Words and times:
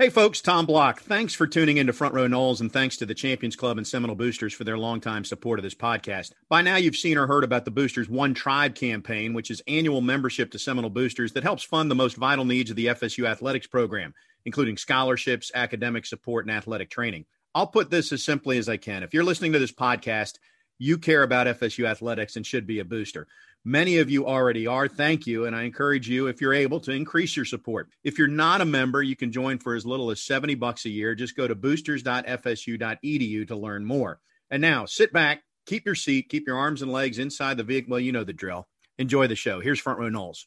Hey 0.00 0.10
folks, 0.10 0.40
Tom 0.40 0.64
Block. 0.64 1.00
Thanks 1.00 1.34
for 1.34 1.48
tuning 1.48 1.78
into 1.78 1.92
Front 1.92 2.14
Row 2.14 2.28
Noles, 2.28 2.60
and 2.60 2.72
thanks 2.72 2.96
to 2.98 3.04
the 3.04 3.16
Champions 3.16 3.56
Club 3.56 3.78
and 3.78 3.86
Seminole 3.86 4.14
Boosters 4.14 4.54
for 4.54 4.62
their 4.62 4.78
longtime 4.78 5.24
support 5.24 5.58
of 5.58 5.64
this 5.64 5.74
podcast. 5.74 6.34
By 6.48 6.62
now 6.62 6.76
you've 6.76 6.94
seen 6.94 7.18
or 7.18 7.26
heard 7.26 7.42
about 7.42 7.64
the 7.64 7.72
Boosters 7.72 8.08
One 8.08 8.32
Tribe 8.32 8.76
campaign, 8.76 9.34
which 9.34 9.50
is 9.50 9.60
annual 9.66 10.00
membership 10.00 10.52
to 10.52 10.58
Seminole 10.60 10.90
Boosters 10.90 11.32
that 11.32 11.42
helps 11.42 11.64
fund 11.64 11.90
the 11.90 11.96
most 11.96 12.16
vital 12.16 12.44
needs 12.44 12.70
of 12.70 12.76
the 12.76 12.86
FSU 12.86 13.26
athletics 13.26 13.66
program, 13.66 14.14
including 14.44 14.76
scholarships, 14.76 15.50
academic 15.52 16.06
support, 16.06 16.46
and 16.46 16.56
athletic 16.56 16.90
training. 16.90 17.24
I'll 17.52 17.66
put 17.66 17.90
this 17.90 18.12
as 18.12 18.22
simply 18.22 18.56
as 18.58 18.68
I 18.68 18.76
can. 18.76 19.02
If 19.02 19.12
you're 19.12 19.24
listening 19.24 19.52
to 19.54 19.58
this 19.58 19.72
podcast, 19.72 20.34
you 20.78 20.96
care 20.98 21.24
about 21.24 21.48
FSU 21.48 21.86
athletics 21.86 22.36
and 22.36 22.46
should 22.46 22.68
be 22.68 22.78
a 22.78 22.84
booster. 22.84 23.26
Many 23.64 23.98
of 23.98 24.10
you 24.10 24.26
already 24.26 24.66
are. 24.66 24.88
Thank 24.88 25.26
you. 25.26 25.44
And 25.44 25.54
I 25.54 25.64
encourage 25.64 26.08
you, 26.08 26.26
if 26.26 26.40
you're 26.40 26.54
able, 26.54 26.80
to 26.80 26.92
increase 26.92 27.36
your 27.36 27.44
support. 27.44 27.88
If 28.02 28.18
you're 28.18 28.28
not 28.28 28.60
a 28.60 28.64
member, 28.64 29.02
you 29.02 29.16
can 29.16 29.32
join 29.32 29.58
for 29.58 29.74
as 29.74 29.84
little 29.84 30.10
as 30.10 30.24
70 30.24 30.54
bucks 30.54 30.84
a 30.86 30.90
year. 30.90 31.14
Just 31.14 31.36
go 31.36 31.46
to 31.46 31.54
boosters.fsu.edu 31.54 33.48
to 33.48 33.56
learn 33.56 33.84
more. 33.84 34.20
And 34.50 34.62
now 34.62 34.86
sit 34.86 35.12
back, 35.12 35.42
keep 35.66 35.84
your 35.84 35.94
seat, 35.94 36.28
keep 36.30 36.46
your 36.46 36.56
arms 36.56 36.82
and 36.82 36.92
legs 36.92 37.18
inside 37.18 37.56
the 37.56 37.64
vehicle. 37.64 37.90
Well, 37.90 38.00
you 38.00 38.12
know 38.12 38.24
the 38.24 38.32
drill. 38.32 38.66
Enjoy 38.98 39.26
the 39.26 39.36
show. 39.36 39.60
Here's 39.60 39.80
Front 39.80 39.98
Row 39.98 40.08
Noles. 40.08 40.46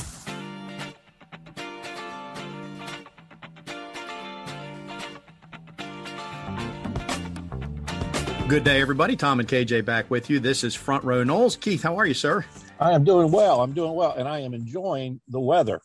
Good 8.51 8.65
day, 8.65 8.81
everybody. 8.81 9.15
Tom 9.15 9.39
and 9.39 9.47
KJ 9.47 9.85
back 9.85 10.11
with 10.11 10.29
you. 10.29 10.37
This 10.41 10.65
is 10.65 10.75
Front 10.75 11.05
Row 11.05 11.23
Noles. 11.23 11.57
Keith, 11.57 11.83
how 11.83 11.95
are 11.95 12.05
you, 12.05 12.13
sir? 12.13 12.43
I 12.81 12.91
am 12.91 13.05
doing 13.05 13.31
well. 13.31 13.61
I'm 13.61 13.71
doing 13.71 13.93
well, 13.93 14.11
and 14.11 14.27
I 14.27 14.39
am 14.39 14.53
enjoying 14.53 15.21
the 15.29 15.39
weather. 15.39 15.79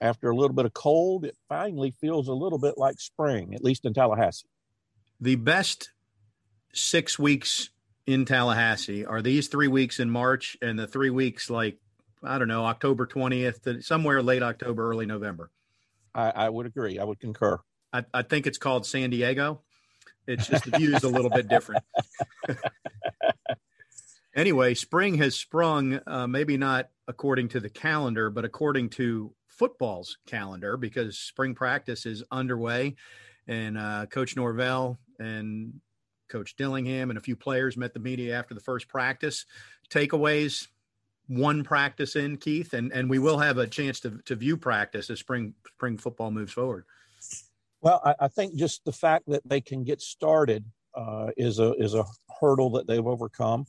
After 0.00 0.30
a 0.30 0.36
little 0.36 0.54
bit 0.54 0.64
of 0.64 0.72
cold, 0.72 1.24
it 1.24 1.36
finally 1.48 1.90
feels 1.90 2.28
a 2.28 2.32
little 2.32 2.60
bit 2.60 2.78
like 2.78 3.00
spring, 3.00 3.52
at 3.52 3.64
least 3.64 3.84
in 3.84 3.94
Tallahassee. 3.94 4.46
The 5.20 5.34
best 5.34 5.90
six 6.72 7.18
weeks 7.18 7.70
in 8.06 8.24
Tallahassee 8.24 9.04
are 9.04 9.20
these 9.20 9.48
three 9.48 9.66
weeks 9.66 9.98
in 9.98 10.08
March 10.08 10.56
and 10.62 10.78
the 10.78 10.86
three 10.86 11.10
weeks 11.10 11.50
like, 11.50 11.78
I 12.22 12.38
don't 12.38 12.46
know, 12.46 12.64
October 12.66 13.08
20th 13.08 13.62
to 13.62 13.82
somewhere 13.82 14.22
late 14.22 14.44
October, 14.44 14.88
early 14.88 15.06
November. 15.06 15.50
I, 16.14 16.30
I 16.30 16.48
would 16.48 16.66
agree. 16.66 17.00
I 17.00 17.02
would 17.02 17.18
concur. 17.18 17.58
I, 17.92 18.04
I 18.14 18.22
think 18.22 18.46
it's 18.46 18.58
called 18.58 18.86
San 18.86 19.10
Diego. 19.10 19.62
It's 20.28 20.46
just 20.46 20.64
the 20.70 20.78
view 20.78 20.94
is 20.94 21.04
a 21.04 21.08
little 21.08 21.30
bit 21.30 21.48
different. 21.48 21.82
anyway, 24.36 24.74
spring 24.74 25.16
has 25.18 25.34
sprung, 25.34 26.00
uh, 26.06 26.26
maybe 26.26 26.58
not 26.58 26.90
according 27.08 27.48
to 27.48 27.60
the 27.60 27.70
calendar, 27.70 28.28
but 28.28 28.44
according 28.44 28.90
to 28.90 29.32
football's 29.46 30.18
calendar 30.26 30.76
because 30.76 31.18
spring 31.18 31.54
practice 31.54 32.04
is 32.04 32.22
underway. 32.30 32.94
And 33.48 33.78
uh, 33.78 34.06
Coach 34.06 34.36
Norvell 34.36 34.98
and 35.18 35.80
Coach 36.28 36.56
Dillingham 36.56 37.10
and 37.10 37.18
a 37.18 37.22
few 37.22 37.34
players 37.34 37.78
met 37.78 37.94
the 37.94 38.00
media 38.00 38.38
after 38.38 38.54
the 38.54 38.60
first 38.60 38.86
practice. 38.86 39.46
Takeaways 39.90 40.68
one 41.26 41.64
practice 41.64 42.16
in, 42.16 42.36
Keith, 42.36 42.74
and, 42.74 42.92
and 42.92 43.08
we 43.08 43.18
will 43.18 43.38
have 43.38 43.58
a 43.58 43.66
chance 43.66 44.00
to, 44.00 44.18
to 44.26 44.34
view 44.34 44.56
practice 44.58 45.08
as 45.08 45.20
spring 45.20 45.54
spring 45.66 45.96
football 45.96 46.30
moves 46.30 46.52
forward. 46.52 46.84
Well, 47.80 48.00
I, 48.04 48.14
I, 48.20 48.28
think 48.28 48.56
just 48.56 48.84
the 48.84 48.92
fact 48.92 49.24
that 49.28 49.48
they 49.48 49.60
can 49.60 49.84
get 49.84 50.00
started 50.00 50.64
uh, 50.94 51.28
is 51.36 51.58
a 51.58 51.72
is 51.74 51.94
a 51.94 52.04
hurdle 52.40 52.70
that 52.70 52.86
they've 52.86 53.06
overcome. 53.06 53.66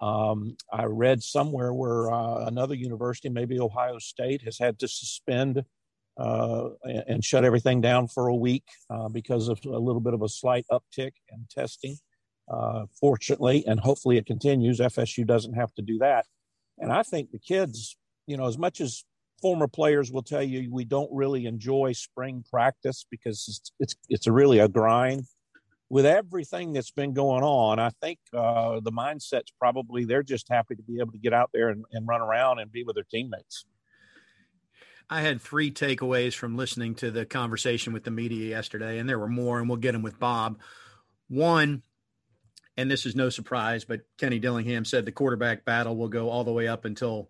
Um, 0.00 0.56
I 0.72 0.84
read 0.84 1.22
somewhere 1.22 1.72
where 1.72 2.10
uh, 2.10 2.46
another 2.46 2.74
university, 2.74 3.28
maybe 3.28 3.60
Ohio 3.60 3.98
State, 3.98 4.42
has 4.42 4.58
had 4.58 4.78
to 4.80 4.88
suspend 4.88 5.64
uh, 6.18 6.68
and, 6.84 7.04
and, 7.08 7.24
shut 7.24 7.44
everything 7.44 7.80
down 7.80 8.06
for 8.06 8.26
a 8.26 8.34
week 8.34 8.64
uh, 8.90 9.08
because 9.08 9.48
of 9.48 9.58
a 9.64 9.78
little 9.78 10.00
bit 10.00 10.12
of 10.12 10.22
a 10.22 10.28
slight 10.28 10.66
uptick 10.70 11.12
in 11.30 11.46
testing. 11.50 11.96
Uh, 12.52 12.84
fortunately, 13.00 13.64
and 13.66 13.80
hopefully 13.80 14.18
it 14.18 14.26
continues, 14.26 14.78
FSU 14.78 15.26
doesn't 15.26 15.54
have 15.54 15.72
to 15.74 15.80
do 15.80 15.96
that. 15.98 16.26
And 16.78 16.92
I 16.92 17.02
think 17.02 17.30
the 17.30 17.38
kids, 17.38 17.96
you 18.26 18.36
know, 18.36 18.46
as 18.46 18.58
much 18.58 18.80
as 18.80 19.04
former 19.42 19.68
players 19.68 20.10
will 20.10 20.22
tell 20.22 20.42
you 20.42 20.72
we 20.72 20.84
don't 20.84 21.10
really 21.12 21.44
enjoy 21.46 21.92
spring 21.92 22.44
practice 22.50 23.04
because 23.10 23.44
it's 23.48 23.72
it's, 23.80 23.96
it's 24.08 24.26
a 24.26 24.32
really 24.32 24.60
a 24.60 24.68
grind. 24.68 25.24
With 25.90 26.06
everything 26.06 26.72
that's 26.72 26.90
been 26.90 27.12
going 27.12 27.42
on, 27.42 27.78
I 27.78 27.90
think 28.00 28.18
uh, 28.32 28.80
the 28.80 28.92
mindset's 28.92 29.52
probably 29.58 30.06
they're 30.06 30.22
just 30.22 30.46
happy 30.48 30.74
to 30.76 30.82
be 30.82 31.00
able 31.00 31.12
to 31.12 31.18
get 31.18 31.34
out 31.34 31.50
there 31.52 31.68
and, 31.68 31.84
and 31.92 32.08
run 32.08 32.22
around 32.22 32.60
and 32.60 32.72
be 32.72 32.82
with 32.82 32.94
their 32.94 33.04
teammates. 33.10 33.66
I 35.10 35.20
had 35.20 35.42
three 35.42 35.70
takeaways 35.70 36.32
from 36.32 36.56
listening 36.56 36.94
to 36.96 37.10
the 37.10 37.26
conversation 37.26 37.92
with 37.92 38.04
the 38.04 38.10
media 38.10 38.48
yesterday, 38.48 38.98
and 38.98 39.06
there 39.06 39.18
were 39.18 39.28
more, 39.28 39.58
and 39.58 39.68
we'll 39.68 39.76
get 39.76 39.92
them 39.92 40.00
with 40.00 40.18
Bob. 40.18 40.60
One, 41.28 41.82
and 42.78 42.90
this 42.90 43.04
is 43.04 43.14
no 43.14 43.28
surprise, 43.28 43.84
but 43.84 44.00
Kenny 44.16 44.38
Dillingham 44.38 44.86
said 44.86 45.04
the 45.04 45.12
quarterback 45.12 45.66
battle 45.66 45.96
will 45.96 46.08
go 46.08 46.30
all 46.30 46.44
the 46.44 46.52
way 46.52 46.68
up 46.68 46.86
until 46.86 47.28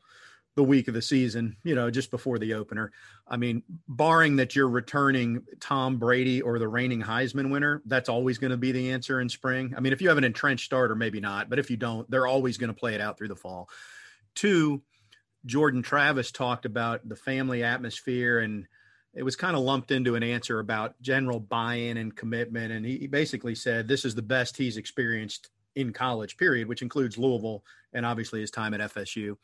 the 0.54 0.62
week 0.62 0.88
of 0.88 0.94
the 0.94 1.02
season, 1.02 1.56
you 1.64 1.74
know, 1.74 1.90
just 1.90 2.10
before 2.10 2.38
the 2.38 2.54
opener. 2.54 2.92
I 3.26 3.36
mean, 3.36 3.62
barring 3.88 4.36
that 4.36 4.54
you're 4.54 4.68
returning 4.68 5.42
Tom 5.60 5.98
Brady 5.98 6.42
or 6.42 6.58
the 6.58 6.68
reigning 6.68 7.02
Heisman 7.02 7.50
winner, 7.50 7.82
that's 7.86 8.10
always 8.10 8.38
going 8.38 8.50
to 8.50 8.58
be 8.58 8.72
the 8.72 8.90
answer 8.90 9.20
in 9.20 9.28
spring. 9.28 9.72
I 9.76 9.80
mean, 9.80 9.92
if 9.92 10.02
you 10.02 10.08
have 10.08 10.18
an 10.18 10.24
entrenched 10.24 10.66
starter, 10.66 10.94
maybe 10.94 11.20
not, 11.20 11.48
but 11.48 11.58
if 11.58 11.70
you 11.70 11.78
don't, 11.78 12.10
they're 12.10 12.26
always 12.26 12.58
going 12.58 12.68
to 12.68 12.78
play 12.78 12.94
it 12.94 13.00
out 13.00 13.16
through 13.16 13.28
the 13.28 13.36
fall. 13.36 13.70
Two, 14.34 14.82
Jordan 15.46 15.82
Travis 15.82 16.30
talked 16.30 16.66
about 16.66 17.08
the 17.08 17.16
family 17.16 17.64
atmosphere 17.64 18.40
and 18.40 18.66
it 19.14 19.22
was 19.22 19.36
kind 19.36 19.56
of 19.56 19.62
lumped 19.62 19.90
into 19.90 20.14
an 20.14 20.22
answer 20.22 20.58
about 20.58 21.00
general 21.02 21.40
buy-in 21.40 21.96
and 21.96 22.14
commitment 22.14 22.72
and 22.72 22.86
he 22.86 23.06
basically 23.06 23.54
said 23.54 23.88
this 23.88 24.04
is 24.04 24.14
the 24.14 24.22
best 24.22 24.56
he's 24.56 24.76
experienced 24.76 25.50
in 25.74 25.92
college 25.92 26.36
period 26.36 26.68
which 26.68 26.80
includes 26.80 27.18
Louisville 27.18 27.64
and 27.92 28.06
obviously 28.06 28.40
his 28.40 28.50
time 28.50 28.72
at 28.72 28.80
FSU 28.94 29.36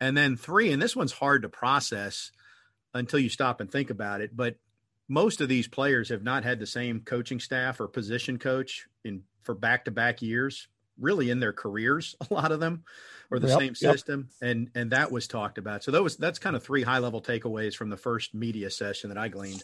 and 0.00 0.16
then 0.16 0.36
three, 0.36 0.72
and 0.72 0.80
this 0.80 0.96
one's 0.96 1.12
hard 1.12 1.42
to 1.42 1.48
process 1.48 2.30
until 2.94 3.18
you 3.18 3.28
stop 3.28 3.60
and 3.60 3.70
think 3.70 3.90
about 3.90 4.20
it, 4.20 4.36
but 4.36 4.56
most 5.08 5.40
of 5.40 5.48
these 5.48 5.68
players 5.68 6.08
have 6.08 6.22
not 6.22 6.44
had 6.44 6.58
the 6.58 6.66
same 6.66 7.00
coaching 7.00 7.40
staff 7.40 7.80
or 7.80 7.88
position 7.88 8.38
coach 8.38 8.86
in 9.04 9.22
for 9.42 9.54
back-to-back 9.54 10.22
years 10.22 10.68
really 10.98 11.30
in 11.30 11.40
their 11.40 11.52
careers 11.52 12.16
a 12.30 12.34
lot 12.34 12.52
of 12.52 12.60
them 12.60 12.84
or 13.30 13.38
the 13.38 13.48
yep, 13.48 13.58
same 13.58 13.74
system 13.74 14.28
yep. 14.40 14.50
and 14.50 14.70
and 14.74 14.90
that 14.92 15.10
was 15.10 15.28
talked 15.28 15.58
about 15.58 15.84
so 15.84 15.90
that 15.90 16.02
was 16.02 16.16
that's 16.16 16.38
kind 16.38 16.56
of 16.56 16.62
three 16.62 16.82
high 16.82 16.98
level 16.98 17.22
takeaways 17.22 17.74
from 17.74 17.90
the 17.90 17.96
first 17.96 18.34
media 18.34 18.70
session 18.70 19.08
that 19.08 19.18
i 19.18 19.28
gleaned 19.28 19.62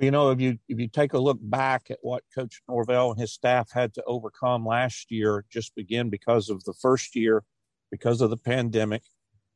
you 0.00 0.10
know 0.10 0.30
if 0.30 0.40
you 0.40 0.58
if 0.68 0.78
you 0.78 0.88
take 0.88 1.12
a 1.12 1.18
look 1.18 1.38
back 1.40 1.90
at 1.90 1.98
what 2.02 2.24
coach 2.34 2.62
norvell 2.68 3.12
and 3.12 3.20
his 3.20 3.32
staff 3.32 3.70
had 3.70 3.94
to 3.94 4.02
overcome 4.06 4.66
last 4.66 5.10
year 5.10 5.44
just 5.50 5.74
begin 5.74 6.10
because 6.10 6.48
of 6.48 6.64
the 6.64 6.74
first 6.74 7.14
year 7.14 7.44
because 7.90 8.20
of 8.20 8.30
the 8.30 8.36
pandemic 8.36 9.02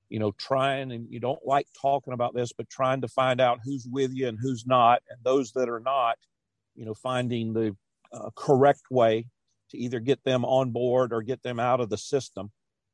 you 0.08 0.18
know, 0.18 0.32
trying 0.32 0.92
and 0.92 1.06
you 1.10 1.20
don't 1.20 1.44
like 1.44 1.66
talking 1.80 2.12
about 2.12 2.34
this, 2.34 2.52
but 2.52 2.68
trying 2.68 3.00
to 3.02 3.08
find 3.08 3.40
out 3.40 3.60
who's 3.62 3.86
with 3.90 4.12
you 4.14 4.28
and 4.28 4.38
who's 4.40 4.66
not, 4.66 5.02
and 5.10 5.18
those 5.22 5.52
that 5.52 5.68
are 5.68 5.80
not, 5.80 6.16
you 6.74 6.84
know, 6.84 6.94
finding 6.94 7.52
the 7.52 7.76
uh, 8.12 8.30
correct 8.34 8.82
way 8.90 9.26
to 9.70 9.78
either 9.78 10.00
get 10.00 10.22
them 10.24 10.44
on 10.44 10.70
board 10.70 11.12
or 11.12 11.22
get 11.22 11.42
them 11.42 11.60
out 11.60 11.80
of 11.80 11.90
the 11.90 11.98
system. 11.98 12.50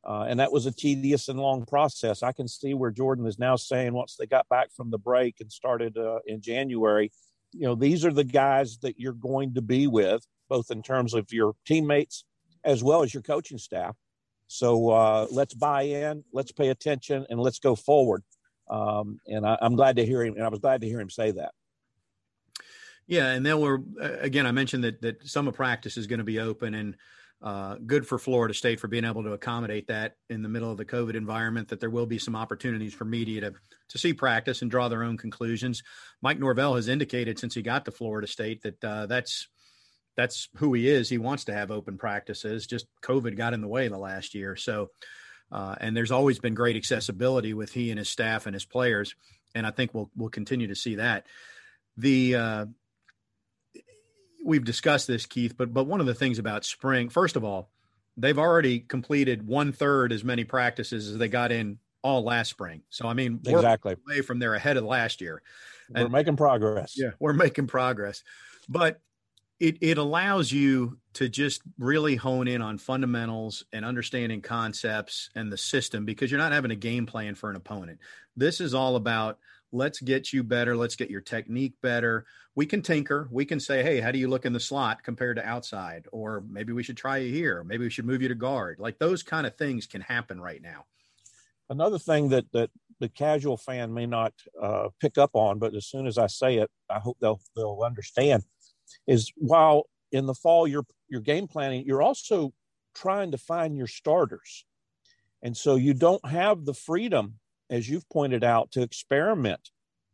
Uh, 0.07 0.27
and 0.29 0.39
that 0.39 0.53
was 0.53 0.67
a 0.67 0.73
tedious 0.73 1.29
and 1.29 1.39
long 1.39 1.65
process. 1.65 2.23
I 2.23 2.33
can 2.33 2.47
see 2.47 2.75
where 2.75 2.91
Jordan 2.91 3.27
is 3.27 3.39
now 3.39 3.57
saying 3.57 3.95
once 3.95 4.17
they 4.17 4.27
got 4.27 4.49
back 4.49 4.69
from 4.77 4.91
the 4.91 4.99
break 4.99 5.37
and 5.41 5.51
started 5.51 5.97
uh, 5.97 6.19
in 6.27 6.43
January, 6.43 7.11
you 7.53 7.63
know, 7.63 7.75
these 7.75 8.05
are 8.05 8.13
the 8.13 8.25
guys 8.25 8.79
that 8.79 8.99
you're 8.99 9.13
going 9.13 9.55
to 9.55 9.63
be 9.63 9.87
with, 9.87 10.27
both 10.49 10.71
in 10.71 10.83
terms 10.83 11.15
of 11.15 11.33
your 11.33 11.55
teammates 11.65 12.25
as 12.65 12.83
well 12.83 13.03
as 13.03 13.15
your 13.15 13.23
coaching 13.23 13.59
staff. 13.59 13.97
So 14.55 14.91
uh, 14.91 15.27
let's 15.33 15.53
buy 15.53 15.83
in, 15.83 16.23
let's 16.33 16.53
pay 16.53 16.69
attention, 16.69 17.27
and 17.29 17.41
let's 17.41 17.59
go 17.59 17.75
forward. 17.75 18.23
Um, 18.71 19.19
and 19.27 19.45
I, 19.45 19.59
am 19.61 19.75
glad 19.75 19.97
to 19.97 20.07
hear 20.07 20.23
him, 20.23 20.35
and 20.35 20.45
I 20.45 20.49
was 20.49 20.61
glad 20.61 20.83
to 20.83 20.87
hear 20.87 21.01
him 21.01 21.11
say 21.11 21.33
that. 21.33 21.51
Yeah, 23.09 23.31
and 23.31 23.45
then 23.45 23.59
we're 23.59 23.81
again. 24.21 24.47
I 24.47 24.53
mentioned 24.53 24.85
that 24.85 25.03
that 25.03 25.27
summer 25.29 25.51
practice 25.51 25.97
is 25.97 26.07
going 26.07 26.21
to 26.21 26.25
be 26.25 26.39
open, 26.39 26.75
and 26.75 26.97
uh, 27.43 27.79
good 27.85 28.07
for 28.07 28.17
Florida 28.17 28.55
State 28.55 28.79
for 28.79 28.87
being 28.87 29.05
able 29.05 29.25
to 29.25 29.33
accommodate 29.33 29.89
that 29.89 30.15
in 30.31 30.41
the 30.41 30.49
middle 30.49 30.71
of 30.71 30.79
the 30.79 30.85
COVID 30.85 31.17
environment. 31.17 31.69
That 31.69 31.81
there 31.81 31.91
will 31.91 32.07
be 32.07 32.19
some 32.19 32.37
opportunities 32.37 32.95
for 32.95 33.05
media 33.05 33.41
to 33.41 33.55
to 33.89 33.99
see 33.99 34.15
practice 34.15 34.63
and 34.63 34.71
draw 34.71 34.89
their 34.89 35.03
own 35.03 35.19
conclusions. 35.19 35.83
Mike 36.23 36.39
Norvell 36.39 36.77
has 36.77 36.87
indicated 36.87 37.41
since 37.41 37.55
he 37.55 37.61
got 37.61 37.85
to 37.87 37.91
Florida 37.91 38.29
State 38.29 38.63
that 38.63 38.85
uh, 38.85 39.07
that's 39.07 39.49
that's 40.17 40.49
who 40.57 40.73
he 40.75 40.89
is. 40.89 41.09
He 41.09 41.19
wants 41.19 41.45
to 41.45 41.55
have 41.55 41.71
open 41.71 41.99
practices. 41.99 42.67
Just 42.67 42.87
COVID 43.03 43.37
got 43.37 43.55
in 43.55 43.61
the 43.61 43.69
way 43.69 43.89
the 43.89 43.99
last 43.99 44.35
year. 44.35 44.57
So, 44.57 44.91
uh, 45.51 45.75
and 45.81 45.97
there's 45.97 46.13
always 46.13 46.39
been 46.39 46.55
great 46.55 46.77
accessibility 46.77 47.55
with 47.55 47.73
he 47.73 47.91
and 47.91 47.99
his 47.99 48.09
staff 48.09 48.47
and 48.47 48.55
his 48.55 48.65
players. 48.65 49.15
and 49.55 49.67
I 49.67 49.71
think 49.71 49.95
we'll 49.95 50.11
we'll 50.17 50.31
continue 50.31 50.69
to 50.69 50.75
see 50.75 50.97
that. 50.97 51.27
The 51.97 52.35
uh, 52.35 52.67
we've 54.45 54.65
discussed 54.65 55.07
this, 55.07 55.27
Keith, 55.27 55.57
but 55.57 55.73
but 55.73 55.85
one 55.85 56.01
of 56.01 56.07
the 56.07 56.15
things 56.15 56.39
about 56.39 56.65
spring, 56.65 57.09
first 57.09 57.37
of 57.37 57.45
all, 57.45 57.71
they've 58.17 58.39
already 58.39 58.81
completed 58.81 59.47
one 59.47 59.73
third 59.73 60.13
as 60.13 60.23
many 60.23 60.45
practices 60.45 61.09
as 61.09 61.19
they 61.19 61.29
got 61.29 61.51
in 61.51 61.79
all 62.03 62.23
last 62.23 62.51
spring. 62.51 62.83
So 62.91 63.09
I 63.09 63.15
mean, 63.15 63.41
exactly 63.45 63.97
away 64.07 64.21
from 64.21 64.39
there 64.39 64.55
ahead 64.55 64.77
of 64.77 64.85
last 64.85 65.21
year. 65.21 65.43
And, 65.95 66.05
we're 66.05 66.19
making 66.19 66.37
progress. 66.37 66.95
Yeah, 66.97 67.11
we're 67.19 67.33
making 67.33 67.67
progress, 67.67 68.23
but 68.69 69.01
it 69.65 69.79
it 69.81 69.99
allows 69.99 70.53
you 70.53 70.99
to 71.15 71.29
just 71.29 71.63
really 71.79 72.17
hone 72.17 72.47
in 72.47 72.61
on 72.61 72.77
fundamentals 72.77 73.65
and 73.73 73.85
understanding 73.85 74.43
concepts 74.43 75.31
and 75.35 75.51
the 75.51 75.57
system 75.57 76.05
because 76.05 76.31
you're 76.31 76.39
not 76.39 76.53
having 76.53 76.71
a 76.71 76.77
game 76.77 77.07
plan 77.07 77.35
for 77.35 77.49
an 77.49 77.57
opponent. 77.57 77.99
This 78.37 78.61
is 78.61 78.75
all 78.75 78.97
about 78.97 79.39
let's 79.73 80.01
get 80.01 80.33
you 80.33 80.43
better, 80.43 80.77
let's 80.77 80.97
get 80.97 81.11
your 81.11 81.23
technique 81.23 81.75
better. 81.83 82.27
We 82.55 82.67
can 82.67 82.83
tinker. 82.83 83.27
We 83.31 83.47
can 83.47 83.59
say, 83.59 83.83
"Hey, 83.83 84.01
how 84.01 84.13
do 84.13 84.19
you 84.19 84.29
look 84.29 84.45
in 84.45 84.53
the 84.53 84.61
slot 84.61 85.03
compared 85.03 85.37
to 85.37 85.47
outside?" 85.47 86.07
Or 86.13 86.45
maybe 86.47 86.75
we 86.75 86.83
should 86.83 86.99
try 86.99 87.19
you 87.19 87.33
here. 87.33 87.65
Maybe 87.65 87.85
we 87.85 87.91
should 87.91 88.05
move 88.05 88.21
you 88.21 88.29
to 88.29 88.35
guard. 88.35 88.79
Like 88.79 88.99
those 88.99 89.23
kind 89.23 89.47
of 89.47 89.57
things 89.57 89.87
can 89.87 90.03
happen 90.03 90.41
right 90.41 90.61
now. 90.61 90.85
Another 91.71 91.99
thing 91.99 92.29
that 92.29 92.45
that 92.53 92.71
the 93.01 93.09
casual 93.09 93.57
fan 93.57 93.95
may 93.95 94.07
not 94.07 94.35
uh, 94.61 94.89
pick 95.01 95.17
up 95.17 95.31
on, 95.33 95.59
but 95.59 95.75
as 95.75 95.87
soon 95.87 96.07
as 96.07 96.19
I 96.19 96.27
say 96.27 96.59
it, 96.59 96.71
I 96.91 96.99
hope 96.99 97.17
they'll 97.21 97.41
they'll 97.57 97.83
understand. 97.83 98.45
Is 99.07 99.33
while 99.37 99.85
in 100.13 100.27
the 100.27 100.35
fall 100.35 100.67
you're 100.67 100.87
you're 101.09 101.21
game 101.21 101.47
planning, 101.47 101.85
you're 101.87 102.03
also 102.03 102.53
trying 102.95 103.33
to 103.33 103.39
find 103.39 103.77
your 103.77 103.87
starters, 103.87 104.65
and 105.43 105.57
so 105.57 105.77
you 105.77 105.95
don't 105.95 106.27
have 106.27 106.65
the 106.65 106.75
freedom, 106.75 107.39
as 107.71 107.89
you've 107.89 108.09
pointed 108.09 108.45
out, 108.45 108.71
to 108.73 108.83
experiment 108.83 109.71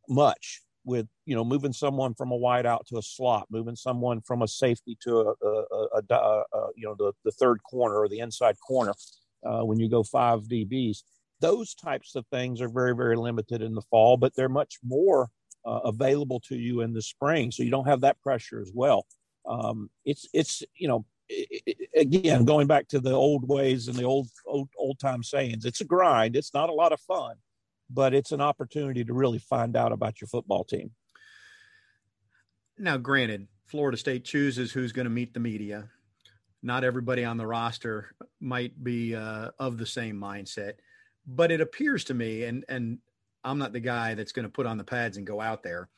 much 0.08 0.62
with 0.84 1.06
you 1.26 1.34
know 1.36 1.44
moving 1.44 1.72
someone 1.72 2.14
from 2.14 2.32
a 2.32 2.36
wide 2.36 2.66
out 2.66 2.86
to 2.88 2.98
a 2.98 3.02
slot, 3.02 3.46
moving 3.50 3.76
someone 3.76 4.20
from 4.22 4.42
a 4.42 4.48
safety 4.48 4.96
to 5.02 5.18
a, 5.18 5.46
a, 5.46 6.00
a, 6.00 6.16
a 6.18 6.66
you 6.74 6.86
know 6.86 6.94
the, 6.98 7.12
the 7.24 7.32
third 7.32 7.60
corner 7.62 7.96
or 7.96 8.08
the 8.08 8.18
inside 8.18 8.56
corner 8.66 8.94
uh, 9.44 9.60
when 9.60 9.78
you 9.78 9.88
go 9.88 10.02
five 10.02 10.42
DBs 10.42 11.02
those 11.40 11.74
types 11.74 12.14
of 12.14 12.26
things 12.26 12.60
are 12.60 12.68
very 12.68 12.94
very 12.94 13.16
limited 13.16 13.62
in 13.62 13.74
the 13.74 13.82
fall 13.90 14.16
but 14.16 14.34
they're 14.34 14.48
much 14.48 14.78
more 14.84 15.28
uh, 15.64 15.80
available 15.84 16.40
to 16.40 16.56
you 16.56 16.80
in 16.80 16.92
the 16.92 17.02
spring 17.02 17.50
so 17.50 17.62
you 17.62 17.70
don't 17.70 17.88
have 17.88 18.02
that 18.02 18.20
pressure 18.20 18.60
as 18.60 18.70
well. 18.74 19.06
Um, 19.46 19.90
it's 20.04 20.28
it's 20.32 20.62
you 20.76 20.88
know 20.88 21.04
it, 21.28 21.62
it, 21.66 21.88
again 21.96 22.44
going 22.44 22.66
back 22.66 22.88
to 22.88 23.00
the 23.00 23.12
old 23.12 23.48
ways 23.48 23.88
and 23.88 23.96
the 23.96 24.04
old 24.04 24.28
old 24.46 24.68
old 24.76 24.98
time 24.98 25.22
sayings 25.22 25.64
it's 25.64 25.80
a 25.80 25.84
grind 25.84 26.36
it's 26.36 26.52
not 26.52 26.68
a 26.68 26.74
lot 26.74 26.92
of 26.92 27.00
fun 27.00 27.36
but 27.88 28.12
it's 28.12 28.32
an 28.32 28.40
opportunity 28.40 29.02
to 29.02 29.14
really 29.14 29.38
find 29.38 29.76
out 29.76 29.92
about 29.92 30.20
your 30.20 30.28
football 30.28 30.62
team. 30.64 30.90
Now 32.78 32.98
granted 32.98 33.48
florida 33.66 33.96
state 33.96 34.24
chooses 34.24 34.72
who's 34.72 34.92
going 34.92 35.04
to 35.06 35.10
meet 35.10 35.32
the 35.34 35.40
media. 35.40 35.88
Not 36.62 36.84
everybody 36.84 37.24
on 37.24 37.38
the 37.38 37.46
roster 37.46 38.14
might 38.38 38.84
be 38.84 39.14
uh, 39.14 39.50
of 39.58 39.78
the 39.78 39.86
same 39.86 40.16
mindset 40.16 40.74
but 41.26 41.50
it 41.50 41.60
appears 41.60 42.04
to 42.04 42.14
me, 42.14 42.44
and 42.44 42.64
and 42.68 42.98
I'm 43.44 43.58
not 43.58 43.72
the 43.72 43.80
guy 43.80 44.14
that's 44.14 44.32
going 44.32 44.44
to 44.44 44.50
put 44.50 44.66
on 44.66 44.78
the 44.78 44.84
pads 44.84 45.16
and 45.16 45.26
go 45.26 45.40
out 45.40 45.62
there. 45.62 45.88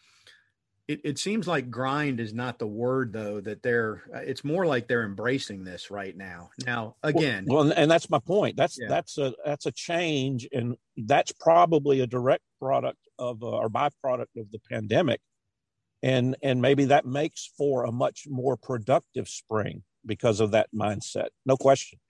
It, 0.89 1.01
it 1.05 1.19
seems 1.19 1.47
like 1.47 1.71
grind 1.71 2.19
is 2.19 2.35
not 2.35 2.59
the 2.59 2.67
word 2.67 3.13
though 3.13 3.41
that 3.41 3.63
they're 3.63 4.03
it's 4.15 4.43
more 4.43 4.67
like 4.67 4.89
they're 4.89 5.05
embracing 5.05 5.63
this 5.63 5.93
right 5.93 6.15
now 6.15 6.51
now 6.67 6.97
again 7.05 7.45
well, 7.47 7.65
well 7.65 7.73
and 7.77 7.89
that's 7.89 8.11
my 8.11 8.19
point 8.19 8.57
that's 8.57 8.79
yeah. 8.81 8.89
that's 8.89 9.17
a 9.17 9.33
that's 9.47 9.67
a 9.67 9.71
change 9.71 10.49
and 10.53 10.77
that's 10.97 11.31
probably 11.39 12.01
a 12.01 12.07
direct 12.07 12.43
product 12.61 12.99
of 13.17 13.45
uh, 13.45 13.47
or 13.47 13.71
byproduct 13.71 14.37
of 14.37 14.51
the 14.51 14.59
pandemic 14.69 15.21
and 16.03 16.37
and 16.43 16.61
maybe 16.61 16.87
that 16.87 17.07
makes 17.07 17.53
for 17.57 17.85
a 17.85 17.93
much 17.93 18.25
more 18.29 18.57
productive 18.57 19.29
spring 19.29 19.85
because 20.05 20.41
of 20.41 20.51
that 20.51 20.69
mindset 20.75 21.29
no 21.47 21.57
question 21.57 22.01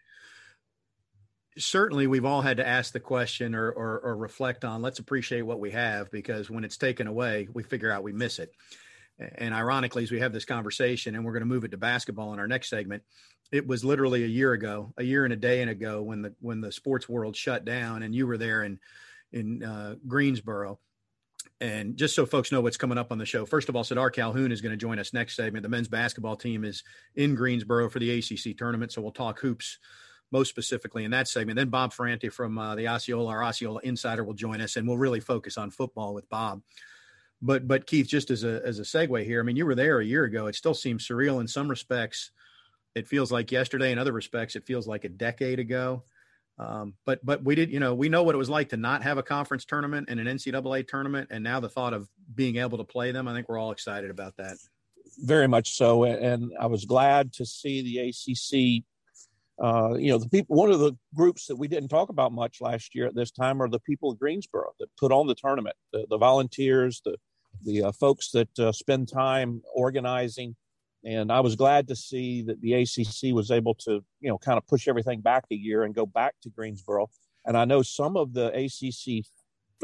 certainly 1.59 2.07
we've 2.07 2.25
all 2.25 2.43
had 2.43 2.57
to 2.57 2.67
ask 2.67 2.93
the 2.93 3.01
question 3.01 3.55
or, 3.55 3.71
or, 3.71 4.01
or, 4.01 4.17
reflect 4.17 4.65
on 4.65 4.83
let's 4.83 4.99
appreciate 4.99 5.43
what 5.43 5.61
we 5.61 5.71
have 5.71 6.11
because 6.11 6.49
when 6.49 6.65
it's 6.65 6.77
taken 6.77 7.07
away 7.07 7.49
we 7.53 7.63
figure 7.63 7.91
out 7.91 8.03
we 8.03 8.13
miss 8.13 8.39
it 8.39 8.53
and 9.19 9.55
ironically 9.55 10.03
as 10.03 10.11
we 10.11 10.21
have 10.21 10.33
this 10.33 10.45
conversation 10.45 11.15
and 11.15 11.25
we're 11.25 11.33
going 11.33 11.43
to 11.43 11.47
move 11.47 11.65
it 11.65 11.71
to 11.71 11.77
basketball 11.77 12.33
in 12.33 12.39
our 12.39 12.49
next 12.49 12.71
segment 12.71 13.03
it 13.51 13.67
was 13.67 13.85
literally 13.85 14.25
a 14.25 14.29
year 14.29 14.53
ago 14.53 14.93
a 14.97 15.03
year 15.03 15.25
and 15.25 15.33
a 15.33 15.37
day 15.37 15.61
and 15.61 15.71
ago 15.71 16.03
when 16.03 16.23
the 16.23 16.35
when 16.41 16.61
the 16.61 16.73
sports 16.73 17.09
world 17.09 17.37
shut 17.37 17.65
down 17.65 18.03
and 18.03 18.15
you 18.15 18.27
were 18.27 18.39
there 18.39 18.63
in 18.63 18.79
in 19.33 19.63
uh, 19.63 19.95
greensboro 20.07 20.79
and 21.61 21.97
just 21.97 22.15
so 22.15 22.27
folks 22.27 22.51
know 22.51 22.61
what's 22.61 22.77
coming 22.77 22.99
up 22.99 23.13
on 23.13 23.19
the 23.19 23.27
show, 23.27 23.47
first 23.47 23.69
of 23.69 23.77
all, 23.77 23.85
Sardaar 23.85 24.13
Calhoun 24.13 24.51
is 24.51 24.61
going 24.61 24.73
to 24.73 24.77
join 24.77 24.99
us 24.99 25.13
next 25.13 25.37
segment. 25.37 25.63
The 25.63 25.69
men's 25.69 25.87
basketball 25.87 26.35
team 26.35 26.65
is 26.65 26.83
in 27.15 27.37
Greensboro 27.37 27.89
for 27.89 28.01
the 28.01 28.19
ACC 28.19 28.57
tournament, 28.57 28.91
so 28.91 29.01
we'll 29.01 29.13
talk 29.13 29.39
hoops 29.39 29.79
most 30.33 30.49
specifically 30.49 31.05
in 31.05 31.11
that 31.11 31.29
segment. 31.29 31.57
Then 31.57 31.69
Bob 31.69 31.93
Ferrante 31.93 32.31
from 32.31 32.59
uh, 32.59 32.75
the 32.75 32.89
Osceola, 32.89 33.31
our 33.31 33.45
Osceola 33.45 33.81
Insider, 33.85 34.25
will 34.25 34.35
join 34.35 34.61
us, 34.61 34.77
and 34.77 34.89
we'll 34.89 34.99
really 34.99 35.21
focus 35.21 35.59
on 35.59 35.71
football 35.71 36.15
with 36.15 36.29
Bob. 36.29 36.63
But 37.43 37.69
but 37.69 37.87
Keith, 37.87 38.09
just 38.09 38.31
as 38.31 38.43
a 38.43 38.63
as 38.65 38.79
a 38.79 38.83
segue 38.83 39.25
here, 39.25 39.41
I 39.41 39.43
mean, 39.43 39.57
you 39.57 39.67
were 39.67 39.75
there 39.75 40.01
a 40.01 40.05
year 40.05 40.25
ago. 40.25 40.47
It 40.47 40.55
still 40.55 40.75
seems 40.75 41.07
surreal 41.07 41.41
in 41.41 41.47
some 41.47 41.69
respects. 41.69 42.31
It 42.95 43.09
feels 43.09 43.31
like 43.31 43.53
yesterday. 43.53 43.93
In 43.93 43.99
other 43.99 44.13
respects, 44.13 44.57
it 44.57 44.67
feels 44.67 44.87
like 44.87 45.05
a 45.05 45.09
decade 45.09 45.59
ago. 45.59 46.05
Um, 46.59 46.95
but 47.05 47.25
but 47.25 47.43
we 47.43 47.55
did, 47.55 47.71
you 47.71 47.81
know, 47.81 47.95
we 47.95 48.09
know 48.09 48.23
what 48.23 48.35
it 48.35 48.39
was 48.39 48.51
like 48.51 48.71
to 48.71 48.77
not 48.77 49.03
have 49.03 49.19
a 49.19 49.23
conference 49.23 49.65
tournament 49.65 50.09
and 50.09 50.21
an 50.21 50.27
NCAA 50.27 50.87
tournament, 50.87 51.29
and 51.31 51.43
now 51.43 51.61
the 51.61 51.69
thought 51.69 51.93
of 51.93 52.09
being 52.35 52.57
able 52.57 52.79
to 52.79 52.85
play 52.85 53.11
them, 53.11 53.27
I 53.27 53.35
think 53.35 53.49
we're 53.49 53.59
all 53.59 53.73
excited 53.73 54.11
about 54.11 54.37
that. 54.37 54.57
Very 55.19 55.49
much 55.49 55.75
so, 55.75 56.05
and 56.05 56.53
I 56.59 56.67
was 56.67 56.85
glad 56.85 57.33
to 57.35 57.47
see 57.47 57.83
the 57.83 58.09
ACC 58.09 58.85
uh, 59.63 59.95
you 59.99 60.11
know, 60.11 60.19
the 60.19 60.29
people, 60.29 60.57
one 60.57 60.71
of 60.71 60.81
the 60.81 60.93
groups 61.15 61.47
that 61.47 61.57
we 61.57 61.69
didn't 61.69 61.89
talk 61.89 62.09
about 62.09 62.33
much 62.33 62.61
last 62.61 62.95
year 62.95 63.07
at 63.07 63.15
this 63.15 63.31
time 63.31 63.61
are 63.61 63.69
the 63.69 63.81
people 63.81 64.11
of 64.11 64.19
Greensboro 64.19 64.73
that 64.81 64.89
put 64.99 65.13
on 65.13 65.27
the 65.27 65.35
tournament, 65.35 65.77
the, 65.93 66.07
the 66.09 66.19
volunteers, 66.19 67.03
the, 67.05 67.17
the 67.65 67.85
uh, 67.85 67.93
folks 67.93 68.31
that 68.31 68.59
uh, 68.59 68.73
spend 68.73 69.09
time 69.09 69.63
organizing. 69.75 70.57
And 71.05 71.31
I 71.31 71.41
was 71.41 71.57
glad 71.57 71.89
to 71.89 71.97
see 71.97 72.43
that 72.43 72.61
the 72.61 72.75
ACC 72.75 73.35
was 73.35 73.51
able 73.51 73.75
to, 73.87 74.05
you 74.21 74.29
know, 74.29 74.39
kind 74.39 74.57
of 74.57 74.67
push 74.67 74.89
everything 74.89 75.21
back 75.21 75.45
a 75.51 75.55
year 75.55 75.83
and 75.83 75.95
go 75.95 76.07
back 76.07 76.35
to 76.43 76.51
Greensboro. 76.51 77.11
And 77.45 77.57
I 77.57 77.65
know 77.65 77.83
some 77.83 78.17
of 78.17 78.33
the 78.33 78.47
ACC 78.55 79.25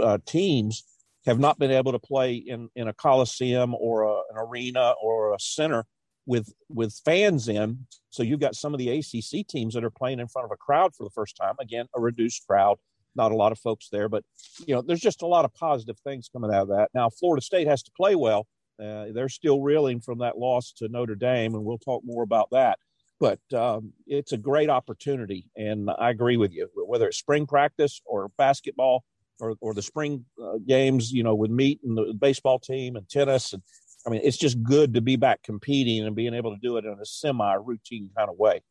uh, 0.01 0.19
teams 0.25 0.85
have 1.27 1.39
not 1.39 1.59
been 1.59 1.73
able 1.73 1.93
to 1.93 1.99
play 1.99 2.35
in, 2.35 2.71
in 2.75 2.89
a 2.89 2.93
coliseum 2.93 3.75
or 3.75 4.03
a, 4.03 4.15
an 4.31 4.37
arena 4.37 4.95
or 5.03 5.35
a 5.35 5.41
center 5.41 5.85
with 6.29 6.53
with 6.69 6.93
fans 7.05 7.49
in. 7.49 7.87
So 8.11 8.23
you've 8.23 8.39
got 8.39 8.55
some 8.55 8.75
of 8.75 8.79
the 8.79 8.91
ACC 8.91 9.47
teams 9.49 9.75
that 9.75 9.83
are 9.83 9.91
playing 9.91 10.21
in 10.21 10.29
front 10.29 10.45
of 10.45 10.53
a 10.53 10.57
crowd 10.57 10.95
for 10.95 11.03
the 11.03 11.11
first 11.11 11.37
time. 11.37 11.55
Again, 11.59 11.87
a 11.97 12.01
reduced 12.01 12.47
crowd, 12.47 12.77
not 13.17 13.33
a 13.33 13.37
lot 13.37 13.51
of 13.51 13.59
folks 13.59 13.89
there, 13.91 14.09
but 14.09 14.23
you 14.67 14.75
know, 14.75 14.83
there's 14.83 15.01
just 15.01 15.23
a 15.23 15.27
lot 15.27 15.47
of 15.47 15.55
positive 15.55 15.99
things 16.01 16.29
coming 16.31 16.53
out 16.53 16.63
of 16.63 16.69
that. 16.69 16.91
Now, 16.95 17.09
Florida 17.09 17.43
State 17.43 17.67
has 17.67 17.83
to 17.85 17.91
play 17.97 18.15
well. 18.15 18.47
Uh, 18.81 19.07
they're 19.13 19.31
still 19.31 19.63
reeling 19.63 20.01
from 20.01 20.19
that 20.19 20.39
loss 20.39 20.73
to 20.77 20.89
Notre 20.89 21.17
Dame, 21.17 21.55
and 21.55 21.65
we'll 21.65 21.79
talk 21.79 22.03
more 22.05 22.23
about 22.23 22.51
that. 22.53 22.79
But 23.19 23.41
um, 23.53 23.93
it's 24.07 24.33
a 24.33 24.37
great 24.37 24.71
opportunity, 24.71 25.47
and 25.57 25.91
I 25.99 26.11
agree 26.11 26.37
with 26.37 26.53
you. 26.53 26.69
Whether 26.87 27.09
it's 27.09 27.19
spring 27.19 27.47
practice 27.47 28.01
or 28.05 28.29
basketball, 28.37 29.03
or, 29.41 29.55
or 29.61 29.75
the 29.75 29.83
spring 29.83 30.25
uh, 30.43 30.59
games, 30.67 31.13
you 31.13 31.23
know, 31.23 31.35
with 31.35 31.51
meet 31.51 31.81
and 31.85 31.97
the 31.97 32.15
baseball 32.15 32.59
team 32.59 32.97
and 32.97 33.09
tennis 33.09 33.53
and 33.53 33.63
I 34.09 34.11
mean, 34.11 34.23
it's 34.25 34.39
just 34.39 34.63
good 34.63 34.95
to 34.95 35.03
be 35.03 35.17
back 35.17 35.43
competing 35.43 36.07
and 36.07 36.17
being 36.17 36.33
able 36.33 36.55
to 36.55 36.61
do 36.61 36.79
it 36.79 36.87
in 36.87 36.97
a 36.99 37.05
semi 37.05 37.55
routine 37.57 38.09
kind 38.17 38.31
of 38.31 38.39
way. 38.39 38.63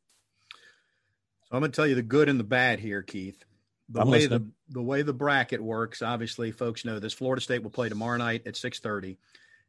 So 1.43 1.55
I'm 1.55 1.59
going 1.59 1.71
to 1.71 1.75
tell 1.75 1.85
you 1.85 1.93
the 1.93 2.01
good 2.01 2.27
and 2.27 2.39
the 2.39 2.43
bad 2.43 2.79
here, 2.79 3.03
Keith. 3.03 3.45
The 3.89 4.01
I'm 4.01 4.07
way 4.07 4.21
listening. 4.21 4.53
the 4.67 4.73
the 4.73 4.81
way 4.81 5.03
the 5.03 5.13
bracket 5.13 5.61
works, 5.61 6.01
obviously, 6.01 6.51
folks 6.51 6.85
know 6.85 6.97
this. 6.97 7.13
Florida 7.13 7.39
State 7.39 7.61
will 7.61 7.69
play 7.69 7.87
tomorrow 7.87 8.17
night 8.17 8.47
at 8.47 8.55
6:30, 8.55 9.17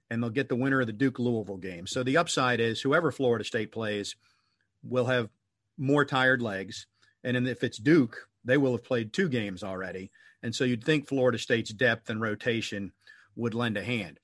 and 0.08 0.22
they'll 0.22 0.30
get 0.30 0.48
the 0.48 0.56
winner 0.56 0.80
of 0.80 0.86
the 0.86 0.92
Duke 0.94 1.18
Louisville 1.18 1.58
game. 1.58 1.86
So 1.86 2.02
the 2.02 2.16
upside 2.16 2.60
is 2.60 2.80
whoever 2.80 3.12
Florida 3.12 3.44
State 3.44 3.70
plays 3.70 4.16
will 4.82 5.04
have 5.04 5.28
more 5.76 6.06
tired 6.06 6.40
legs, 6.40 6.86
and 7.22 7.46
if 7.46 7.62
it's 7.62 7.78
Duke, 7.78 8.28
they 8.42 8.56
will 8.56 8.72
have 8.72 8.84
played 8.84 9.12
two 9.12 9.28
games 9.28 9.62
already, 9.62 10.10
and 10.42 10.54
so 10.54 10.64
you'd 10.64 10.82
think 10.82 11.06
Florida 11.06 11.38
State's 11.38 11.74
depth 11.74 12.08
and 12.08 12.22
rotation 12.22 12.92
would 13.36 13.54
lend 13.54 13.76
a 13.76 13.84
hand. 13.84 14.18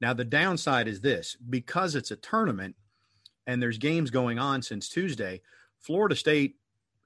Now, 0.00 0.12
the 0.12 0.24
downside 0.24 0.88
is 0.88 1.00
this 1.00 1.36
because 1.48 1.94
it's 1.94 2.10
a 2.10 2.16
tournament 2.16 2.76
and 3.46 3.62
there's 3.62 3.78
games 3.78 4.10
going 4.10 4.38
on 4.38 4.62
since 4.62 4.88
Tuesday, 4.88 5.40
Florida 5.78 6.14
State 6.14 6.56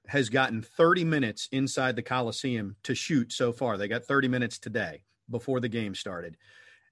has 0.07 0.29
gotten 0.29 0.61
30 0.61 1.05
minutes 1.05 1.47
inside 1.51 1.95
the 1.95 2.01
Coliseum 2.01 2.75
to 2.83 2.93
shoot 2.93 3.31
so 3.31 3.53
far. 3.53 3.77
They 3.77 3.87
got 3.87 4.03
30 4.03 4.27
minutes 4.27 4.59
today 4.59 5.03
before 5.29 5.59
the 5.59 5.69
game 5.69 5.95
started. 5.95 6.37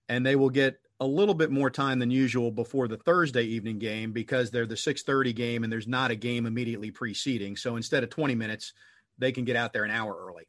And 0.08 0.25
they 0.25 0.36
will 0.36 0.50
get 0.50 0.79
a 1.00 1.05
little 1.05 1.34
bit 1.34 1.51
more 1.51 1.70
time 1.70 2.00
than 2.00 2.12
usual 2.12 2.51
before 2.51 2.88
the 2.88 2.98
Thursday 2.98 3.43
evening 3.43 3.79
game 3.79 4.12
because 4.13 4.51
they're 4.51 4.65
the 4.65 4.77
6:30 4.77 5.34
game 5.34 5.63
and 5.63 5.72
there's 5.72 5.88
not 5.88 6.12
a 6.12 6.15
game 6.15 6.46
immediately 6.46 6.91
preceding. 6.91 7.58
So 7.58 7.75
instead 7.75 8.03
of 8.03 8.10
20 8.10 8.36
minutes, 8.36 8.74
they 9.17 9.31
can 9.31 9.43
get 9.43 9.55
out 9.55 9.74
there 9.74 9.84
an 9.84 9.91
hour 9.91 10.15
early. 10.15 10.48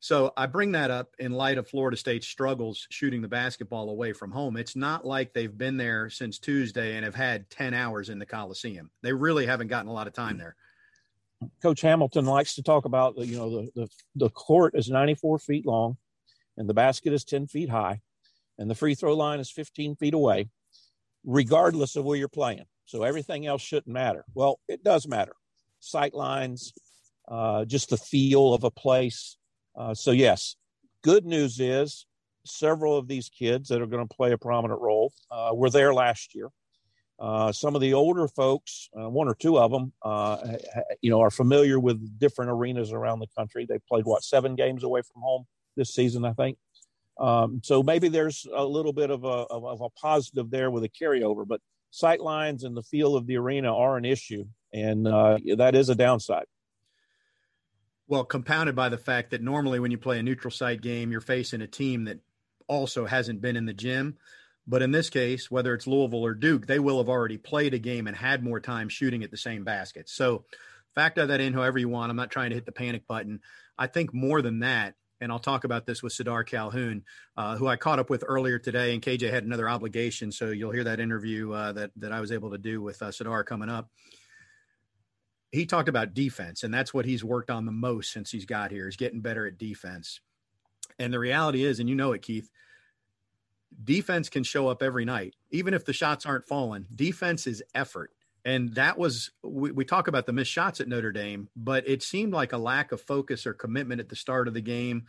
So 0.00 0.32
I 0.36 0.46
bring 0.46 0.72
that 0.72 0.90
up 0.90 1.14
in 1.18 1.32
light 1.32 1.58
of 1.58 1.68
Florida 1.68 1.96
State's 1.96 2.28
struggles 2.28 2.86
shooting 2.90 3.20
the 3.20 3.28
basketball 3.28 3.90
away 3.90 4.12
from 4.12 4.30
home. 4.30 4.56
It's 4.56 4.76
not 4.76 5.04
like 5.04 5.32
they've 5.32 5.56
been 5.56 5.76
there 5.76 6.08
since 6.08 6.38
Tuesday 6.38 6.96
and 6.96 7.04
have 7.04 7.16
had 7.16 7.50
10 7.50 7.74
hours 7.74 8.08
in 8.08 8.18
the 8.18 8.26
Coliseum. 8.26 8.90
They 9.02 9.12
really 9.12 9.46
haven't 9.46 9.68
gotten 9.68 9.88
a 9.88 9.92
lot 9.92 10.06
of 10.06 10.12
time 10.12 10.38
there. 10.38 10.54
Coach 11.62 11.80
Hamilton 11.80 12.26
likes 12.26 12.54
to 12.56 12.62
talk 12.62 12.84
about 12.84 13.16
you 13.18 13.36
know, 13.36 13.50
the, 13.50 13.70
the, 13.74 13.88
the 14.14 14.30
court 14.30 14.74
is 14.76 14.88
94 14.88 15.38
feet 15.40 15.66
long 15.66 15.96
and 16.56 16.68
the 16.68 16.74
basket 16.74 17.12
is 17.12 17.24
10 17.24 17.46
feet 17.46 17.68
high 17.68 18.00
and 18.58 18.68
the 18.68 18.74
free 18.74 18.94
throw 18.94 19.14
line 19.14 19.40
is 19.40 19.50
15 19.50 19.96
feet 19.96 20.14
away, 20.14 20.48
regardless 21.24 21.96
of 21.96 22.04
where 22.04 22.16
you're 22.16 22.28
playing. 22.28 22.64
So 22.86 23.02
everything 23.02 23.46
else 23.46 23.62
shouldn't 23.62 23.88
matter. 23.88 24.24
Well, 24.34 24.60
it 24.68 24.82
does 24.82 25.06
matter. 25.06 25.34
Sight 25.80 26.14
lines, 26.14 26.72
uh, 27.28 27.64
just 27.64 27.90
the 27.90 27.96
feel 27.96 28.52
of 28.52 28.64
a 28.64 28.70
place. 28.70 29.37
Uh, 29.78 29.94
so, 29.94 30.10
yes, 30.10 30.56
good 31.04 31.24
news 31.24 31.60
is 31.60 32.04
several 32.44 32.98
of 32.98 33.06
these 33.06 33.28
kids 33.28 33.68
that 33.68 33.80
are 33.80 33.86
going 33.86 34.06
to 34.06 34.14
play 34.14 34.32
a 34.32 34.38
prominent 34.38 34.80
role 34.80 35.12
uh, 35.30 35.50
were 35.54 35.70
there 35.70 35.94
last 35.94 36.34
year. 36.34 36.48
Uh, 37.20 37.52
some 37.52 37.74
of 37.74 37.80
the 37.80 37.94
older 37.94 38.28
folks, 38.28 38.88
uh, 38.98 39.08
one 39.08 39.28
or 39.28 39.34
two 39.34 39.58
of 39.58 39.70
them, 39.70 39.92
uh, 40.02 40.56
you 41.00 41.10
know, 41.10 41.20
are 41.20 41.30
familiar 41.30 41.78
with 41.78 42.18
different 42.18 42.50
arenas 42.50 42.92
around 42.92 43.20
the 43.20 43.26
country. 43.36 43.66
They 43.68 43.78
played 43.88 44.04
what 44.04 44.22
seven 44.22 44.54
games 44.56 44.84
away 44.84 45.02
from 45.02 45.22
home 45.22 45.44
this 45.76 45.94
season, 45.94 46.24
I 46.24 46.32
think. 46.32 46.58
Um, 47.18 47.60
so 47.64 47.82
maybe 47.82 48.08
there's 48.08 48.46
a 48.52 48.64
little 48.64 48.92
bit 48.92 49.10
of 49.10 49.24
a, 49.24 49.26
of, 49.26 49.80
a 49.80 49.90
positive 49.90 50.50
there 50.50 50.70
with 50.70 50.84
a 50.84 50.88
carryover, 50.88 51.46
but 51.46 51.60
sight 51.90 52.20
lines 52.20 52.62
and 52.62 52.76
the 52.76 52.82
feel 52.82 53.16
of 53.16 53.26
the 53.26 53.36
arena 53.36 53.74
are 53.74 53.96
an 53.96 54.04
issue, 54.04 54.44
and 54.72 55.08
uh, 55.08 55.38
that 55.56 55.74
is 55.74 55.88
a 55.88 55.96
downside. 55.96 56.46
Well, 58.08 58.24
compounded 58.24 58.74
by 58.74 58.88
the 58.88 58.98
fact 58.98 59.30
that 59.30 59.42
normally 59.42 59.78
when 59.78 59.90
you 59.90 59.98
play 59.98 60.18
a 60.18 60.22
neutral 60.22 60.50
site 60.50 60.80
game, 60.80 61.12
you're 61.12 61.20
facing 61.20 61.60
a 61.60 61.66
team 61.66 62.04
that 62.04 62.18
also 62.66 63.04
hasn't 63.04 63.42
been 63.42 63.56
in 63.56 63.66
the 63.66 63.74
gym. 63.74 64.16
But 64.66 64.82
in 64.82 64.92
this 64.92 65.10
case, 65.10 65.50
whether 65.50 65.74
it's 65.74 65.86
Louisville 65.86 66.24
or 66.24 66.34
Duke, 66.34 66.66
they 66.66 66.78
will 66.78 66.98
have 66.98 67.08
already 67.08 67.38
played 67.38 67.74
a 67.74 67.78
game 67.78 68.06
and 68.06 68.16
had 68.16 68.42
more 68.42 68.60
time 68.60 68.88
shooting 68.88 69.24
at 69.24 69.30
the 69.30 69.36
same 69.36 69.62
basket. 69.62 70.08
So 70.08 70.44
factor 70.94 71.26
that 71.26 71.40
in 71.40 71.52
however 71.52 71.78
you 71.78 71.88
want. 71.88 72.10
I'm 72.10 72.16
not 72.16 72.30
trying 72.30 72.50
to 72.50 72.56
hit 72.56 72.66
the 72.66 72.72
panic 72.72 73.06
button. 73.06 73.40
I 73.78 73.86
think 73.86 74.12
more 74.12 74.42
than 74.42 74.60
that, 74.60 74.94
and 75.20 75.30
I'll 75.30 75.38
talk 75.38 75.64
about 75.64 75.86
this 75.86 76.02
with 76.02 76.12
Sardaar 76.12 76.46
Calhoun, 76.46 77.04
uh, 77.36 77.56
who 77.56 77.66
I 77.66 77.76
caught 77.76 77.98
up 77.98 78.10
with 78.10 78.24
earlier 78.26 78.58
today, 78.58 78.94
and 78.94 79.02
KJ 79.02 79.30
had 79.30 79.44
another 79.44 79.68
obligation, 79.68 80.32
so 80.32 80.48
you'll 80.48 80.72
hear 80.72 80.84
that 80.84 81.00
interview 81.00 81.52
uh, 81.52 81.72
that 81.72 81.90
that 81.96 82.12
I 82.12 82.20
was 82.20 82.32
able 82.32 82.50
to 82.50 82.58
do 82.58 82.82
with 82.82 83.00
uh, 83.02 83.06
Sardaar 83.08 83.44
coming 83.44 83.68
up. 83.68 83.90
He 85.50 85.66
talked 85.66 85.88
about 85.88 86.14
defense, 86.14 86.62
and 86.62 86.72
that's 86.72 86.92
what 86.92 87.06
he's 87.06 87.24
worked 87.24 87.50
on 87.50 87.64
the 87.64 87.72
most 87.72 88.12
since 88.12 88.30
he's 88.30 88.44
got 88.44 88.70
here 88.70 88.88
is 88.88 88.96
getting 88.96 89.20
better 89.20 89.46
at 89.46 89.58
defense. 89.58 90.20
And 90.98 91.12
the 91.12 91.18
reality 91.18 91.64
is, 91.64 91.80
and 91.80 91.88
you 91.88 91.94
know 91.94 92.12
it, 92.12 92.22
Keith, 92.22 92.50
defense 93.84 94.28
can 94.28 94.42
show 94.42 94.68
up 94.68 94.82
every 94.82 95.04
night, 95.04 95.34
even 95.50 95.74
if 95.74 95.84
the 95.84 95.92
shots 95.92 96.26
aren't 96.26 96.48
falling. 96.48 96.86
Defense 96.94 97.46
is 97.46 97.62
effort. 97.74 98.10
And 98.44 98.74
that 98.74 98.98
was, 98.98 99.30
we, 99.42 99.72
we, 99.72 99.84
talk 99.84 100.08
about 100.08 100.26
the 100.26 100.32
missed 100.32 100.50
shots 100.50 100.80
at 100.80 100.88
Notre 100.88 101.12
Dame, 101.12 101.48
but 101.56 101.86
it 101.88 102.02
seemed 102.02 102.32
like 102.32 102.52
a 102.52 102.58
lack 102.58 102.92
of 102.92 103.00
focus 103.00 103.46
or 103.46 103.52
commitment 103.52 104.00
at 104.00 104.08
the 104.08 104.16
start 104.16 104.48
of 104.48 104.54
the 104.54 104.60
game. 104.60 105.04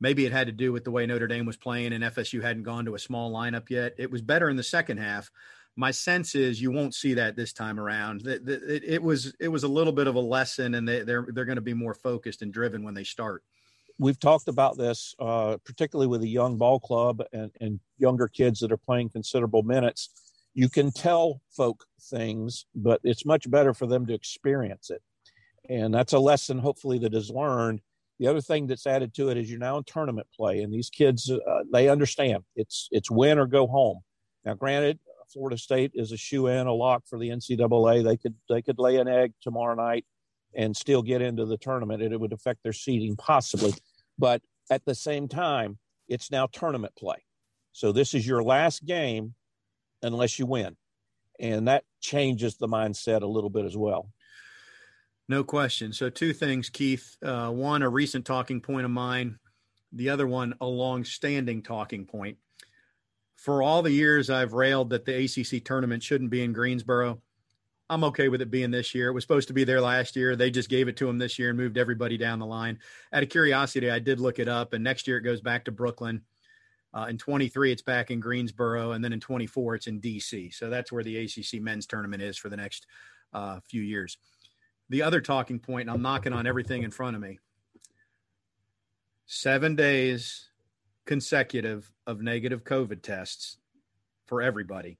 Maybe 0.00 0.24
it 0.24 0.32
had 0.32 0.46
to 0.46 0.52
do 0.52 0.72
with 0.72 0.84
the 0.84 0.90
way 0.90 1.06
Notre 1.06 1.28
Dame 1.28 1.46
was 1.46 1.56
playing 1.56 1.92
and 1.92 2.02
FSU 2.02 2.42
hadn't 2.42 2.62
gone 2.62 2.86
to 2.86 2.94
a 2.94 2.98
small 2.98 3.30
lineup 3.30 3.68
yet. 3.70 3.94
It 3.98 4.10
was 4.10 4.22
better 4.22 4.48
in 4.48 4.56
the 4.56 4.62
second 4.62 4.96
half. 4.96 5.30
My 5.76 5.90
sense 5.90 6.34
is 6.34 6.60
you 6.60 6.72
won't 6.72 6.94
see 6.94 7.14
that 7.14 7.36
this 7.36 7.52
time 7.52 7.80
around. 7.80 8.26
It, 8.26 8.42
it, 8.84 9.02
was 9.02 9.32
it 9.40 9.48
was 9.48 9.62
a 9.62 9.68
little 9.68 9.92
bit 9.92 10.06
of 10.06 10.16
a 10.16 10.20
lesson, 10.20 10.74
and 10.74 10.86
they, 10.86 11.02
they're 11.02 11.26
they're 11.32 11.44
going 11.44 11.56
to 11.56 11.62
be 11.62 11.74
more 11.74 11.94
focused 11.94 12.42
and 12.42 12.52
driven 12.52 12.82
when 12.82 12.94
they 12.94 13.04
start 13.04 13.42
we've 14.00 14.18
talked 14.18 14.48
about 14.48 14.78
this, 14.78 15.14
uh, 15.20 15.58
particularly 15.64 16.08
with 16.08 16.22
a 16.22 16.28
young 16.28 16.56
ball 16.56 16.80
club 16.80 17.22
and, 17.32 17.50
and 17.60 17.78
younger 17.98 18.26
kids 18.26 18.58
that 18.60 18.72
are 18.72 18.78
playing 18.78 19.10
considerable 19.10 19.62
minutes. 19.62 20.08
You 20.54 20.68
can 20.68 20.90
tell 20.90 21.42
folk 21.50 21.84
things, 22.10 22.64
but 22.74 23.00
it's 23.04 23.26
much 23.26 23.48
better 23.48 23.74
for 23.74 23.86
them 23.86 24.06
to 24.06 24.14
experience 24.14 24.90
it. 24.90 25.02
And 25.68 25.94
that's 25.94 26.14
a 26.14 26.18
lesson, 26.18 26.58
hopefully, 26.58 26.98
that 27.00 27.14
is 27.14 27.30
learned. 27.30 27.82
The 28.18 28.26
other 28.26 28.40
thing 28.40 28.66
that's 28.66 28.86
added 28.86 29.14
to 29.14 29.28
it 29.28 29.36
is 29.36 29.50
you're 29.50 29.60
now 29.60 29.76
in 29.76 29.84
tournament 29.84 30.26
play, 30.34 30.62
and 30.62 30.72
these 30.72 30.90
kids 30.90 31.30
uh, 31.30 31.60
they 31.72 31.88
understand 31.88 32.42
it's 32.54 32.88
it's 32.90 33.10
win 33.10 33.38
or 33.38 33.46
go 33.46 33.66
home. 33.66 34.00
Now, 34.44 34.54
granted, 34.54 34.98
Florida 35.32 35.58
State 35.58 35.92
is 35.94 36.12
a 36.12 36.16
shoe 36.16 36.46
in, 36.46 36.66
a 36.66 36.72
lock 36.72 37.04
for 37.06 37.18
the 37.18 37.28
NCAA. 37.28 38.04
They 38.04 38.16
could 38.16 38.34
they 38.48 38.62
could 38.62 38.78
lay 38.78 38.96
an 38.96 39.08
egg 39.08 39.32
tomorrow 39.40 39.74
night 39.74 40.04
and 40.54 40.76
still 40.76 41.02
get 41.02 41.22
into 41.22 41.46
the 41.46 41.56
tournament, 41.56 42.02
and 42.02 42.12
it 42.12 42.20
would 42.20 42.32
affect 42.32 42.62
their 42.62 42.72
seeding 42.72 43.16
possibly. 43.16 43.72
But 44.18 44.42
at 44.70 44.84
the 44.84 44.94
same 44.94 45.28
time, 45.28 45.78
it's 46.08 46.30
now 46.30 46.46
tournament 46.46 46.94
play. 46.96 47.24
So 47.72 47.92
this 47.92 48.14
is 48.14 48.26
your 48.26 48.42
last 48.42 48.84
game 48.84 49.34
unless 50.02 50.38
you 50.38 50.46
win. 50.46 50.76
And 51.38 51.68
that 51.68 51.84
changes 52.00 52.56
the 52.56 52.68
mindset 52.68 53.22
a 53.22 53.26
little 53.26 53.50
bit 53.50 53.64
as 53.64 53.76
well. 53.76 54.10
No 55.28 55.44
question. 55.44 55.92
So, 55.92 56.10
two 56.10 56.32
things, 56.32 56.68
Keith. 56.68 57.16
Uh, 57.22 57.50
one, 57.50 57.82
a 57.82 57.88
recent 57.88 58.26
talking 58.26 58.60
point 58.60 58.84
of 58.84 58.90
mine. 58.90 59.38
The 59.92 60.10
other 60.10 60.26
one, 60.26 60.54
a 60.60 60.66
long 60.66 61.04
standing 61.04 61.62
talking 61.62 62.04
point. 62.04 62.38
For 63.40 63.62
all 63.62 63.80
the 63.80 63.90
years 63.90 64.28
I've 64.28 64.52
railed 64.52 64.90
that 64.90 65.06
the 65.06 65.24
ACC 65.24 65.64
tournament 65.64 66.02
shouldn't 66.02 66.28
be 66.28 66.44
in 66.44 66.52
Greensboro, 66.52 67.22
I'm 67.88 68.04
okay 68.04 68.28
with 68.28 68.42
it 68.42 68.50
being 68.50 68.70
this 68.70 68.94
year. 68.94 69.08
It 69.08 69.14
was 69.14 69.24
supposed 69.24 69.48
to 69.48 69.54
be 69.54 69.64
there 69.64 69.80
last 69.80 70.14
year. 70.14 70.36
They 70.36 70.50
just 70.50 70.68
gave 70.68 70.88
it 70.88 70.98
to 70.98 71.06
them 71.06 71.16
this 71.16 71.38
year 71.38 71.48
and 71.48 71.56
moved 71.56 71.78
everybody 71.78 72.18
down 72.18 72.38
the 72.38 72.44
line. 72.44 72.78
Out 73.14 73.22
of 73.22 73.30
curiosity, 73.30 73.90
I 73.90 73.98
did 73.98 74.20
look 74.20 74.38
it 74.38 74.46
up, 74.46 74.74
and 74.74 74.84
next 74.84 75.08
year 75.08 75.16
it 75.16 75.22
goes 75.22 75.40
back 75.40 75.64
to 75.64 75.72
Brooklyn. 75.72 76.20
Uh, 76.92 77.06
in 77.08 77.16
23, 77.16 77.72
it's 77.72 77.80
back 77.80 78.10
in 78.10 78.20
Greensboro, 78.20 78.92
and 78.92 79.02
then 79.02 79.14
in 79.14 79.20
24, 79.20 79.76
it's 79.76 79.86
in 79.86 80.02
DC. 80.02 80.52
So 80.52 80.68
that's 80.68 80.92
where 80.92 81.02
the 81.02 81.24
ACC 81.24 81.62
men's 81.62 81.86
tournament 81.86 82.22
is 82.22 82.36
for 82.36 82.50
the 82.50 82.58
next 82.58 82.86
uh, 83.32 83.60
few 83.70 83.80
years. 83.80 84.18
The 84.90 85.00
other 85.00 85.22
talking 85.22 85.60
point, 85.60 85.88
and 85.88 85.90
I'm 85.90 86.02
knocking 86.02 86.34
on 86.34 86.46
everything 86.46 86.82
in 86.82 86.90
front 86.90 87.16
of 87.16 87.22
me 87.22 87.38
seven 89.24 89.76
days 89.76 90.49
consecutive 91.06 91.90
of 92.06 92.20
negative 92.20 92.64
COVID 92.64 93.02
tests 93.02 93.58
for 94.26 94.42
everybody. 94.42 94.98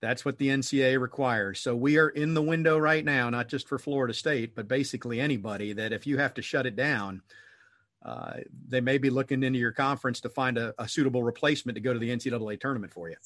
That's 0.00 0.24
what 0.24 0.38
the 0.38 0.48
NCAA 0.48 1.00
requires. 1.00 1.60
So 1.60 1.74
we 1.74 1.98
are 1.98 2.08
in 2.08 2.34
the 2.34 2.42
window 2.42 2.78
right 2.78 3.04
now, 3.04 3.30
not 3.30 3.48
just 3.48 3.68
for 3.68 3.78
Florida 3.78 4.14
State, 4.14 4.54
but 4.54 4.68
basically 4.68 5.20
anybody 5.20 5.72
that 5.72 5.92
if 5.92 6.06
you 6.06 6.18
have 6.18 6.34
to 6.34 6.42
shut 6.42 6.66
it 6.66 6.76
down, 6.76 7.22
uh, 8.04 8.34
they 8.68 8.80
may 8.80 8.96
be 8.96 9.10
looking 9.10 9.42
into 9.42 9.58
your 9.58 9.72
conference 9.72 10.20
to 10.20 10.28
find 10.28 10.56
a, 10.56 10.72
a, 10.78 10.88
suitable 10.88 11.24
replacement 11.24 11.74
to 11.74 11.80
go 11.80 11.92
to 11.92 11.98
the 11.98 12.10
NCAA 12.10 12.60
tournament 12.60 12.92
for 12.92 13.10
you. 13.10 13.16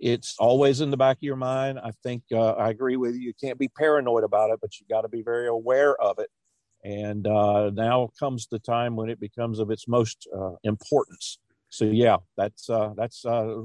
It's 0.00 0.36
always 0.38 0.80
in 0.80 0.90
the 0.90 0.96
back 0.96 1.18
of 1.18 1.22
your 1.22 1.36
mind. 1.36 1.78
I 1.78 1.92
think 2.02 2.24
uh, 2.32 2.52
I 2.52 2.70
agree 2.70 2.96
with 2.96 3.14
you. 3.14 3.20
You 3.20 3.32
can't 3.40 3.58
be 3.58 3.68
paranoid 3.68 4.24
about 4.24 4.50
it, 4.50 4.60
but 4.60 4.78
you 4.78 4.86
got 4.90 5.02
to 5.02 5.08
be 5.08 5.22
very 5.22 5.46
aware 5.46 5.96
of 5.96 6.18
it. 6.18 6.30
And 6.86 7.26
uh, 7.26 7.70
now 7.70 8.10
comes 8.16 8.46
the 8.46 8.60
time 8.60 8.94
when 8.94 9.10
it 9.10 9.18
becomes 9.18 9.58
of 9.58 9.72
its 9.72 9.88
most 9.88 10.28
uh, 10.32 10.52
importance. 10.62 11.38
So 11.68 11.84
yeah, 11.84 12.18
that's 12.36 12.70
uh, 12.70 12.92
that's 12.96 13.26
uh, 13.26 13.62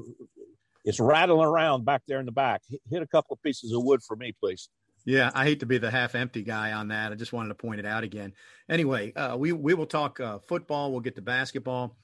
it's 0.84 1.00
rattling 1.00 1.46
around 1.46 1.86
back 1.86 2.02
there 2.08 2.20
in 2.20 2.26
the 2.26 2.32
back. 2.32 2.64
Hit 2.90 3.04
a 3.04 3.08
couple 3.08 3.36
of 3.36 3.44
pieces 3.44 3.74
of 3.74 3.84
wood 3.84 4.02
for 4.02 4.16
me, 4.16 4.34
please. 4.40 4.70
Yeah, 5.06 5.30
I 5.36 5.46
hate 5.46 5.60
to 5.60 5.68
be 5.68 5.78
the 5.78 5.92
half 5.92 6.16
empty 6.16 6.42
guy 6.42 6.72
on 6.72 6.88
that. 6.88 7.12
I 7.12 7.16
just 7.16 7.32
wanted 7.32 7.50
to 7.50 7.56
point 7.56 7.80
it 7.80 7.86
out 7.86 8.04
again. 8.04 8.34
Anyway, 8.68 9.14
uh, 9.14 9.38
we 9.38 9.52
we 9.52 9.76
will 9.76 9.86
talk 9.86 10.20
uh, 10.20 10.40
football. 10.40 10.92
We'll 10.92 11.02
get 11.02 11.16
to 11.18 11.22
basketball, 11.22 11.96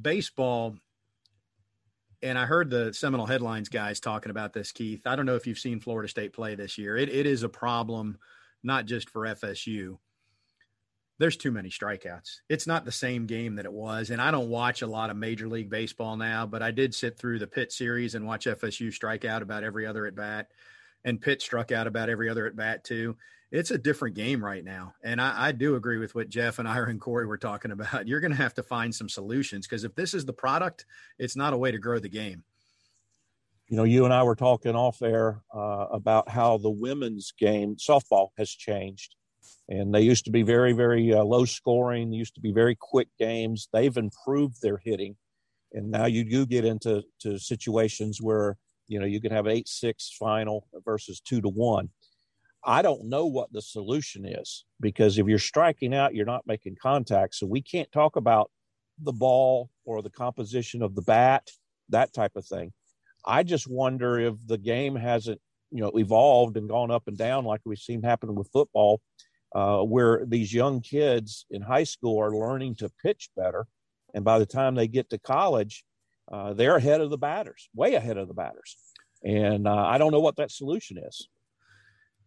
baseball. 0.00 0.76
And 2.22 2.38
I 2.38 2.44
heard 2.46 2.70
the 2.70 2.92
Seminole 2.92 3.26
headlines 3.26 3.68
guys 3.68 3.98
talking 3.98 4.30
about 4.30 4.52
this, 4.52 4.70
Keith. 4.70 5.06
I 5.06 5.16
don't 5.16 5.26
know 5.26 5.34
if 5.34 5.48
you've 5.48 5.58
seen 5.58 5.80
Florida 5.80 6.08
State 6.08 6.34
play 6.34 6.54
this 6.54 6.78
year. 6.78 6.96
It 6.96 7.08
it 7.08 7.26
is 7.26 7.42
a 7.42 7.48
problem, 7.48 8.18
not 8.62 8.86
just 8.86 9.10
for 9.10 9.22
FSU, 9.22 9.98
there's 11.20 11.36
too 11.36 11.52
many 11.52 11.68
strikeouts. 11.68 12.40
It's 12.48 12.66
not 12.66 12.86
the 12.86 12.90
same 12.90 13.26
game 13.26 13.56
that 13.56 13.66
it 13.66 13.72
was. 13.72 14.08
And 14.08 14.22
I 14.22 14.30
don't 14.30 14.48
watch 14.48 14.80
a 14.80 14.86
lot 14.86 15.10
of 15.10 15.18
Major 15.18 15.48
League 15.48 15.68
Baseball 15.68 16.16
now, 16.16 16.46
but 16.46 16.62
I 16.62 16.70
did 16.70 16.94
sit 16.94 17.18
through 17.18 17.38
the 17.38 17.46
Pitt 17.46 17.72
series 17.72 18.14
and 18.14 18.26
watch 18.26 18.46
FSU 18.46 18.90
strike 18.90 19.26
out 19.26 19.42
about 19.42 19.62
every 19.62 19.86
other 19.86 20.06
at 20.06 20.14
bat. 20.14 20.48
And 21.04 21.20
Pitt 21.20 21.42
struck 21.42 21.72
out 21.72 21.86
about 21.86 22.08
every 22.08 22.30
other 22.30 22.46
at 22.46 22.56
bat, 22.56 22.84
too. 22.84 23.18
It's 23.52 23.70
a 23.70 23.76
different 23.76 24.16
game 24.16 24.42
right 24.42 24.64
now. 24.64 24.94
And 25.04 25.20
I, 25.20 25.48
I 25.48 25.52
do 25.52 25.74
agree 25.74 25.98
with 25.98 26.14
what 26.14 26.30
Jeff 26.30 26.58
and 26.58 26.66
I 26.68 26.78
and 26.78 26.98
Corey 26.98 27.26
were 27.26 27.36
talking 27.36 27.70
about. 27.70 28.08
You're 28.08 28.20
going 28.20 28.32
to 28.32 28.36
have 28.38 28.54
to 28.54 28.62
find 28.62 28.94
some 28.94 29.10
solutions 29.10 29.66
because 29.66 29.84
if 29.84 29.94
this 29.94 30.14
is 30.14 30.24
the 30.24 30.32
product, 30.32 30.86
it's 31.18 31.36
not 31.36 31.52
a 31.52 31.58
way 31.58 31.70
to 31.70 31.78
grow 31.78 31.98
the 31.98 32.08
game. 32.08 32.44
You 33.68 33.76
know, 33.76 33.84
you 33.84 34.06
and 34.06 34.14
I 34.14 34.22
were 34.22 34.36
talking 34.36 34.74
off 34.74 35.02
air 35.02 35.42
uh, 35.54 35.86
about 35.92 36.30
how 36.30 36.56
the 36.56 36.70
women's 36.70 37.34
game, 37.38 37.76
softball, 37.76 38.28
has 38.38 38.48
changed 38.48 39.16
and 39.68 39.94
they 39.94 40.02
used 40.02 40.24
to 40.24 40.30
be 40.30 40.42
very 40.42 40.72
very 40.72 41.12
uh, 41.12 41.22
low 41.22 41.44
scoring 41.44 42.12
used 42.12 42.34
to 42.34 42.40
be 42.40 42.52
very 42.52 42.76
quick 42.78 43.08
games 43.18 43.68
they've 43.72 43.96
improved 43.96 44.60
their 44.62 44.78
hitting 44.78 45.16
and 45.72 45.90
now 45.90 46.06
you 46.06 46.24
do 46.24 46.46
get 46.46 46.64
into 46.64 47.02
to 47.20 47.38
situations 47.38 48.20
where 48.20 48.56
you 48.88 48.98
know 48.98 49.06
you 49.06 49.20
can 49.20 49.32
have 49.32 49.46
an 49.46 49.52
eight 49.52 49.68
six 49.68 50.14
final 50.18 50.66
versus 50.84 51.20
two 51.20 51.40
to 51.40 51.48
one 51.48 51.88
I 52.64 52.82
don't 52.82 53.08
know 53.08 53.26
what 53.26 53.52
the 53.52 53.62
solution 53.62 54.26
is 54.26 54.64
because 54.80 55.18
if 55.18 55.26
you're 55.26 55.38
striking 55.38 55.94
out, 55.94 56.14
you're 56.14 56.26
not 56.26 56.46
making 56.46 56.76
contact. 56.80 57.34
So 57.34 57.46
we 57.46 57.62
can't 57.62 57.90
talk 57.90 58.16
about 58.16 58.50
the 59.02 59.12
ball 59.12 59.70
or 59.84 60.02
the 60.02 60.10
composition 60.10 60.82
of 60.82 60.94
the 60.94 61.02
bat, 61.02 61.48
that 61.88 62.12
type 62.12 62.36
of 62.36 62.46
thing. 62.46 62.72
I 63.24 63.42
just 63.42 63.66
wonder 63.68 64.18
if 64.18 64.34
the 64.46 64.58
game 64.58 64.94
hasn't, 64.94 65.40
you 65.70 65.80
know, 65.80 65.90
evolved 65.94 66.56
and 66.56 66.68
gone 66.68 66.90
up 66.90 67.04
and 67.06 67.16
down 67.16 67.44
like 67.44 67.60
we've 67.64 67.78
seen 67.78 68.02
happen 68.02 68.34
with 68.34 68.50
football, 68.52 69.00
uh, 69.54 69.80
where 69.82 70.24
these 70.26 70.52
young 70.52 70.80
kids 70.80 71.46
in 71.50 71.62
high 71.62 71.84
school 71.84 72.20
are 72.20 72.30
learning 72.30 72.76
to 72.76 72.90
pitch 73.02 73.30
better, 73.36 73.66
and 74.14 74.24
by 74.24 74.38
the 74.38 74.46
time 74.46 74.74
they 74.74 74.88
get 74.88 75.10
to 75.10 75.18
college, 75.18 75.84
uh, 76.30 76.52
they're 76.52 76.76
ahead 76.76 77.00
of 77.00 77.10
the 77.10 77.18
batters, 77.18 77.68
way 77.74 77.94
ahead 77.94 78.16
of 78.16 78.28
the 78.28 78.34
batters. 78.34 78.76
And 79.22 79.66
uh, 79.66 79.74
I 79.74 79.98
don't 79.98 80.12
know 80.12 80.20
what 80.20 80.36
that 80.36 80.50
solution 80.50 80.98
is. 80.98 81.28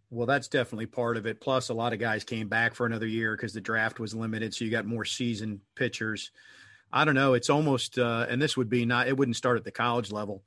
Well, 0.10 0.28
that's 0.28 0.48
definitely 0.48 0.86
part 0.86 1.18
of 1.18 1.26
it. 1.26 1.42
Plus, 1.42 1.70
a 1.70 1.74
lot 1.74 1.94
of 1.94 2.00
guys 2.00 2.24
came 2.24 2.48
back 2.48 2.76
for 2.76 2.86
another 2.86 3.08
year 3.08 3.36
because 3.36 3.54
the 3.54 3.62
draft 3.62 4.00
was 4.00 4.14
limited, 4.14 4.54
so 4.54 4.64
you 4.64 4.70
got 4.70 4.86
more 4.86 5.06
seasoned 5.06 5.62
pitchers. 5.76 6.30
I 6.92 7.04
don't 7.04 7.16
know. 7.16 7.34
It's 7.34 7.50
almost, 7.50 7.98
uh, 7.98 8.28
and 8.30 8.40
this 8.40 8.56
would 8.56 8.70
be 8.70 8.86
not. 8.86 9.08
It 9.08 9.18
wouldn't 9.18 9.38
start 9.38 9.58
at 9.58 9.64
the 9.64 9.72
college 9.72 10.12
level. 10.12 10.44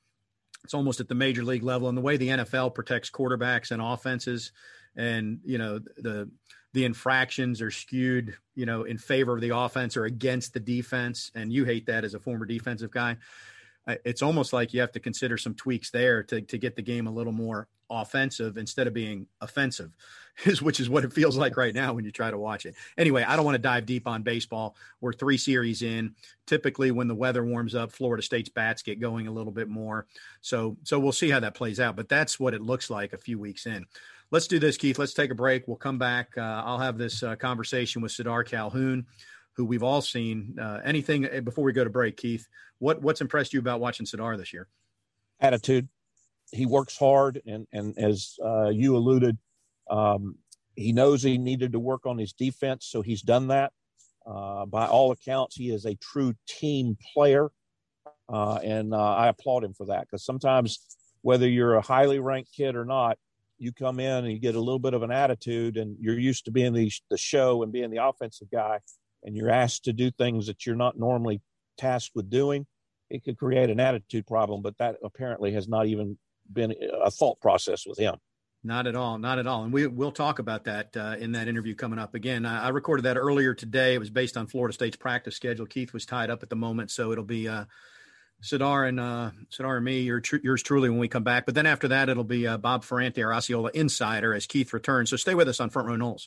It's 0.63 0.75
almost 0.75 1.01
at 1.01 1.09
the 1.09 1.17
major 1.17 1.43
league 1.43 1.65
level, 1.65 1.89
and 1.89 1.99
the 1.99 2.03
way 2.03 2.17
the 2.17 2.29
NFL 2.29 2.77
protects 2.77 3.11
quarterbacks 3.11 3.73
and 3.73 3.83
offenses, 3.83 4.53
and 4.95 5.41
you 5.45 5.59
know 5.59 5.81
the 5.97 6.31
the 6.77 6.85
infractions 6.85 7.63
are 7.63 7.71
skewed, 7.71 8.37
you 8.55 8.67
know, 8.67 8.83
in 8.83 8.99
favor 8.99 9.35
of 9.35 9.41
the 9.41 9.57
offense 9.57 9.97
or 9.97 10.05
against 10.05 10.53
the 10.53 10.61
defense. 10.61 11.31
And 11.35 11.51
you 11.51 11.65
hate 11.65 11.87
that 11.87 12.05
as 12.05 12.13
a 12.13 12.21
former 12.21 12.45
defensive 12.45 12.91
guy. 12.91 13.17
Uh, 13.87 13.95
it's 14.05 14.21
almost 14.21 14.53
like 14.53 14.75
you 14.75 14.81
have 14.81 14.93
to 14.93 15.01
consider 15.01 15.39
some 15.39 15.55
tweaks 15.55 15.91
there 15.91 16.23
to 16.25 16.43
to 16.43 16.59
get 16.59 16.77
the 16.77 16.83
game 16.83 17.07
a 17.07 17.11
little 17.11 17.33
more 17.33 17.67
offensive 17.89 18.59
instead 18.59 18.87
of 18.87 18.93
being 18.93 19.27
offensive, 19.41 19.91
is 20.45 20.61
which 20.61 20.79
is 20.79 20.91
what 20.91 21.03
it 21.03 21.15
feels 21.15 21.39
like 21.39 21.57
right 21.57 21.75
now 21.75 21.95
when 21.95 22.05
you 22.05 22.13
try 22.13 22.31
to 22.31 22.37
watch 22.37 22.67
it. 22.67 22.75
Anyway, 22.99 23.23
I 23.23 23.37
don't 23.37 23.47
want 23.47 23.55
to 23.55 23.63
dive 23.63 23.87
deep 23.87 24.07
on 24.07 24.23
baseball. 24.23 24.77
We're 25.01 25.15
three 25.15 25.39
series 25.39 25.81
in. 25.81 26.15
Typically, 26.47 26.91
when 26.91 27.09
the 27.09 27.15
weather 27.15 27.43
warms 27.43 27.75
up, 27.75 27.91
Florida 27.91 28.23
State's 28.23 28.51
bats 28.51 28.83
get 28.83 29.01
going 29.01 29.29
a 29.29 29.33
little 29.33 29.53
bit 29.53 29.71
more. 29.71 30.09
So 30.43 30.77
so 30.83 30.99
we'll 30.99 31.13
see 31.13 31.31
how 31.31 31.41
that 31.41 31.55
plays 31.55 31.81
out. 31.81 31.97
But 31.97 32.11
that's 32.11 32.39
what 32.39 32.53
it 32.53 32.61
looks 32.61 32.91
like 32.91 33.15
a 33.15 33.19
few 33.19 33.39
weeks 33.39 33.65
in. 33.65 33.87
Let's 34.33 34.49
do 34.49 34.59
this, 34.59 34.77
Keith. 34.77 34.99
Let's 34.99 35.15
take 35.15 35.31
a 35.31 35.37
break. 35.37 35.69
We'll 35.69 35.77
come 35.77 35.99
back. 35.99 36.37
Uh, 36.37 36.41
I'll 36.41 36.81
have 36.81 36.99
this 36.99 37.23
uh, 37.23 37.37
conversation 37.37 38.03
with 38.03 38.11
Sardaar 38.11 38.45
Calhoun, 38.45 39.07
who 39.53 39.65
we've 39.65 39.85
all 39.85 40.01
seen. 40.01 40.57
Uh, 40.61 40.81
anything 40.85 41.27
uh, 41.27 41.41
before 41.41 41.63
we 41.65 41.73
go 41.73 41.85
to 41.85 41.91
break, 41.91 42.17
Keith? 42.17 42.47
What 42.79 43.01
what's 43.03 43.21
impressed 43.21 43.53
you 43.53 43.61
about 43.61 43.79
watching 43.81 44.05
Sardaar 44.05 44.37
this 44.37 44.53
year? 44.53 44.69
Attitude 45.41 45.89
he 46.53 46.67
works 46.67 46.97
hard, 46.99 47.41
and 47.47 47.67
and 47.73 47.97
as 47.99 48.37
uh, 48.45 48.69
you 48.69 48.97
alluded, 48.97 49.39
um, 49.91 50.37
he 50.75 50.93
knows 50.93 51.23
he 51.23 51.39
needed 51.39 51.73
to 51.73 51.79
work 51.79 52.07
on 52.07 52.19
his 52.19 52.33
defense, 52.33 52.87
so 52.87 53.03
he's 53.03 53.23
done 53.23 53.49
that. 53.49 53.73
Uh, 54.27 54.67
by 54.67 54.87
all 54.87 55.13
accounts, 55.13 55.55
he 55.55 55.71
is 55.71 55.87
a 55.87 55.95
true 55.97 56.35
team 56.49 56.97
player, 57.15 57.49
and 58.29 58.95
I 58.95 59.29
applaud 59.29 59.63
him 59.63 59.75
for 59.75 59.87
that 59.87 60.03
because 60.03 60.25
sometimes, 60.25 60.81
whether 61.23 61.49
you're 61.49 61.75
a 61.75 61.83
highly 61.83 62.19
ranked 62.19 62.53
kid 62.53 62.75
or 62.75 62.85
not, 62.85 63.19
you 63.59 63.73
come 63.73 64.01
in 64.01 64.25
and 64.25 64.33
you 64.33 64.39
get 64.39 64.55
a 64.55 64.61
little 64.61 64.79
bit 64.79 64.95
of 64.95 65.03
an 65.03 65.11
attitude, 65.11 65.77
and 65.77 65.97
you're 66.01 66.19
used 66.19 66.45
to 66.47 66.51
being 66.51 66.73
the 66.73 66.91
the 67.11 67.19
show 67.19 67.63
and 67.63 67.73
being 67.73 67.91
the 67.91 68.05
offensive 68.05 68.51
guy, 68.51 68.81
and 69.23 69.37
you're 69.37 69.51
asked 69.51 69.85
to 69.85 69.93
do 69.93 70.11
things 70.11 70.47
that 70.47 70.67
you're 70.67 70.77
not 70.77 70.99
normally 70.99 71.41
tasked 71.79 72.15
with 72.15 72.31
doing. 72.31 72.67
It 73.11 73.25
could 73.25 73.39
create 73.39 73.71
an 73.71 73.81
attitude 73.81 74.27
problem, 74.27 74.63
but 74.63 74.77
that 74.79 74.97
apparently 75.03 75.53
has 75.53 75.69
not 75.69 75.87
even 75.87 76.19
been 76.53 76.75
a 77.03 77.11
thought 77.11 77.41
process 77.41 77.85
with 77.87 77.99
him. 77.99 78.17
Not 78.65 78.89
at 78.89 78.97
all, 78.97 79.19
not 79.19 79.39
at 79.39 79.47
all. 79.47 79.63
And 79.63 79.73
we 79.73 79.87
will 79.87 80.11
talk 80.11 80.41
about 80.41 80.65
that 80.65 80.97
uh, 80.97 81.15
in 81.21 81.33
that 81.33 81.47
interview 81.47 81.75
coming 81.77 82.01
up. 82.01 82.15
Again, 82.17 82.45
I, 82.45 82.65
I, 82.65 82.69
recorded 82.71 83.05
that 83.05 83.17
earlier 83.17 83.55
today. 83.55 83.95
It 83.95 83.99
was 83.99 84.11
based 84.11 84.37
on 84.37 84.49
Florida 84.49 84.75
State's 84.75 84.97
practice 84.97 85.37
schedule. 85.37 85.67
Keith 85.67 85.93
was 85.93 86.05
tied 86.05 86.31
up 86.31 86.43
at 86.43 86.51
the 86.51 86.57
moment, 86.57 86.91
so 86.91 87.13
it'll 87.13 87.23
be 87.23 87.47
uh, 87.47 87.67
Sardaar 88.43 88.89
and 88.89 89.01
uh, 89.01 89.31
Sardaar 89.51 89.77
and 89.77 89.85
me, 89.85 90.01
your 90.01 90.23
yours 90.43 90.63
truly, 90.63 90.89
when 90.89 90.99
we 90.99 91.09
come 91.09 91.25
back. 91.25 91.47
But 91.47 91.55
then 91.55 91.67
after 91.67 91.89
that, 91.89 92.09
it'll 92.09 92.25
be 92.25 92.47
uh, 92.47 92.59
Bob 92.59 92.85
Ferrante, 92.85 93.23
our 93.23 93.33
Osceola 93.33 93.71
insider, 93.75 94.35
as 94.35 94.47
Keith 94.47 94.73
returns. 94.73 95.11
So 95.11 95.17
stay 95.17 95.35
with 95.35 95.49
us 95.49 95.61
on 95.61 95.71
Front 95.71 95.89
Row 95.89 95.97
Noles. 95.97 96.27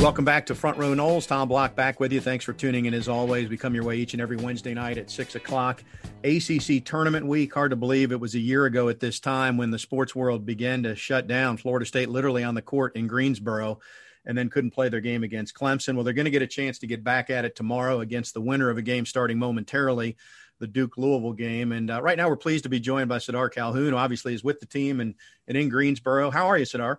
Welcome 0.00 0.24
back 0.24 0.46
to 0.46 0.54
Front 0.54 0.78
Row 0.78 0.94
Noles. 0.94 1.28
Tom 1.28 1.46
Block 1.46 1.74
back 1.74 2.00
with 2.00 2.10
you. 2.10 2.22
Thanks 2.22 2.42
for 2.42 2.54
tuning 2.54 2.86
in 2.86 2.94
as 2.94 3.06
always. 3.06 3.50
We 3.50 3.58
come 3.58 3.74
your 3.74 3.84
way 3.84 3.98
each 3.98 4.14
and 4.14 4.22
every 4.22 4.38
Wednesday 4.38 4.72
night 4.72 4.96
at 4.96 5.10
6 5.10 5.34
o'clock. 5.34 5.84
ACC 6.24 6.82
Tournament 6.82 7.26
Week. 7.26 7.52
Hard 7.52 7.70
to 7.72 7.76
believe 7.76 8.10
it 8.10 8.18
was 8.18 8.34
a 8.34 8.38
year 8.38 8.64
ago 8.64 8.88
at 8.88 8.98
this 8.98 9.20
time 9.20 9.58
when 9.58 9.70
the 9.70 9.78
sports 9.78 10.16
world 10.16 10.46
began 10.46 10.82
to 10.84 10.96
shut 10.96 11.26
down. 11.26 11.58
Florida 11.58 11.84
State 11.84 12.08
literally 12.08 12.42
on 12.42 12.54
the 12.54 12.62
court 12.62 12.96
in 12.96 13.08
Greensboro 13.08 13.78
and 14.24 14.38
then 14.38 14.48
couldn't 14.48 14.70
play 14.70 14.88
their 14.88 15.02
game 15.02 15.22
against 15.22 15.54
Clemson. 15.54 15.96
Well, 15.96 16.04
they're 16.04 16.14
going 16.14 16.24
to 16.24 16.30
get 16.30 16.40
a 16.40 16.46
chance 16.46 16.78
to 16.78 16.86
get 16.86 17.04
back 17.04 17.28
at 17.28 17.44
it 17.44 17.54
tomorrow 17.54 18.00
against 18.00 18.32
the 18.32 18.40
winner 18.40 18.70
of 18.70 18.78
a 18.78 18.82
game 18.82 19.04
starting 19.04 19.38
momentarily, 19.38 20.16
the 20.60 20.66
Duke 20.66 20.96
Louisville 20.96 21.34
game. 21.34 21.72
And 21.72 21.90
uh, 21.90 22.00
right 22.00 22.16
now 22.16 22.30
we're 22.30 22.36
pleased 22.36 22.64
to 22.64 22.70
be 22.70 22.80
joined 22.80 23.10
by 23.10 23.18
Sardaar 23.18 23.52
Calhoun, 23.52 23.90
who 23.90 23.98
obviously 23.98 24.32
is 24.32 24.42
with 24.42 24.60
the 24.60 24.66
team 24.66 25.00
and, 25.00 25.14
and 25.46 25.58
in 25.58 25.68
Greensboro. 25.68 26.30
How 26.30 26.46
are 26.46 26.56
you, 26.56 26.64
Sardaar? 26.64 26.96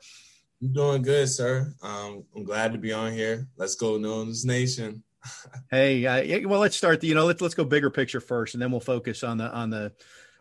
I'm 0.62 0.74
doing 0.74 1.02
good, 1.02 1.28
sir. 1.28 1.74
Um, 1.82 2.24
I'm 2.36 2.43
glad 2.43 2.74
to 2.74 2.78
be 2.78 2.93
on 2.93 3.13
here. 3.13 3.47
Let's 3.58 3.76
go, 3.76 3.97
Noles 3.97 4.45
Nation. 4.45 5.02
hey, 5.71 6.06
uh, 6.06 6.47
well, 6.47 6.60
let's 6.60 6.76
start. 6.76 7.02
The, 7.02 7.08
you 7.08 7.15
know, 7.15 7.26
let's 7.26 7.41
let's 7.41 7.56
go 7.56 7.63
bigger 7.63 7.89
picture 7.89 8.21
first, 8.21 8.54
and 8.54 8.62
then 8.62 8.71
we'll 8.71 8.80
focus 8.80 9.24
on 9.24 9.38
the 9.38 9.52
on 9.52 9.71
the 9.71 9.91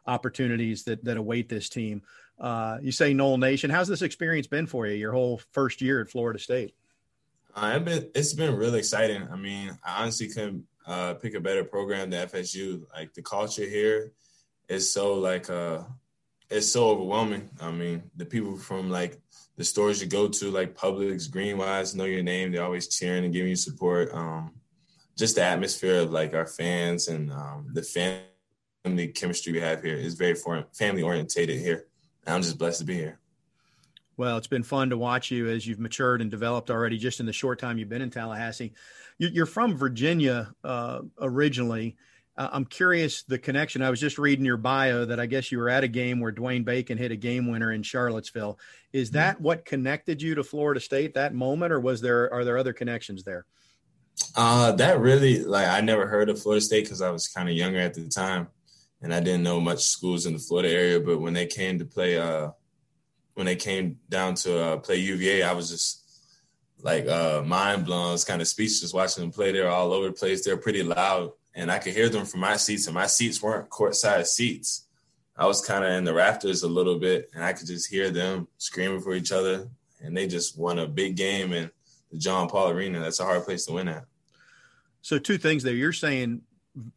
opportunities 0.07 0.85
that 0.85 1.05
that 1.05 1.17
await 1.17 1.49
this 1.49 1.69
team. 1.69 2.03
Uh, 2.39 2.79
you 2.83 2.93
say 2.93 3.15
Nole 3.15 3.39
Nation. 3.39 3.71
How's 3.71 3.89
this 3.89 4.03
experience 4.03 4.47
been 4.47 4.67
for 4.67 4.87
you? 4.87 4.95
Your 4.95 5.13
whole 5.13 5.41
first 5.53 5.81
year 5.81 6.01
at 6.01 6.11
Florida 6.11 6.39
State. 6.39 6.75
Uh, 7.55 7.73
it's 7.77 7.85
been 7.85 8.11
it's 8.15 8.33
been 8.35 8.57
really 8.57 8.79
exciting. 8.79 9.27
I 9.31 9.37
mean, 9.37 9.79
I 9.85 10.03
honestly 10.03 10.29
couldn't 10.29 10.65
uh, 10.87 11.15
pick 11.15 11.35
a 11.35 11.41
better 11.41 11.65
program 11.65 12.11
than 12.11 12.29
FSU. 12.29 12.83
Like 12.95 13.15
the 13.15 13.23
culture 13.23 13.65
here 13.65 14.13
is 14.69 14.93
so 14.93 15.15
like 15.15 15.49
uh, 15.49 15.81
it's 16.51 16.71
so 16.71 16.91
overwhelming. 16.91 17.49
I 17.61 17.71
mean, 17.71 18.03
the 18.17 18.25
people 18.25 18.57
from 18.57 18.91
like 18.91 19.21
the 19.57 19.65
stores 19.65 20.01
you 20.01 20.09
go 20.09 20.29
to, 20.29 20.51
like 20.51 20.75
Publix, 20.75 21.31
Greenwise, 21.31 21.95
know 21.95 22.05
your 22.05 22.23
name. 22.23 22.51
They're 22.51 22.65
always 22.65 22.89
cheering 22.89 23.25
and 23.25 23.33
giving 23.33 23.51
you 23.51 23.57
support. 23.57 24.13
Um, 24.13 24.53
just 25.17 25.37
the 25.37 25.43
atmosphere 25.43 26.01
of 26.01 26.11
like 26.11 26.35
our 26.35 26.47
fans 26.47 27.09
and 27.09 27.31
um, 27.31 27.69
the 27.73 27.83
family 27.83 29.09
chemistry 29.09 29.53
we 29.53 29.61
have 29.61 29.83
here 29.83 29.97
is 29.97 30.15
very 30.15 30.35
family 30.73 31.03
orientated 31.03 31.61
here. 31.61 31.87
And 32.27 32.35
I'm 32.35 32.43
just 32.43 32.59
blessed 32.59 32.81
to 32.81 32.85
be 32.85 32.95
here. 32.95 33.21
Well, 34.17 34.37
it's 34.37 34.47
been 34.47 34.63
fun 34.63 34.91
to 34.91 34.99
watch 34.99 35.31
you 35.31 35.49
as 35.49 35.67
you've 35.67 35.79
matured 35.79 36.21
and 36.21 36.31
developed 36.31 36.71
already 36.71 36.99
just 36.99 37.21
in 37.21 37.27
the 37.27 37.33
short 37.33 37.59
time 37.59 37.79
you've 37.79 37.89
been 37.89 38.03
in 38.03 38.11
Tallahassee. 38.11 38.73
You're 39.19 39.47
from 39.47 39.77
Virginia 39.77 40.53
uh, 40.65 41.01
originally. 41.21 41.97
Uh, 42.37 42.49
I'm 42.53 42.65
curious 42.65 43.23
the 43.25 43.39
connection. 43.39 43.83
I 43.83 43.91
was 43.91 44.01
just 44.01 44.19
reading 44.19 44.45
your 44.45 44.57
bio 44.57 45.05
that 45.05 45.21
I 45.21 45.27
guess 45.27 45.51
you 45.51 45.59
were 45.59 45.69
at 45.69 45.85
a 45.85 45.89
game 45.89 46.21
where 46.21 46.33
Dwayne 46.33 46.65
Bacon 46.65 46.97
hit 46.97 47.11
a 47.11 47.17
game 47.17 47.51
winner 47.51 47.73
in 47.73 47.83
Charlottesville. 47.83 48.59
Is 48.93 49.09
mm-hmm. 49.09 49.19
that 49.19 49.41
what 49.41 49.65
connected 49.65 50.23
you 50.23 50.35
to 50.37 50.45
Florida 50.45 50.81
State 50.81 51.15
that 51.15 51.35
moment, 51.35 51.73
or 51.73 51.81
was 51.81 52.01
there 52.01 52.33
are 52.33 52.45
there 52.45 52.59
other 52.59 52.73
connections 52.73 53.25
there? 53.25 53.47
Uh, 54.37 54.73
that 54.73 55.01
really 55.01 55.43
like 55.43 55.69
I 55.69 55.81
never 55.81 56.07
heard 56.07 56.29
of 56.29 56.41
Florida 56.41 56.61
State 56.61 56.85
because 56.85 57.03
I 57.03 57.11
was 57.11 57.29
kind 57.29 57.49
of 57.49 57.55
younger 57.55 57.81
at 57.81 57.95
the 57.95 58.09
time, 58.09 58.49
and 59.03 59.13
I 59.13 59.21
didn't 59.21 59.43
know 59.43 59.61
much 59.61 59.85
schools 59.85 60.27
in 60.27 60.33
the 60.33 60.39
Florida 60.39 60.71
area. 60.71 61.01
But 61.01 61.21
when 61.21 61.35
they 61.35 61.47
came 61.47 61.79
to 61.79 61.85
play, 61.85 62.19
uh, 62.19 62.51
when 63.35 63.47
they 63.47 63.57
came 63.57 63.99
down 64.09 64.35
to 64.37 64.59
uh, 64.59 64.77
play 64.79 64.97
UVA, 64.97 65.43
I 65.43 65.53
was 65.53 65.71
just 65.71 66.05
like 66.83 67.07
uh, 67.07 67.43
mind 67.45 67.85
blown. 67.85 68.09
I 68.09 68.13
was 68.13 68.25
kind 68.25 68.41
of 68.41 68.49
speechless 68.49 68.95
watching 68.95 69.25
them 69.25 69.33
play. 69.33 69.53
They're 69.53 69.71
all 69.71 69.93
over 69.93 70.07
the 70.07 70.13
place. 70.13 70.45
They're 70.45 70.57
pretty 70.57 70.83
loud 70.83 71.33
and 71.55 71.71
I 71.71 71.79
could 71.79 71.95
hear 71.95 72.09
them 72.09 72.25
from 72.25 72.41
my 72.41 72.57
seats, 72.57 72.87
and 72.87 72.95
my 72.95 73.07
seats 73.07 73.43
weren't 73.43 73.69
courtside 73.71 74.27
seats. 74.27 74.87
I 75.37 75.47
was 75.47 75.65
kind 75.65 75.85
of 75.85 75.93
in 75.93 76.05
the 76.05 76.15
rafters 76.15 76.63
a 76.63 76.69
little 76.69 76.99
bit, 76.99 77.31
and 77.35 77.43
I 77.43 77.53
could 77.53 77.67
just 77.67 77.89
hear 77.89 78.11
them 78.11 78.49
screaming 78.59 79.01
for 79.01 79.15
each 79.15 79.33
other. 79.33 79.69
And 80.03 80.17
they 80.17 80.27
just 80.27 80.59
won 80.59 80.79
a 80.79 80.87
big 80.87 81.17
game 81.17 81.53
in 81.53 81.71
the 82.11 82.19
John 82.19 82.49
Paul 82.49 82.71
Arena. 82.71 83.01
That's 83.01 83.21
a 83.21 83.25
hard 83.25 83.45
place 83.45 83.67
to 83.67 83.73
win 83.73 83.89
at. 83.89 84.05
So, 85.03 85.19
two 85.19 85.39
things 85.39 85.63
there. 85.63 85.75
You're 85.75 85.93
saying 85.93 86.43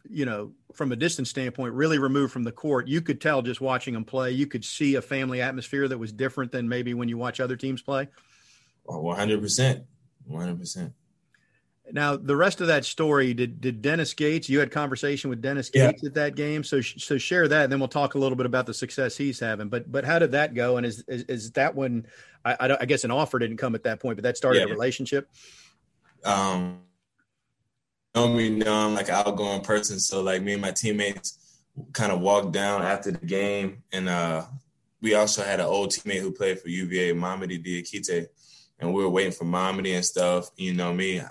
you 0.10 0.26
know, 0.26 0.52
from 0.74 0.92
a 0.92 0.96
distance 0.96 1.30
standpoint, 1.30 1.74
really 1.74 2.00
removed 2.00 2.32
from 2.32 2.44
the 2.44 2.52
court, 2.52 2.88
you 2.88 3.02
could 3.02 3.20
tell 3.20 3.42
just 3.42 3.62
watching 3.62 3.94
them 3.94 4.06
play. 4.06 4.32
You 4.32 4.48
could 4.48 4.64
see 4.64 4.96
a 4.96 5.02
family 5.02 5.42
atmosphere 5.42 5.88
that 5.88 5.98
was 5.98 6.12
different 6.12 6.52
than 6.52 6.70
maybe 6.70 6.94
when 6.94 7.10
you 7.10 7.18
watch 7.18 7.40
other 7.40 7.56
teams 7.56 7.82
play. 7.82 8.08
Oh, 8.88 9.02
one 9.02 9.18
hundred 9.18 9.42
percent, 9.42 9.86
one 10.26 10.42
hundred 10.42 10.60
percent. 10.60 10.94
Now, 11.94 12.18
the 12.18 12.36
rest 12.36 12.60
of 12.60 12.68
that 12.68 12.86
story, 12.86 13.36
did 13.36 13.62
did 13.62 13.84
Dennis 13.84 14.16
Gates? 14.16 14.50
You 14.50 14.60
had 14.60 14.72
conversation 14.72 15.30
with 15.30 15.44
Dennis 15.44 15.70
Gates 15.70 16.02
yeah. 16.02 16.08
at 16.08 16.16
that 16.16 16.36
game, 16.36 16.64
so 16.64 16.82
so 16.82 17.20
share 17.20 17.48
that, 17.48 17.66
and 17.66 17.72
then 17.72 17.80
we'll 17.80 17.88
talk 17.88 18.16
a 18.16 18.18
little 18.18 18.36
bit 18.36 18.48
about 18.48 18.66
the 18.66 18.74
success 18.74 19.16
he's 19.16 19.40
having. 19.40 19.70
But 19.70 19.92
but 19.92 20.04
how 20.04 20.18
did 20.18 20.32
that 20.32 20.56
go? 20.56 20.78
And 20.78 20.88
is 20.88 21.04
is, 21.08 21.22
is 21.26 21.52
that 21.52 21.76
when 21.76 22.08
I, 22.44 22.54
I, 22.60 22.78
I, 22.82 22.86
guess 22.86 23.04
an 23.04 23.12
offer 23.12 23.38
didn't 23.38 23.58
come 23.58 23.76
at 23.76 23.84
that 23.84 24.00
point, 24.00 24.18
but 24.18 24.24
that 24.24 24.38
started 24.38 24.62
yeah. 24.62 24.66
a 24.66 24.70
relationship. 24.70 25.30
Um, 26.26 26.80
know 28.16 28.28
me 28.28 28.50
know 28.50 28.74
I'm 28.74 28.96
like 28.96 29.10
an 29.10 29.16
outgoing 29.16 29.62
person, 29.62 30.00
so 30.00 30.24
like 30.24 30.42
me 30.42 30.54
and 30.54 30.64
my 30.64 30.72
teammates 30.72 31.62
kind 31.92 32.12
of 32.12 32.22
walked 32.22 32.54
down 32.54 32.82
after 32.82 33.12
the 33.12 33.24
game, 33.24 33.84
and 33.92 34.10
uh, 34.10 34.46
we 35.00 35.14
also 35.14 35.44
had 35.44 35.60
an 35.60 35.68
old 35.68 35.92
teammate 35.92 36.22
who 36.22 36.32
played 36.32 36.60
for 36.60 36.70
UVA, 36.70 37.14
Mamadi 37.14 37.64
Diakite, 37.64 38.26
and 38.80 38.92
we 38.92 39.04
were 39.04 39.10
waiting 39.10 39.32
for 39.32 39.46
Mamadi 39.46 39.94
and 39.94 40.04
stuff. 40.04 40.50
You 40.58 40.74
know 40.74 40.92
me, 40.92 41.22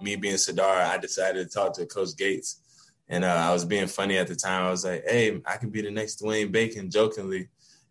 me 0.00 0.16
being 0.16 0.34
Sardaar, 0.34 0.86
I 0.86 0.98
decided 0.98 1.48
to 1.48 1.54
talk 1.54 1.74
to 1.74 1.86
Coach 1.86 2.16
Gates, 2.16 2.60
and 3.08 3.24
uh, 3.24 3.28
I 3.48 3.52
was 3.52 3.64
being 3.64 3.86
funny 3.86 4.18
at 4.18 4.28
the 4.28 4.36
time. 4.36 4.64
I 4.64 4.70
was 4.70 4.84
like, 4.84 5.04
"Hey, 5.06 5.40
I 5.46 5.56
can 5.56 5.70
be 5.70 5.82
the 5.82 5.90
next 5.90 6.22
Dwayne 6.22 6.52
Bacon," 6.52 6.90
jokingly. 6.90 7.48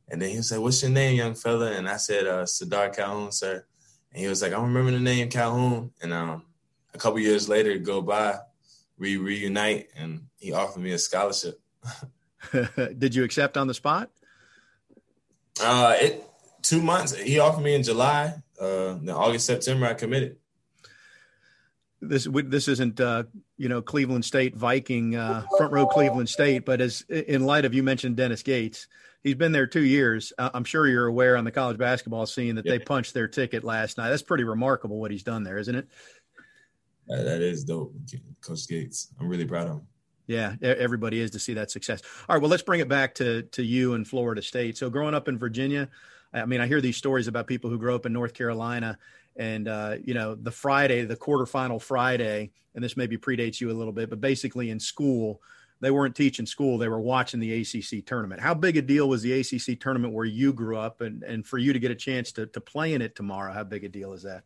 And 0.09 0.21
then 0.21 0.29
he 0.29 0.37
was 0.37 0.51
like, 0.51 0.61
"What's 0.61 0.81
your 0.81 0.91
name, 0.91 1.15
young 1.15 1.35
fella?" 1.35 1.71
And 1.71 1.87
I 1.87 1.97
said, 1.97 2.27
uh, 2.27 2.43
"Sardaar 2.43 2.95
Calhoun, 2.95 3.31
sir." 3.31 3.65
And 4.11 4.21
he 4.21 4.27
was 4.27 4.41
like, 4.41 4.53
"I 4.53 4.61
remember 4.61 4.91
the 4.91 4.99
name 4.99 5.29
Calhoun." 5.29 5.91
And 6.01 6.13
um, 6.13 6.45
a 6.93 6.97
couple 6.97 7.19
years 7.19 7.49
later 7.49 7.77
go 7.77 8.01
by, 8.01 8.39
we 8.97 9.17
reunite, 9.17 9.89
and 9.95 10.27
he 10.37 10.53
offered 10.53 10.81
me 10.81 10.91
a 10.91 10.97
scholarship. 10.97 11.59
Did 12.97 13.15
you 13.15 13.23
accept 13.23 13.57
on 13.57 13.67
the 13.67 13.73
spot? 13.73 14.09
Uh, 15.61 15.95
it 15.99 16.23
two 16.61 16.81
months. 16.81 17.15
He 17.15 17.39
offered 17.39 17.63
me 17.63 17.75
in 17.75 17.83
July. 17.83 18.35
Uh, 18.59 18.95
then 19.01 19.09
August, 19.09 19.45
September, 19.45 19.85
I 19.85 19.93
committed. 19.93 20.37
This 21.99 22.27
this 22.31 22.67
isn't 22.67 22.99
uh, 22.99 23.23
you 23.57 23.69
know 23.69 23.81
Cleveland 23.81 24.23
State 24.23 24.55
Viking 24.55 25.15
uh, 25.15 25.45
front 25.57 25.73
row 25.73 25.87
Cleveland 25.87 26.29
State, 26.29 26.65
but 26.65 26.79
as 26.79 27.01
in 27.09 27.45
light 27.45 27.65
of 27.65 27.73
you 27.73 27.81
mentioned 27.81 28.17
Dennis 28.17 28.43
Gates, 28.43 28.87
he's 29.23 29.35
been 29.35 29.51
there 29.51 29.65
two 29.65 29.83
years. 29.83 30.31
I'm 30.37 30.63
sure 30.63 30.87
you're 30.87 31.07
aware 31.07 31.37
on 31.37 31.43
the 31.43 31.51
college 31.51 31.77
basketball 31.77 32.27
scene 32.27 32.55
that 32.55 32.65
they 32.65 32.77
punched 32.79 33.13
their 33.13 33.27
ticket 33.27 33.63
last 33.63 33.97
night. 33.97 34.09
That's 34.09 34.21
pretty 34.21 34.43
remarkable 34.43 34.99
what 34.99 35.09
he's 35.09 35.23
done 35.23 35.43
there, 35.43 35.57
isn't 35.57 35.75
it? 35.75 35.87
that, 37.07 37.23
that 37.23 37.41
is 37.41 37.63
dope, 37.63 37.93
Coach 38.41 38.67
Gates. 38.67 39.07
I'm 39.19 39.27
really 39.27 39.45
proud 39.45 39.67
of 39.67 39.73
him. 39.77 39.87
Yeah, 40.27 40.55
everybody 40.61 41.21
is 41.21 41.31
to 41.31 41.39
see 41.39 41.53
that 41.53 41.71
success. 41.71 42.01
All 42.27 42.35
right, 42.35 42.41
well, 42.41 42.51
let's 42.51 42.63
bring 42.63 42.81
it 42.81 42.89
back 42.89 43.15
to 43.15 43.43
to 43.43 43.63
you 43.63 43.93
and 43.93 44.05
Florida 44.05 44.41
State. 44.41 44.77
So, 44.77 44.89
growing 44.89 45.15
up 45.15 45.29
in 45.29 45.37
Virginia, 45.37 45.89
I 46.33 46.45
mean, 46.45 46.59
I 46.59 46.67
hear 46.67 46.81
these 46.81 46.97
stories 46.97 47.29
about 47.29 47.47
people 47.47 47.69
who 47.69 47.77
grow 47.77 47.95
up 47.95 48.05
in 48.05 48.11
North 48.11 48.33
Carolina, 48.33 48.97
and 49.37 49.67
uh, 49.67 49.95
you 50.03 50.13
know, 50.13 50.35
the 50.35 50.51
Friday, 50.51 51.05
the 51.05 51.15
quarterfinal 51.15 51.81
Friday, 51.81 52.51
and 52.75 52.83
this 52.83 52.97
maybe 52.97 53.17
predates 53.17 53.61
you 53.61 53.71
a 53.71 53.73
little 53.73 53.93
bit, 53.93 54.09
but 54.09 54.19
basically 54.19 54.69
in 54.69 54.79
school, 54.79 55.41
they 55.79 55.91
weren't 55.91 56.15
teaching 56.15 56.45
school; 56.45 56.77
they 56.77 56.87
were 56.87 56.99
watching 56.99 57.39
the 57.39 57.61
ACC 57.61 58.05
tournament. 58.05 58.41
How 58.41 58.53
big 58.53 58.77
a 58.77 58.81
deal 58.81 59.07
was 59.07 59.21
the 59.21 59.39
ACC 59.39 59.79
tournament 59.79 60.13
where 60.13 60.25
you 60.25 60.53
grew 60.53 60.77
up, 60.77 61.01
and 61.01 61.23
and 61.23 61.45
for 61.45 61.57
you 61.57 61.73
to 61.73 61.79
get 61.79 61.91
a 61.91 61.95
chance 61.95 62.31
to 62.33 62.47
to 62.47 62.59
play 62.59 62.93
in 62.93 63.01
it 63.01 63.15
tomorrow? 63.15 63.53
How 63.53 63.63
big 63.63 63.83
a 63.83 63.89
deal 63.89 64.13
is 64.13 64.23
that? 64.23 64.43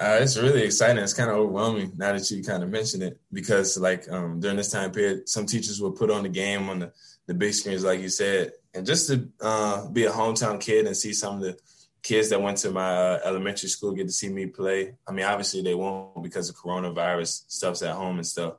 Uh, 0.00 0.18
it's 0.20 0.36
really 0.36 0.62
exciting. 0.62 1.02
It's 1.02 1.14
kind 1.14 1.30
of 1.30 1.36
overwhelming 1.36 1.92
now 1.96 2.12
that 2.12 2.28
you 2.28 2.42
kind 2.42 2.64
of 2.64 2.68
mentioned 2.68 3.04
it 3.04 3.20
because, 3.32 3.78
like, 3.78 4.10
um, 4.10 4.40
during 4.40 4.56
this 4.56 4.72
time 4.72 4.90
period, 4.90 5.28
some 5.28 5.46
teachers 5.46 5.80
will 5.80 5.92
put 5.92 6.10
on 6.10 6.24
the 6.24 6.28
game 6.28 6.68
on 6.68 6.80
the, 6.80 6.92
the 7.28 7.34
big 7.34 7.54
screens, 7.54 7.84
like 7.84 8.00
you 8.00 8.08
said, 8.08 8.50
and 8.74 8.84
just 8.84 9.08
to 9.08 9.28
uh, 9.40 9.88
be 9.88 10.04
a 10.04 10.10
hometown 10.10 10.60
kid 10.60 10.86
and 10.86 10.96
see 10.96 11.12
some 11.12 11.36
of 11.36 11.42
the 11.42 11.56
kids 12.04 12.28
that 12.28 12.40
went 12.40 12.58
to 12.58 12.70
my 12.70 12.88
uh, 12.88 13.20
elementary 13.24 13.68
school 13.68 13.92
get 13.92 14.06
to 14.06 14.12
see 14.12 14.28
me 14.28 14.46
play. 14.46 14.94
I 15.08 15.12
mean, 15.12 15.24
obviously 15.24 15.62
they 15.62 15.74
won't 15.74 16.22
because 16.22 16.48
of 16.48 16.54
coronavirus 16.54 17.50
stuff's 17.50 17.82
at 17.82 17.96
home 17.96 18.16
and 18.16 18.26
stuff, 18.26 18.54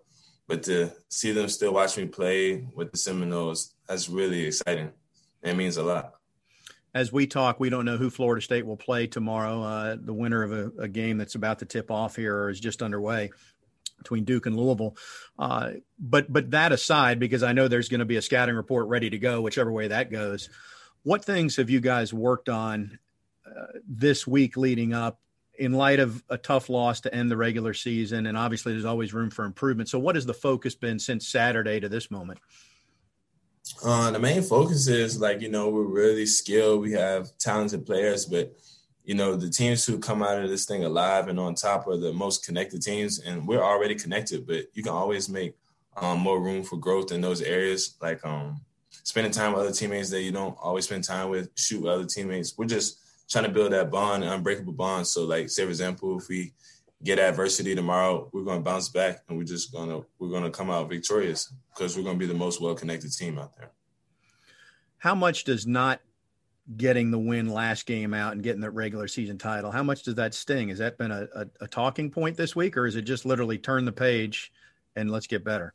but 0.48 0.64
to 0.64 0.92
see 1.08 1.32
them 1.32 1.48
still 1.48 1.74
watch 1.74 1.96
me 1.96 2.08
play 2.08 2.68
with 2.74 2.92
the 2.92 2.98
Seminoles, 2.98 3.74
that's 3.88 4.10
really 4.10 4.46
exciting. 4.46 4.92
It 5.42 5.56
means 5.56 5.78
a 5.78 5.84
lot 5.84 6.16
as 6.96 7.12
we 7.12 7.28
talk, 7.28 7.60
we 7.60 7.70
don't 7.70 7.84
know 7.84 7.98
who 7.98 8.10
Florida 8.10 8.42
State 8.42 8.66
will 8.66 8.78
play 8.78 9.06
tomorrow. 9.06 9.62
Uh, 9.62 9.98
the 10.02 10.14
winner 10.14 10.44
of 10.44 10.54
a, 10.54 10.84
a, 10.84 10.88
game 10.88 11.18
that's 11.18 11.36
about 11.36 11.60
to 11.60 11.66
tip 11.66 11.92
off 11.92 12.16
here 12.16 12.44
or 12.44 12.50
is 12.50 12.60
just 12.60 12.82
underway 12.82 13.32
between 13.98 14.24
Duke 14.24 14.46
and 14.46 14.56
Louisville. 14.56 14.96
Uh, 15.38 15.72
but 16.00 16.32
but 16.32 16.52
that 16.52 16.72
aside, 16.72 17.20
because 17.20 17.44
I 17.44 17.52
know 17.52 17.68
there's 17.68 17.90
going 17.90 18.00
to 18.00 18.06
be 18.06 18.16
a 18.16 18.22
scouting 18.22 18.56
report 18.56 18.88
ready 18.88 19.10
to 19.10 19.20
go, 19.20 19.42
whichever 19.42 19.74
way 19.74 19.90
that 19.90 20.10
goes. 20.10 20.50
What 21.04 21.26
things 21.26 21.58
have 21.58 21.70
you 21.70 21.82
guys 21.82 22.14
worked 22.14 22.48
on 22.48 22.98
this 23.88 24.26
week 24.26 24.58
leading 24.58 24.94
up 24.94 25.20
in 25.58 25.74
light 25.74 26.00
of 26.00 26.24
a 26.30 26.38
tough 26.38 26.70
loss 26.70 27.02
to 27.02 27.14
end 27.14 27.32
the 27.32 27.38
regular 27.38 27.74
season? 27.74 28.26
And 28.28 28.38
obviously, 28.38 28.74
there's 28.74 28.86
always 28.86 29.14
room 29.14 29.30
for 29.30 29.46
improvement. 29.46 29.90
So, 29.90 30.00
what 30.00 30.16
has 30.16 30.26
the 30.26 30.34
focus 30.34 30.76
been 30.76 31.00
since 31.00 31.28
Saturday 31.28 31.80
to 31.80 31.90
this 31.90 32.12
moment? 32.12 32.40
Uh, 33.84 34.12
the 34.12 34.20
main 34.20 34.42
focus 34.44 34.88
is 34.88 35.20
like 35.20 35.42
you 35.42 35.50
know 35.50 35.70
we're 35.70 35.84
really 35.84 36.26
skilled. 36.26 36.82
We 36.82 36.92
have 36.92 37.36
talented 37.40 37.86
players, 37.86 38.26
but 38.26 38.56
you 39.04 39.16
know 39.16 39.36
the 39.36 39.50
teams 39.50 39.86
who 39.86 39.98
come 39.98 40.22
out 40.22 40.42
of 40.42 40.50
this 40.50 40.66
thing 40.66 40.84
alive 40.84 41.28
and 41.28 41.40
on 41.40 41.56
top 41.56 41.88
are 41.88 41.98
the 41.98 42.14
most 42.14 42.46
connected 42.46 42.82
teams, 42.82 43.20
and 43.20 43.48
we're 43.48 43.64
already 43.64 43.96
connected. 43.96 44.46
But 44.46 44.66
you 44.74 44.84
can 44.84 44.92
always 44.92 45.30
make 45.30 45.56
um, 45.98 46.20
more 46.20 46.42
room 46.42 46.64
for 46.64 46.78
growth 46.78 47.12
in 47.12 47.22
those 47.22 47.42
areas, 47.42 47.96
like 48.02 48.24
um, 48.26 48.62
spending 49.04 49.32
time 49.32 49.54
with 49.54 49.62
other 49.62 49.72
teammates 49.72 50.10
that 50.12 50.22
you 50.22 50.32
don't 50.32 50.58
always 50.62 50.86
spend 50.86 51.04
time 51.04 51.30
with, 51.30 51.50
shoot 51.56 51.82
with 51.82 51.92
other 51.92 52.06
teammates. 52.06 52.58
We're 52.58 52.66
just 52.66 53.00
trying 53.30 53.46
to 53.46 53.52
build 53.52 53.72
that 53.74 53.92
bond, 53.92 54.24
unbreakable 54.24 54.74
bond. 54.74 55.08
So, 55.08 55.26
like, 55.26 55.50
say 55.50 55.64
for 55.64 55.70
example, 55.70 56.18
if 56.18 56.28
we 56.30 56.54
get 57.04 57.20
adversity 57.20 57.76
tomorrow, 57.76 58.30
we're 58.34 58.44
going 58.44 58.60
to 58.60 58.64
bounce 58.64 58.90
back 58.90 59.20
and 59.28 59.38
we're 59.38 59.44
just 59.44 59.72
going 59.72 59.90
to 59.90 60.06
we're 60.20 60.30
going 60.30 60.44
to 60.44 60.50
come 60.50 60.70
out 60.70 60.90
victorious 60.90 61.54
because 61.74 61.96
we're 61.96 62.04
going 62.04 62.20
to 62.20 62.26
be 62.26 62.32
the 62.32 62.38
most 62.38 62.62
well 62.62 62.76
connected 62.76 63.12
team 63.12 63.38
out 63.38 63.56
there. 63.58 63.72
How 64.98 65.16
much 65.16 65.44
does 65.44 65.68
not 65.68 66.02
getting 66.78 67.12
the 67.12 67.20
win 67.20 67.48
last 67.48 67.86
game 67.86 68.14
out 68.14 68.34
and 68.34 68.42
getting 68.42 68.62
the 68.62 68.72
regular 68.72 69.08
season 69.08 69.38
title? 69.38 69.72
How 69.72 69.84
much 69.84 70.04
does 70.04 70.16
that 70.16 70.34
sting? 70.34 70.70
Has 70.70 70.80
that 70.80 70.98
been 70.98 71.12
a, 71.12 71.28
a, 71.36 71.46
a 71.62 71.68
talking 71.68 72.10
point 72.10 72.38
this 72.38 72.56
week, 72.56 72.76
or 72.76 72.88
is 72.88 72.96
it 72.96 73.04
just 73.04 73.26
literally 73.26 73.58
turn 73.58 73.86
the 73.86 73.92
page 73.92 74.52
and 74.96 75.12
let's 75.12 75.28
get 75.28 75.44
better? 75.44 75.74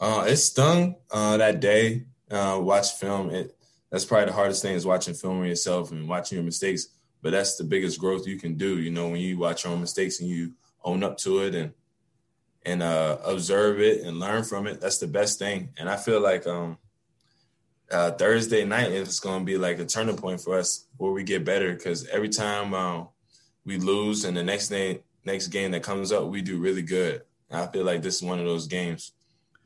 Uh, 0.00 0.24
it 0.26 0.36
stung 0.36 0.96
uh, 1.12 1.36
that 1.36 1.60
day. 1.60 2.04
Uh, 2.30 2.58
watch 2.60 2.92
film. 2.92 3.30
It 3.30 3.54
that's 3.94 4.04
probably 4.04 4.26
the 4.26 4.32
hardest 4.32 4.60
thing 4.60 4.74
is 4.74 4.84
watching 4.84 5.14
film 5.14 5.40
of 5.40 5.46
yourself 5.46 5.92
and 5.92 6.08
watching 6.08 6.36
your 6.36 6.44
mistakes 6.44 6.88
but 7.24 7.30
that's 7.30 7.56
the 7.56 7.64
biggest 7.64 7.98
growth 7.98 8.26
you 8.26 8.38
can 8.38 8.54
do. 8.54 8.78
You 8.78 8.90
know, 8.90 9.08
when 9.08 9.18
you 9.18 9.38
watch 9.38 9.64
your 9.64 9.72
own 9.72 9.80
mistakes 9.80 10.20
and 10.20 10.28
you 10.28 10.52
own 10.84 11.02
up 11.02 11.16
to 11.18 11.38
it 11.40 11.54
and 11.54 11.72
and 12.66 12.82
uh, 12.82 13.16
observe 13.24 13.80
it 13.80 14.02
and 14.02 14.20
learn 14.20 14.44
from 14.44 14.66
it, 14.66 14.78
that's 14.78 14.98
the 14.98 15.06
best 15.06 15.38
thing. 15.38 15.70
And 15.78 15.88
I 15.88 15.96
feel 15.96 16.20
like 16.20 16.46
um, 16.46 16.76
uh, 17.90 18.10
Thursday 18.10 18.64
night 18.66 18.92
is 18.92 19.20
going 19.20 19.40
to 19.40 19.44
be 19.44 19.56
like 19.56 19.78
a 19.78 19.86
turning 19.86 20.16
point 20.16 20.42
for 20.42 20.58
us 20.58 20.86
where 20.98 21.12
we 21.12 21.24
get 21.24 21.46
better 21.46 21.74
because 21.74 22.06
every 22.08 22.28
time 22.28 22.74
uh, 22.74 23.04
we 23.64 23.78
lose 23.78 24.24
and 24.24 24.36
the 24.36 24.42
next 24.42 24.68
day, 24.68 25.00
next 25.24 25.48
game 25.48 25.70
that 25.72 25.82
comes 25.82 26.12
up, 26.12 26.28
we 26.28 26.42
do 26.42 26.58
really 26.58 26.82
good. 26.82 27.22
And 27.50 27.60
I 27.60 27.66
feel 27.70 27.84
like 27.84 28.02
this 28.02 28.16
is 28.16 28.22
one 28.22 28.38
of 28.38 28.46
those 28.46 28.66
games 28.66 29.12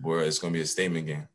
where 0.01 0.21
it's 0.21 0.39
going 0.39 0.53
to 0.53 0.59
be 0.59 0.63
a 0.63 0.67
statement 0.67 1.07
game. 1.07 1.29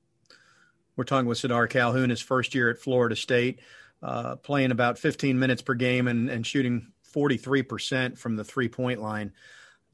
We're 0.96 1.06
talking 1.06 1.28
with 1.28 1.40
Sardaar 1.40 1.70
Calhoun, 1.70 2.10
his 2.10 2.22
first 2.22 2.54
year 2.54 2.70
at 2.70 2.78
Florida 2.78 3.16
State 3.16 3.60
uh, 4.04 4.36
playing 4.36 4.72
about 4.72 5.00
15 5.00 5.40
minutes 5.40 5.62
per 5.62 5.74
game 5.74 6.08
and, 6.08 6.30
and 6.30 6.46
shooting 6.46 6.92
43% 7.16 8.18
from 8.18 8.36
the 8.36 8.44
three 8.44 8.68
point 8.68 9.02
line. 9.02 9.32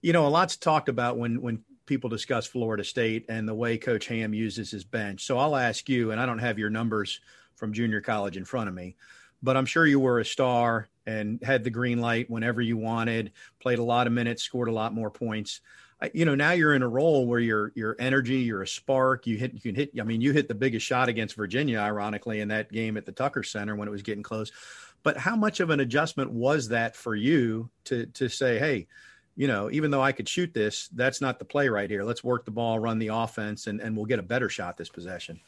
You 0.01 0.13
know, 0.13 0.25
a 0.25 0.29
lot's 0.29 0.57
talked 0.57 0.89
about 0.89 1.17
when, 1.17 1.41
when 1.41 1.63
people 1.85 2.09
discuss 2.09 2.47
Florida 2.47 2.83
State 2.83 3.25
and 3.29 3.47
the 3.47 3.53
way 3.53 3.77
Coach 3.77 4.07
Ham 4.07 4.33
uses 4.33 4.71
his 4.71 4.83
bench. 4.83 5.25
So 5.25 5.37
I'll 5.37 5.55
ask 5.55 5.87
you, 5.87 6.11
and 6.11 6.19
I 6.19 6.25
don't 6.25 6.39
have 6.39 6.57
your 6.57 6.69
numbers 6.69 7.21
from 7.55 7.73
junior 7.73 8.01
college 8.01 8.37
in 8.37 8.45
front 8.45 8.69
of 8.69 8.73
me, 8.73 8.95
but 9.43 9.55
I'm 9.55 9.65
sure 9.65 9.85
you 9.85 9.99
were 9.99 10.19
a 10.19 10.25
star 10.25 10.87
and 11.05 11.39
had 11.43 11.63
the 11.63 11.69
green 11.69 11.99
light 11.99 12.29
whenever 12.29 12.61
you 12.61 12.77
wanted, 12.77 13.31
played 13.59 13.79
a 13.79 13.83
lot 13.83 14.07
of 14.07 14.13
minutes, 14.13 14.43
scored 14.43 14.69
a 14.69 14.73
lot 14.73 14.93
more 14.93 15.11
points 15.11 15.61
you 16.13 16.25
know 16.25 16.35
now 16.35 16.51
you're 16.51 16.73
in 16.73 16.81
a 16.81 16.87
role 16.87 17.25
where 17.25 17.39
your 17.39 17.71
your 17.75 17.95
energy 17.99 18.37
you're 18.37 18.61
a 18.61 18.67
spark 18.67 19.27
you 19.27 19.37
hit 19.37 19.53
you 19.53 19.59
can 19.59 19.75
hit 19.75 19.91
i 19.99 20.03
mean 20.03 20.21
you 20.21 20.31
hit 20.31 20.47
the 20.47 20.55
biggest 20.55 20.85
shot 20.85 21.09
against 21.09 21.35
virginia 21.35 21.79
ironically 21.79 22.39
in 22.39 22.47
that 22.47 22.71
game 22.71 22.95
at 22.97 23.05
the 23.05 23.11
tucker 23.11 23.43
center 23.43 23.75
when 23.75 23.87
it 23.87 23.91
was 23.91 24.01
getting 24.01 24.23
close. 24.23 24.51
But 25.01 25.15
how 25.15 25.37
much 25.37 25.61
of 25.61 25.69
an 25.69 25.79
adjustment 25.79 26.31
was 26.31 26.69
that 26.69 26.95
for 26.95 27.15
you 27.15 27.69
to 27.85 28.05
to 28.07 28.29
say 28.29 28.59
hey 28.59 28.87
you 29.35 29.47
know 29.47 29.69
even 29.71 29.91
though 29.91 30.01
i 30.01 30.11
could 30.11 30.27
shoot 30.27 30.53
this 30.53 30.89
that's 30.89 31.21
not 31.21 31.39
the 31.39 31.45
play 31.45 31.69
right 31.69 31.89
here. 31.89 32.03
Let's 32.03 32.23
work 32.23 32.45
the 32.45 32.51
ball 32.51 32.79
run 32.79 32.99
the 32.99 33.07
offense 33.07 33.67
and, 33.67 33.79
and 33.79 33.95
we'll 33.95 34.05
get 34.05 34.19
a 34.19 34.23
better 34.23 34.49
shot 34.49 34.77
this 34.77 34.89
possession 34.89 35.39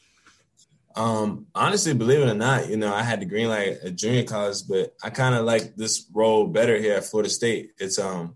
um, 0.94 1.48
honestly, 1.56 1.94
believe 1.94 2.20
it 2.20 2.30
or 2.30 2.34
not, 2.34 2.70
you 2.70 2.76
know, 2.76 2.94
I 2.94 3.02
had 3.02 3.22
the 3.22 3.26
green 3.26 3.48
light 3.48 3.78
at 3.82 3.96
junior 3.96 4.24
college, 4.24 4.68
but 4.68 4.94
I 5.02 5.10
kind 5.10 5.36
of 5.36 5.46
like 5.46 5.78
this 5.78 6.06
role 6.14 6.48
better 6.48 6.78
here 6.78 6.96
at 6.96 7.06
Florida 7.06 7.30
State. 7.30 7.72
It's 7.78 7.98
um 7.98 8.36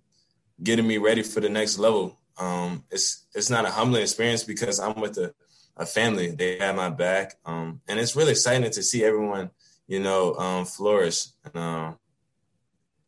getting 0.62 0.88
me 0.88 0.98
ready 0.98 1.24
for 1.24 1.40
the 1.40 1.50
next 1.50 1.78
level. 1.78 2.18
Um, 2.38 2.84
it's 2.92 3.28
it's 3.34 3.50
not 3.50 3.66
a 3.66 3.72
humbling 3.72 4.02
experience 4.02 4.44
because 4.44 4.80
I'm 4.80 5.00
with 5.00 5.18
a, 5.18 5.34
a 5.78 5.86
family. 5.86 6.32
They 6.32 6.58
have 6.58 6.76
my 6.76 6.90
back, 6.90 7.36
um, 7.46 7.82
and 7.88 8.00
it's 8.00 8.16
really 8.16 8.32
exciting 8.32 8.70
to 8.70 8.84
see 8.84 9.04
everyone, 9.04 9.52
you 9.88 10.00
know, 10.00 10.36
um, 10.36 10.66
flourish. 10.66 11.28
And, 11.46 11.56
um, 11.56 12.00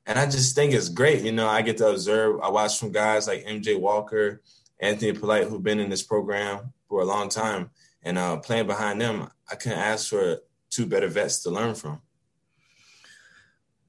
and 0.06 0.18
I 0.18 0.26
just 0.26 0.56
think 0.56 0.74
it's 0.74 0.90
great. 0.90 1.24
You 1.24 1.34
know, 1.34 1.48
I 1.48 1.62
get 1.62 1.78
to 1.78 1.90
observe. 1.90 2.40
I 2.42 2.50
watch 2.50 2.80
from 2.80 2.92
guys 2.92 3.28
like 3.28 3.46
MJ 3.46 3.80
Walker, 3.80 4.42
Anthony 4.80 5.12
Polite, 5.12 5.48
who've 5.48 5.64
been 5.64 5.80
in 5.80 5.90
this 5.90 6.04
program 6.04 6.74
for 6.88 7.02
a 7.02 7.06
long 7.06 7.28
time, 7.28 7.72
and 8.04 8.18
uh, 8.18 8.38
playing 8.38 8.68
behind 8.68 9.02
them, 9.02 9.30
I 9.52 9.56
couldn't 9.56 9.80
ask 9.80 10.10
for 10.10 10.40
two 10.70 10.86
better 10.86 11.08
vets 11.08 11.44
to 11.44 11.50
learn 11.50 11.76
from. 11.76 12.02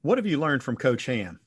What 0.01 0.17
have 0.17 0.25
you 0.25 0.39
learned 0.39 0.63
from 0.63 0.75
Coach 0.75 1.05
Ham? 1.05 1.39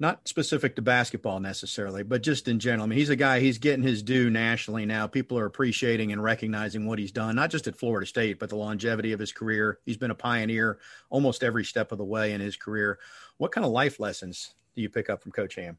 Not 0.00 0.28
specific 0.28 0.76
to 0.76 0.82
basketball 0.82 1.40
necessarily, 1.40 2.04
but 2.04 2.22
just 2.22 2.46
in 2.46 2.60
general. 2.60 2.84
I 2.84 2.86
mean, 2.86 2.98
he's 2.98 3.08
a 3.08 3.16
guy, 3.16 3.40
he's 3.40 3.58
getting 3.58 3.82
his 3.82 4.00
due 4.02 4.30
nationally 4.30 4.86
now. 4.86 5.08
People 5.08 5.38
are 5.38 5.46
appreciating 5.46 6.12
and 6.12 6.22
recognizing 6.22 6.86
what 6.86 7.00
he's 7.00 7.10
done, 7.10 7.34
not 7.34 7.50
just 7.50 7.66
at 7.66 7.76
Florida 7.76 8.06
State, 8.06 8.38
but 8.38 8.48
the 8.48 8.56
longevity 8.56 9.12
of 9.12 9.18
his 9.18 9.32
career. 9.32 9.80
He's 9.84 9.96
been 9.96 10.12
a 10.12 10.14
pioneer 10.14 10.78
almost 11.10 11.42
every 11.42 11.64
step 11.64 11.90
of 11.90 11.98
the 11.98 12.04
way 12.04 12.32
in 12.32 12.40
his 12.40 12.56
career. 12.56 13.00
What 13.38 13.50
kind 13.50 13.64
of 13.64 13.72
life 13.72 13.98
lessons 13.98 14.54
do 14.76 14.82
you 14.82 14.88
pick 14.88 15.10
up 15.10 15.20
from 15.20 15.32
Coach 15.32 15.56
Ham? 15.56 15.78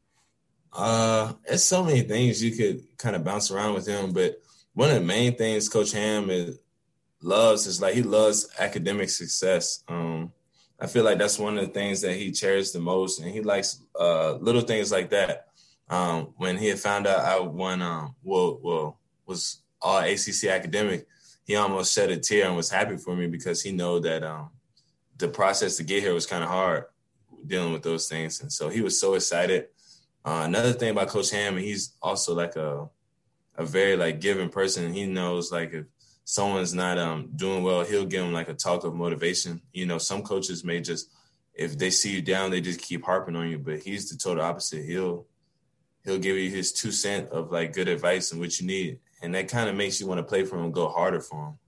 Uh, 0.72 1.32
it's 1.46 1.64
so 1.64 1.82
many 1.82 2.02
things 2.02 2.44
you 2.44 2.52
could 2.52 2.98
kind 2.98 3.16
of 3.16 3.24
bounce 3.24 3.50
around 3.50 3.72
with 3.74 3.86
him, 3.86 4.12
but 4.12 4.40
one 4.74 4.90
of 4.90 4.96
the 4.96 5.00
main 5.00 5.34
things 5.36 5.68
Coach 5.68 5.92
Ham 5.92 6.28
is, 6.28 6.58
loves 7.22 7.66
is 7.66 7.80
like 7.80 7.94
he 7.94 8.02
loves 8.02 8.48
academic 8.58 9.08
success. 9.08 9.82
Um, 9.88 10.32
I 10.80 10.86
feel 10.86 11.04
like 11.04 11.18
that's 11.18 11.38
one 11.38 11.58
of 11.58 11.66
the 11.66 11.72
things 11.72 12.00
that 12.00 12.14
he 12.14 12.32
cherished 12.32 12.72
the 12.72 12.80
most, 12.80 13.20
and 13.20 13.30
he 13.30 13.42
likes 13.42 13.82
uh, 13.98 14.34
little 14.34 14.62
things 14.62 14.90
like 14.90 15.10
that. 15.10 15.48
Um, 15.88 16.34
when 16.36 16.56
he 16.56 16.68
had 16.68 16.78
found 16.78 17.06
out 17.06 17.20
I 17.20 17.38
won, 17.40 17.82
um, 17.82 18.14
well, 18.22 18.58
well, 18.62 18.98
was 19.26 19.62
all 19.82 19.98
ACC 19.98 20.44
academic, 20.44 21.06
he 21.44 21.56
almost 21.56 21.94
shed 21.94 22.10
a 22.10 22.16
tear 22.16 22.46
and 22.46 22.56
was 22.56 22.70
happy 22.70 22.96
for 22.96 23.14
me 23.14 23.26
because 23.26 23.60
he 23.62 23.72
know 23.72 23.98
that 23.98 24.22
um, 24.22 24.50
the 25.18 25.28
process 25.28 25.76
to 25.76 25.82
get 25.82 26.02
here 26.02 26.14
was 26.14 26.26
kind 26.26 26.44
of 26.44 26.48
hard 26.48 26.84
dealing 27.46 27.72
with 27.72 27.82
those 27.82 28.08
things, 28.08 28.40
and 28.40 28.52
so 28.52 28.68
he 28.68 28.80
was 28.80 28.98
so 28.98 29.14
excited. 29.14 29.66
Uh, 30.24 30.42
another 30.44 30.72
thing 30.72 30.90
about 30.90 31.08
Coach 31.08 31.30
Ham, 31.30 31.56
he's 31.56 31.94
also 32.02 32.34
like 32.34 32.56
a 32.56 32.88
a 33.56 33.64
very 33.64 33.96
like 33.96 34.20
giving 34.20 34.48
person. 34.48 34.92
He 34.92 35.06
knows 35.06 35.52
like 35.52 35.72
if 35.72 35.86
someone's 36.30 36.72
not 36.72 36.96
um, 36.96 37.28
doing 37.34 37.64
well, 37.64 37.84
he'll 37.84 38.06
give 38.06 38.22
them 38.22 38.32
like 38.32 38.48
a 38.48 38.54
talk 38.54 38.84
of 38.84 38.94
motivation. 38.94 39.60
You 39.72 39.86
know, 39.86 39.98
some 39.98 40.22
coaches 40.22 40.62
may 40.62 40.80
just 40.80 41.10
if 41.54 41.76
they 41.76 41.90
see 41.90 42.14
you 42.14 42.22
down, 42.22 42.52
they 42.52 42.60
just 42.60 42.80
keep 42.80 43.04
harping 43.04 43.34
on 43.34 43.50
you. 43.50 43.58
But 43.58 43.80
he's 43.80 44.08
the 44.08 44.16
total 44.16 44.44
opposite. 44.44 44.84
He'll 44.84 45.26
he'll 46.04 46.20
give 46.20 46.36
you 46.36 46.48
his 46.48 46.72
two 46.72 46.92
cent 46.92 47.30
of 47.30 47.50
like 47.50 47.72
good 47.72 47.88
advice 47.88 48.30
and 48.30 48.40
what 48.40 48.60
you 48.60 48.66
need, 48.68 49.00
and 49.20 49.34
that 49.34 49.48
kind 49.48 49.68
of 49.68 49.74
makes 49.74 50.00
you 50.00 50.06
want 50.06 50.18
to 50.18 50.22
play 50.22 50.44
for 50.44 50.56
him 50.56 50.70
go 50.70 50.88
harder 50.88 51.20
for 51.20 51.48
him. 51.48 51.58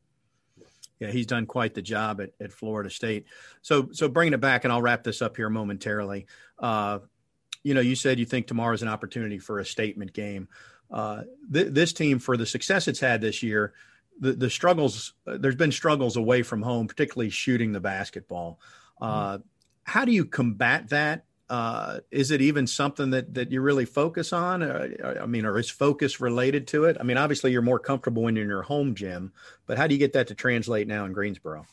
Yeah, 1.00 1.10
he's 1.10 1.26
done 1.26 1.46
quite 1.46 1.74
the 1.74 1.82
job 1.82 2.20
at, 2.20 2.30
at 2.40 2.52
Florida 2.52 2.88
State. 2.88 3.26
So 3.62 3.88
so 3.90 4.08
bringing 4.08 4.32
it 4.32 4.40
back, 4.40 4.62
and 4.62 4.72
I'll 4.72 4.80
wrap 4.80 5.02
this 5.02 5.22
up 5.22 5.36
here 5.36 5.50
momentarily. 5.50 6.26
Uh, 6.56 7.00
you 7.64 7.74
know, 7.74 7.80
you 7.80 7.96
said 7.96 8.20
you 8.20 8.26
think 8.26 8.46
tomorrow's 8.46 8.82
an 8.82 8.88
opportunity 8.88 9.40
for 9.40 9.58
a 9.58 9.64
statement 9.64 10.12
game. 10.12 10.46
Uh, 10.88 11.22
th- 11.52 11.72
this 11.72 11.92
team, 11.92 12.20
for 12.20 12.36
the 12.36 12.46
success 12.46 12.86
it's 12.86 13.00
had 13.00 13.20
this 13.20 13.42
year, 13.42 13.72
the, 14.20 14.32
the 14.32 14.50
struggles 14.50 15.14
there's 15.26 15.56
been 15.56 15.72
struggles 15.72 16.16
away 16.16 16.42
from 16.42 16.62
home 16.62 16.86
particularly 16.86 17.30
shooting 17.30 17.72
the 17.72 17.80
basketball. 17.80 18.60
Uh, 19.00 19.38
how 19.84 20.04
do 20.04 20.12
you 20.12 20.24
combat 20.24 20.88
that? 20.90 21.24
Uh, 21.50 21.98
is 22.10 22.30
it 22.30 22.40
even 22.40 22.66
something 22.66 23.10
that 23.10 23.34
that 23.34 23.50
you 23.50 23.60
really 23.60 23.84
focus 23.84 24.32
on? 24.32 24.62
Uh, 24.62 25.18
i 25.20 25.26
mean 25.26 25.44
or 25.44 25.58
is 25.58 25.68
focus 25.68 26.20
related 26.20 26.66
to 26.68 26.84
it? 26.84 26.96
I 27.00 27.02
mean 27.02 27.16
obviously 27.16 27.52
you're 27.52 27.62
more 27.62 27.78
comfortable 27.78 28.22
when 28.22 28.36
you're 28.36 28.44
in 28.44 28.50
your 28.50 28.62
home 28.62 28.94
gym 28.94 29.32
but 29.66 29.76
how 29.76 29.86
do 29.86 29.94
you 29.94 29.98
get 29.98 30.12
that 30.14 30.28
to 30.28 30.34
translate 30.34 30.86
now 30.86 31.04
in 31.04 31.12
greensboro? 31.12 31.66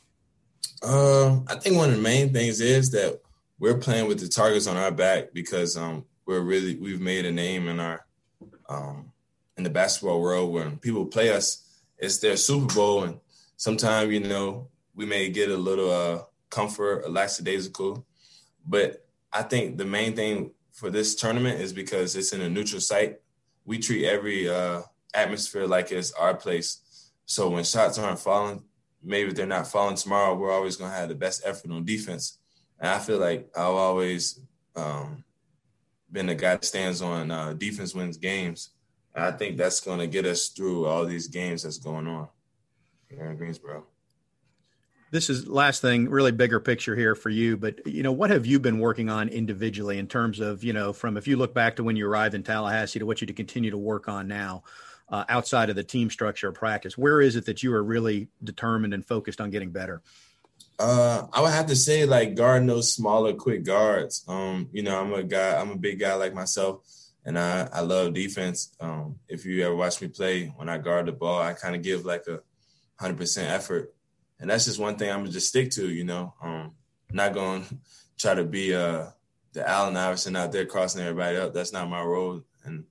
Um, 0.81 1.45
i 1.47 1.55
think 1.55 1.77
one 1.77 1.89
of 1.89 1.95
the 1.95 2.01
main 2.01 2.33
things 2.33 2.61
is 2.61 2.91
that 2.91 3.21
we're 3.59 3.77
playing 3.77 4.07
with 4.07 4.19
the 4.19 4.27
targets 4.27 4.67
on 4.67 4.77
our 4.77 4.91
back 4.91 5.33
because 5.33 5.75
um, 5.77 6.05
we're 6.25 6.41
really 6.41 6.77
we've 6.77 7.01
made 7.01 7.25
a 7.25 7.31
name 7.31 7.67
in 7.67 7.79
our 7.79 8.05
um, 8.69 9.11
in 9.57 9.63
the 9.63 9.69
basketball 9.69 10.21
world 10.21 10.51
when 10.53 10.77
people 10.77 11.05
play 11.05 11.31
us 11.31 11.68
it's 11.99 12.17
their 12.17 12.37
Super 12.37 12.73
Bowl, 12.73 13.03
and 13.03 13.19
sometimes 13.57 14.11
you 14.11 14.21
know 14.21 14.69
we 14.95 15.05
may 15.05 15.29
get 15.29 15.49
a 15.49 15.57
little 15.57 15.91
uh, 15.91 16.23
comfort, 16.49 17.03
a 17.05 17.09
lackadaisical. 17.09 18.05
But 18.65 19.05
I 19.31 19.43
think 19.43 19.77
the 19.77 19.85
main 19.85 20.15
thing 20.15 20.51
for 20.71 20.89
this 20.89 21.15
tournament 21.15 21.59
is 21.59 21.73
because 21.73 22.15
it's 22.15 22.33
in 22.33 22.41
a 22.41 22.49
neutral 22.49 22.81
site. 22.81 23.19
We 23.65 23.79
treat 23.79 24.05
every 24.05 24.49
uh, 24.49 24.81
atmosphere 25.13 25.67
like 25.67 25.91
it's 25.91 26.11
our 26.13 26.35
place. 26.35 27.11
So 27.25 27.49
when 27.49 27.63
shots 27.63 27.99
aren't 27.99 28.19
falling, 28.19 28.63
maybe 29.03 29.31
they're 29.31 29.45
not 29.45 29.67
falling 29.67 29.95
tomorrow. 29.95 30.35
We're 30.35 30.51
always 30.51 30.77
to 30.77 30.87
have 30.87 31.09
the 31.09 31.15
best 31.15 31.43
effort 31.45 31.71
on 31.71 31.85
defense. 31.85 32.39
And 32.79 32.89
I 32.89 32.99
feel 32.99 33.19
like 33.19 33.49
I've 33.55 33.67
always 33.67 34.39
um, 34.75 35.23
been 36.11 36.27
the 36.27 36.35
guy 36.35 36.51
that 36.51 36.65
stands 36.65 37.01
on 37.01 37.29
uh, 37.29 37.53
defense 37.53 37.93
wins 37.93 38.17
games. 38.17 38.71
I 39.19 39.31
think 39.31 39.57
that's 39.57 39.79
going 39.79 39.99
to 39.99 40.07
get 40.07 40.25
us 40.25 40.49
through 40.49 40.85
all 40.85 41.05
these 41.05 41.27
games 41.27 41.63
that's 41.63 41.77
going 41.77 42.07
on 42.07 42.27
here 43.09 43.25
in 43.25 43.37
Greensboro. 43.37 43.85
This 45.11 45.29
is 45.29 45.47
last 45.47 45.81
thing, 45.81 46.07
really 46.07 46.31
bigger 46.31 46.59
picture 46.59 46.95
here 46.95 47.15
for 47.15 47.29
you. 47.29 47.57
But 47.57 47.85
you 47.87 48.03
know, 48.03 48.11
what 48.11 48.29
have 48.29 48.45
you 48.45 48.59
been 48.59 48.79
working 48.79 49.09
on 49.09 49.27
individually 49.29 49.97
in 49.97 50.07
terms 50.07 50.39
of 50.39 50.63
you 50.63 50.73
know, 50.73 50.93
from 50.93 51.17
if 51.17 51.27
you 51.27 51.35
look 51.35 51.53
back 51.53 51.75
to 51.77 51.83
when 51.83 51.95
you 51.95 52.07
arrived 52.07 52.35
in 52.35 52.43
Tallahassee 52.43 52.99
to 52.99 53.05
what 53.05 53.19
you 53.21 53.27
to 53.27 53.33
continue 53.33 53.71
to 53.71 53.77
work 53.77 54.07
on 54.07 54.27
now, 54.27 54.63
uh, 55.11 55.25
outside 55.29 55.69
of 55.69 55.75
the 55.75 55.83
team 55.83 56.09
structure 56.09 56.49
of 56.49 56.55
practice? 56.55 56.97
Where 56.97 57.21
is 57.21 57.35
it 57.35 57.45
that 57.45 57.63
you 57.63 57.73
are 57.73 57.83
really 57.83 58.27
determined 58.43 58.93
and 58.93 59.05
focused 59.05 59.41
on 59.41 59.49
getting 59.49 59.71
better? 59.71 60.01
Uh, 60.77 61.27
I 61.33 61.41
would 61.41 61.51
have 61.51 61.65
to 61.67 61.75
say 61.75 62.05
like 62.05 62.35
guarding 62.35 62.67
those 62.67 62.93
smaller, 62.93 63.33
quick 63.33 63.63
guards. 63.63 64.23
Um, 64.27 64.69
you 64.71 64.83
know, 64.83 64.99
I'm 64.99 65.13
a 65.13 65.23
guy, 65.23 65.59
I'm 65.59 65.71
a 65.71 65.77
big 65.77 65.99
guy 65.99 66.13
like 66.13 66.33
myself 66.33 66.83
and 67.25 67.37
I, 67.37 67.67
I 67.71 67.81
love 67.81 68.13
defense. 68.13 68.75
Um, 68.79 69.15
if 69.27 69.45
you 69.45 69.65
ever 69.65 69.75
watch 69.75 70.01
me 70.01 70.07
play, 70.07 70.47
when 70.55 70.69
I 70.69 70.77
guard 70.77 71.05
the 71.05 71.11
ball, 71.11 71.41
I 71.41 71.53
kind 71.53 71.75
of 71.75 71.81
give 71.81 72.05
like 72.05 72.25
a 72.27 72.39
hundred 72.99 73.17
percent 73.17 73.51
effort, 73.51 73.93
and 74.39 74.49
that's 74.49 74.65
just 74.65 74.79
one 74.79 74.95
thing 74.95 75.11
I'm 75.11 75.19
gonna 75.19 75.31
just 75.31 75.49
stick 75.49 75.71
to. 75.71 75.89
You 75.89 76.03
know, 76.03 76.33
um, 76.41 76.73
not 77.11 77.33
going 77.33 77.63
to 77.65 77.77
try 78.17 78.33
to 78.33 78.43
be 78.43 78.73
uh, 78.73 79.07
the 79.53 79.67
Allen 79.67 79.97
Iverson 79.97 80.35
out 80.35 80.51
there 80.51 80.65
crossing 80.65 81.01
everybody 81.01 81.37
up. 81.37 81.53
That's 81.53 81.73
not 81.73 81.89
my 81.89 82.01
role, 82.01 82.43
and 82.63 82.85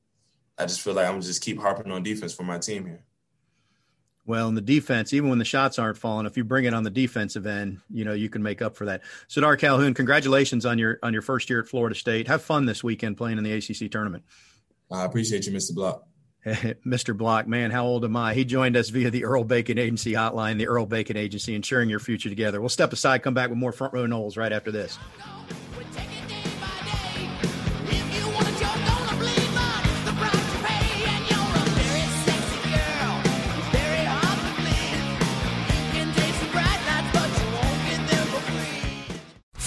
I 0.59 0.67
just 0.67 0.81
feel 0.81 0.95
like 0.95 1.09
I'm 1.09 1.21
just 1.21 1.43
keep 1.43 1.61
harping 1.61 1.93
on 1.93 2.03
defense 2.03 2.35
for 2.35 2.43
my 2.43 2.59
team 2.59 2.87
here. 2.87 3.05
Well, 4.29 4.47
in 4.49 4.55
the 4.55 4.61
defense, 4.61 5.15
even 5.15 5.31
when 5.31 5.39
the 5.39 5.45
shots 5.47 5.79
aren't 5.79 5.97
falling, 5.97 6.27
if 6.27 6.37
you 6.37 6.45
bring 6.45 6.67
it 6.67 6.75
on 6.75 6.83
the 6.83 6.91
defensive 6.91 7.47
end, 7.47 7.81
you 7.89 8.05
know 8.05 8.13
you 8.13 8.29
can 8.29 8.43
make 8.43 8.61
up 8.61 8.77
for 8.77 8.85
that. 8.85 9.01
Sardaar 9.27 9.59
Calhoun, 9.59 9.95
congratulations 9.95 10.67
on 10.67 10.79
your 10.79 10.99
on 11.03 11.15
your 11.15 11.23
first 11.23 11.49
year 11.49 11.61
at 11.61 11.67
Florida 11.67 11.95
State. 11.95 12.29
Have 12.29 12.43
fun 12.43 12.67
this 12.67 12.85
weekend 12.85 13.17
playing 13.17 13.39
in 13.39 13.45
the 13.45 13.53
ACC 13.55 13.91
tournament. 13.91 14.25
I 14.93 15.07
appreciate 15.07 15.47
you, 15.47 15.53
Mr. 15.53 15.75
Block. 15.75 16.03
Mr. 16.45 17.17
Block, 17.17 17.49
man, 17.49 17.71
how 17.71 17.87
old 17.87 18.05
am 18.05 18.17
I? 18.17 18.35
He 18.35 18.45
joined 18.45 18.77
us 18.77 18.91
via 18.91 19.11
the 19.11 19.25
Earl 19.25 19.45
Bacon 19.45 19.79
Agency 19.79 20.13
hotline, 20.13 20.59
the 20.59 20.69
Earl 20.69 20.85
Bacon 20.85 21.17
Agency, 21.17 21.55
ensuring 21.55 21.89
your 21.89 21.99
future 21.99 22.29
together. 22.29 22.61
We'll 22.61 22.69
step 22.69 22.93
aside, 22.93 23.23
come 23.23 23.33
back 23.33 23.49
with 23.49 23.59
more 23.59 23.73
front 23.73 23.95
row 23.95 24.05
Noles 24.07 24.37
right 24.37 24.53
after 24.53 24.71
this. 24.71 24.99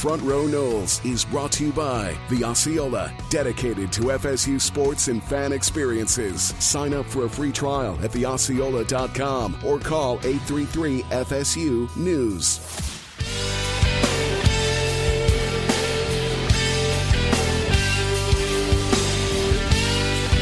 Front 0.01 0.23
Row 0.23 0.45
Noles 0.45 1.05
is 1.05 1.23
brought 1.23 1.51
to 1.51 1.65
you 1.65 1.71
by 1.71 2.17
the 2.31 2.43
Osceola, 2.43 3.13
dedicated 3.29 3.91
to 3.91 4.01
FSU 4.01 4.59
sports 4.59 5.09
and 5.09 5.23
fan 5.23 5.53
experiences. 5.53 6.55
Sign 6.57 6.95
up 6.95 7.05
for 7.05 7.25
a 7.25 7.29
free 7.29 7.51
trial 7.51 7.99
at 8.01 8.09
theosceola.com 8.09 9.59
or 9.63 9.77
call 9.77 10.15
833 10.23 11.03
FSU 11.03 11.95
News. 11.97 12.59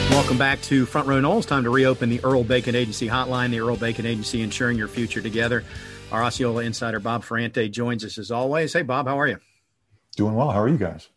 Welcome 0.09 0.37
back 0.37 0.61
to 0.61 0.85
Front 0.85 1.09
Row 1.09 1.19
Noles. 1.19 1.45
Time 1.45 1.65
to 1.65 1.69
reopen 1.69 2.07
the 2.09 2.23
Earl 2.23 2.45
Bacon 2.45 2.75
Agency 2.75 3.09
hotline, 3.09 3.51
the 3.51 3.59
Earl 3.59 3.75
Bacon 3.75 4.05
Agency 4.05 4.41
ensuring 4.41 4.77
your 4.77 4.87
future 4.87 5.21
together. 5.21 5.65
Our 6.13 6.23
Osceola 6.23 6.63
insider 6.63 7.01
Bob 7.01 7.25
Ferrante 7.25 7.67
joins 7.67 8.05
us 8.05 8.17
as 8.17 8.31
always. 8.31 8.71
Hey, 8.71 8.83
Bob, 8.83 9.05
how 9.05 9.19
are 9.19 9.27
you? 9.27 9.37
Doing 10.19 10.35
well. 10.35 10.51
How 10.51 10.59
are 10.59 10.67
you 10.67 10.77
guys? 10.77 11.07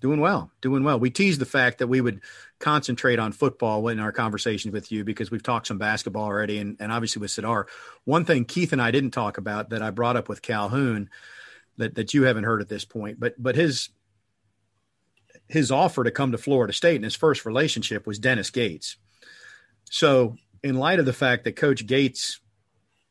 Doing 0.00 0.18
well. 0.18 0.50
Doing 0.62 0.84
well. 0.84 0.98
We 0.98 1.10
teased 1.10 1.38
the 1.38 1.44
fact 1.44 1.80
that 1.80 1.88
we 1.88 2.00
would 2.00 2.22
concentrate 2.60 3.18
on 3.18 3.30
football 3.30 3.86
in 3.88 4.00
our 4.00 4.10
conversations 4.10 4.72
with 4.72 4.90
you 4.90 5.04
because 5.04 5.30
we've 5.30 5.42
talked 5.42 5.66
some 5.66 5.76
basketball 5.76 6.24
already 6.24 6.56
and, 6.56 6.78
and 6.80 6.90
obviously 6.90 7.20
with 7.20 7.30
Sardaar. 7.30 7.66
One 8.04 8.24
thing 8.24 8.46
Keith 8.46 8.72
and 8.72 8.80
I 8.80 8.90
didn't 8.90 9.10
talk 9.10 9.36
about 9.36 9.68
that 9.68 9.82
I 9.82 9.90
brought 9.90 10.16
up 10.16 10.30
with 10.30 10.40
Calhoun 10.40 11.10
that, 11.76 11.94
that 11.96 12.14
you 12.14 12.22
haven't 12.22 12.44
heard 12.44 12.62
at 12.62 12.70
this 12.70 12.86
point, 12.86 13.20
but 13.20 13.34
but 13.36 13.54
his 13.54 13.90
his 15.46 15.70
offer 15.70 16.02
to 16.02 16.10
come 16.10 16.32
to 16.32 16.38
Florida 16.38 16.72
State 16.72 16.96
and 16.96 17.04
his 17.04 17.14
first 17.14 17.44
relationship 17.44 18.06
was 18.06 18.18
Dennis 18.18 18.48
Gates. 18.48 18.96
So, 19.90 20.36
in 20.62 20.76
light 20.76 21.00
of 21.00 21.04
the 21.04 21.12
fact 21.12 21.44
that 21.44 21.56
Coach 21.56 21.86
Gates 21.86 22.40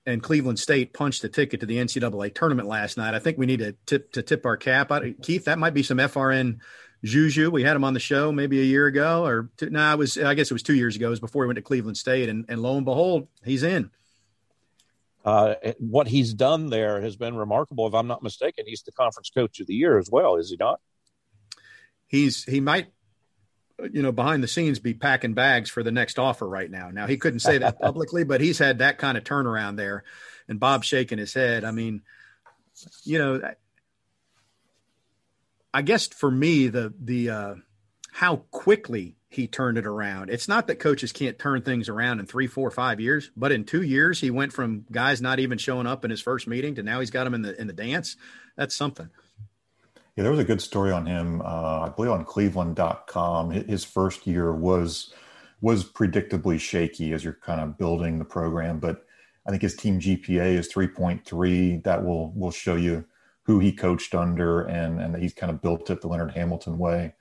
and 0.06 0.22
Cleveland 0.22 0.60
State 0.60 0.94
punched 0.94 1.24
a 1.24 1.30
ticket 1.30 1.60
to 1.60 1.66
the 1.66 1.78
NCAA 1.78 2.34
tournament 2.34 2.68
last 2.68 2.98
night, 2.98 3.14
I 3.14 3.20
think 3.20 3.38
we 3.38 3.46
need 3.46 3.60
to 3.60 3.74
tip 3.86 4.12
to 4.14 4.22
tip 4.22 4.46
our 4.46 4.58
cap. 4.58 4.92
I, 4.92 5.12
Keith, 5.22 5.46
that 5.46 5.60
might 5.60 5.74
be 5.74 5.84
some 5.84 5.98
FRN 5.98 6.60
juju. 7.04 7.52
We 7.52 7.64
had 7.64 7.76
him 7.76 7.84
on 7.84 7.94
the 7.94 8.00
show 8.00 8.32
maybe 8.32 8.60
a 8.60 8.66
year 8.66 8.88
ago, 8.88 9.26
or 9.26 9.50
two, 9.58 9.70
no, 9.70 9.80
nah, 9.80 9.94
it 9.94 9.98
was 9.98 10.18
I 10.18 10.34
guess 10.34 10.50
it 10.50 10.54
was 10.54 10.64
two 10.64 10.76
years 10.76 10.96
ago. 10.96 11.08
It 11.08 11.12
was 11.12 11.20
before 11.20 11.44
he 11.44 11.48
went 11.48 11.58
to 11.58 11.62
Cleveland 11.62 11.98
State, 11.98 12.30
and, 12.30 12.46
and 12.50 12.62
lo 12.62 12.76
and 12.78 12.86
behold, 12.86 13.28
he's 13.44 13.64
in. 13.64 13.92
Uh, 15.24 15.54
what 15.78 16.08
he's 16.08 16.34
done 16.34 16.72
there 16.72 17.00
has 17.02 17.16
been 17.16 17.36
remarkable. 17.36 17.86
If 17.86 17.94
I'm 17.94 18.08
not 18.08 18.24
mistaken, 18.24 18.66
he's 18.66 18.82
the 18.82 18.92
conference 18.92 19.30
coach 19.30 19.60
of 19.60 19.68
the 19.68 19.76
year 19.76 20.00
as 20.00 20.10
well, 20.10 20.36
is 20.38 20.50
he 20.50 20.58
not? 20.58 20.80
He's 22.08 22.44
he 22.44 22.60
might 22.60 22.88
you 23.92 24.02
know, 24.02 24.12
behind 24.12 24.44
the 24.44 24.48
scenes 24.48 24.80
be 24.80 24.94
packing 24.94 25.34
bags 25.34 25.70
for 25.70 25.84
the 25.84 25.92
next 25.92 26.20
offer 26.20 26.48
right 26.48 26.70
now. 26.70 26.90
Now 26.90 27.08
he 27.08 27.18
couldn't 27.18 27.40
say 27.40 27.58
that 27.60 27.80
publicly, 27.82 28.24
but 28.24 28.42
he's 28.42 28.60
had 28.60 28.80
that 28.80 28.98
kind 28.98 29.18
of 29.18 29.24
turnaround 29.24 29.78
there. 29.78 30.04
And 30.48 30.60
Bob 30.60 30.84
shaking 30.84 31.18
his 31.18 31.34
head. 31.34 31.64
I 31.64 31.72
mean, 31.72 32.02
you 33.04 33.18
know, 33.18 33.54
I 35.74 35.82
guess 35.82 36.08
for 36.08 36.30
me, 36.30 36.68
the 36.68 36.94
the 37.00 37.30
uh, 37.30 37.56
how 38.12 38.38
quickly 38.52 39.16
he 39.30 39.48
turned 39.48 39.78
it 39.78 39.86
around. 39.86 40.30
It's 40.30 40.50
not 40.50 40.68
that 40.68 40.80
coaches 40.80 41.14
can't 41.14 41.40
turn 41.40 41.62
things 41.62 41.88
around 41.88 42.20
in 42.20 42.26
three, 42.26 42.48
four, 42.48 42.70
five 42.70 43.00
years, 43.00 43.32
but 43.38 43.54
in 43.54 43.64
two 43.64 43.82
years, 43.82 44.20
he 44.20 44.30
went 44.30 44.52
from 44.52 44.86
guys 44.92 45.22
not 45.22 45.40
even 45.40 45.58
showing 45.58 45.88
up 45.88 46.04
in 46.04 46.12
his 46.12 46.22
first 46.22 46.48
meeting 46.48 46.76
to 46.76 46.84
now 46.84 47.00
he's 47.00 47.12
got 47.12 47.24
them 47.24 47.34
in 47.34 47.42
the 47.42 47.60
in 47.60 47.68
the 47.68 47.74
dance. 47.74 48.18
That's 48.58 48.76
something. 48.76 49.10
Yeah, 50.16 50.24
there 50.24 50.32
was 50.32 50.40
a 50.40 50.46
good 50.46 50.62
story 50.62 50.92
on 50.92 51.06
him, 51.06 51.42
uh, 51.42 51.82
I 51.82 51.90
believe 51.96 52.12
on 52.12 52.26
cleveland.com. 52.26 53.52
His 53.52 53.86
first 53.86 54.28
year 54.28 54.54
was 54.54 55.14
was 55.62 55.86
predictably 55.90 56.60
shaky 56.60 57.14
as 57.14 57.24
you're 57.24 57.38
kind 57.42 57.62
of 57.62 57.78
building 57.78 58.18
the 58.18 58.26
program, 58.26 58.80
but 58.80 59.06
I 59.48 59.52
think 59.52 59.62
his 59.62 59.76
team 59.76 60.00
GPA 60.00 60.56
is 60.56 60.74
3.3. 60.74 61.84
That 61.84 62.04
will 62.04 62.32
will 62.34 62.52
show 62.52 62.76
you 62.76 63.06
who 63.44 63.60
he 63.60 63.72
coached 63.72 64.14
under 64.14 64.62
and 64.62 65.00
and 65.00 65.14
that 65.14 65.22
he's 65.22 65.34
kind 65.34 65.50
of 65.52 65.62
built 65.62 65.90
it 65.90 66.02
the 66.02 66.08
Leonard 66.08 66.32
Hamilton 66.32 66.78
way. 66.78 67.14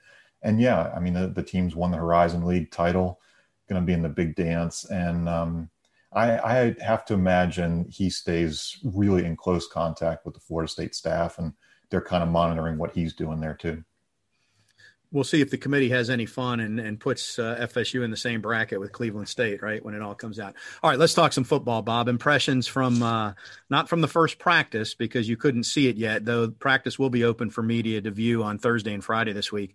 And 0.42 0.61
yeah, 0.61 0.92
I 0.94 1.00
mean 1.00 1.14
the, 1.14 1.29
the 1.29 1.42
team's 1.42 1.76
won 1.76 1.92
the 1.92 1.98
Horizon 1.98 2.44
League 2.44 2.72
title, 2.72 3.20
going 3.68 3.81
to 3.81 3.87
be 3.87 3.92
in 3.92 4.03
the 4.03 4.09
big 4.09 4.35
dance, 4.35 4.85
and 4.85 5.29
um, 5.29 5.70
I, 6.12 6.38
I 6.38 6.76
have 6.81 7.05
to 7.07 7.14
imagine 7.14 7.87
he 7.88 8.11
stays 8.11 8.79
really 8.83 9.24
in 9.24 9.37
close 9.37 9.68
contact 9.68 10.24
with 10.24 10.35
the 10.35 10.40
Florida 10.40 10.68
State 10.68 10.94
staff 10.94 11.38
and 11.38 11.53
they're 11.90 12.00
kind 12.00 12.22
of 12.22 12.29
monitoring 12.29 12.79
what 12.79 12.92
he's 12.92 13.14
doing 13.14 13.40
there 13.40 13.55
too. 13.55 13.85
We'll 15.12 15.24
see 15.24 15.40
if 15.40 15.50
the 15.50 15.59
committee 15.59 15.88
has 15.88 16.09
any 16.09 16.24
fun 16.24 16.61
and, 16.61 16.79
and 16.79 17.00
puts 17.00 17.37
uh, 17.37 17.66
FSU 17.68 18.05
in 18.05 18.12
the 18.12 18.16
same 18.16 18.40
bracket 18.40 18.79
with 18.79 18.92
Cleveland 18.92 19.29
State, 19.29 19.61
right? 19.61 19.85
When 19.85 19.92
it 19.92 20.03
all 20.03 20.14
comes 20.14 20.38
out. 20.38 20.55
All 20.85 20.90
right, 20.90 20.98
let's 21.00 21.14
talk 21.14 21.33
some 21.33 21.42
football, 21.42 21.83
Bob. 21.83 22.07
Impressions 22.07 22.68
from 22.68 23.03
uh, 23.03 23.33
not 23.68 23.88
from 23.88 24.03
the 24.03 24.09
first 24.09 24.38
practice 24.38 24.94
because 24.94 25.29
you 25.29 25.37
couldn't 25.37 25.64
see 25.64 25.88
it 25.88 25.96
yet, 25.96 26.24
though 26.24 26.48
practice 26.48 26.96
will 26.96 27.11
be 27.11 27.24
open 27.24 27.50
for 27.50 27.61
media 27.61 28.00
to 28.00 28.12
view 28.12 28.44
on 28.44 28.59
Thursday 28.59 28.94
and 28.94 29.05
Friday 29.05 29.33
this 29.33 29.50
week. 29.50 29.74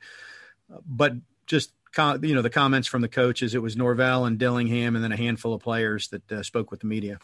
But 0.86 1.16
just 1.48 1.74
you 1.98 2.34
know 2.34 2.42
the 2.42 2.50
comments 2.50 2.88
from 2.88 3.02
the 3.02 3.10
coaches. 3.10 3.56
It 3.56 3.62
was 3.62 3.76
Norvell 3.76 4.24
and 4.24 4.38
Dillingham, 4.38 4.96
and 4.96 5.04
then 5.04 5.12
a 5.12 5.18
handful 5.18 5.54
of 5.54 5.62
players 5.62 6.08
that 6.10 6.32
uh, 6.32 6.44
spoke 6.44 6.72
with 6.72 6.80
the 6.80 6.88
media. 6.88 7.20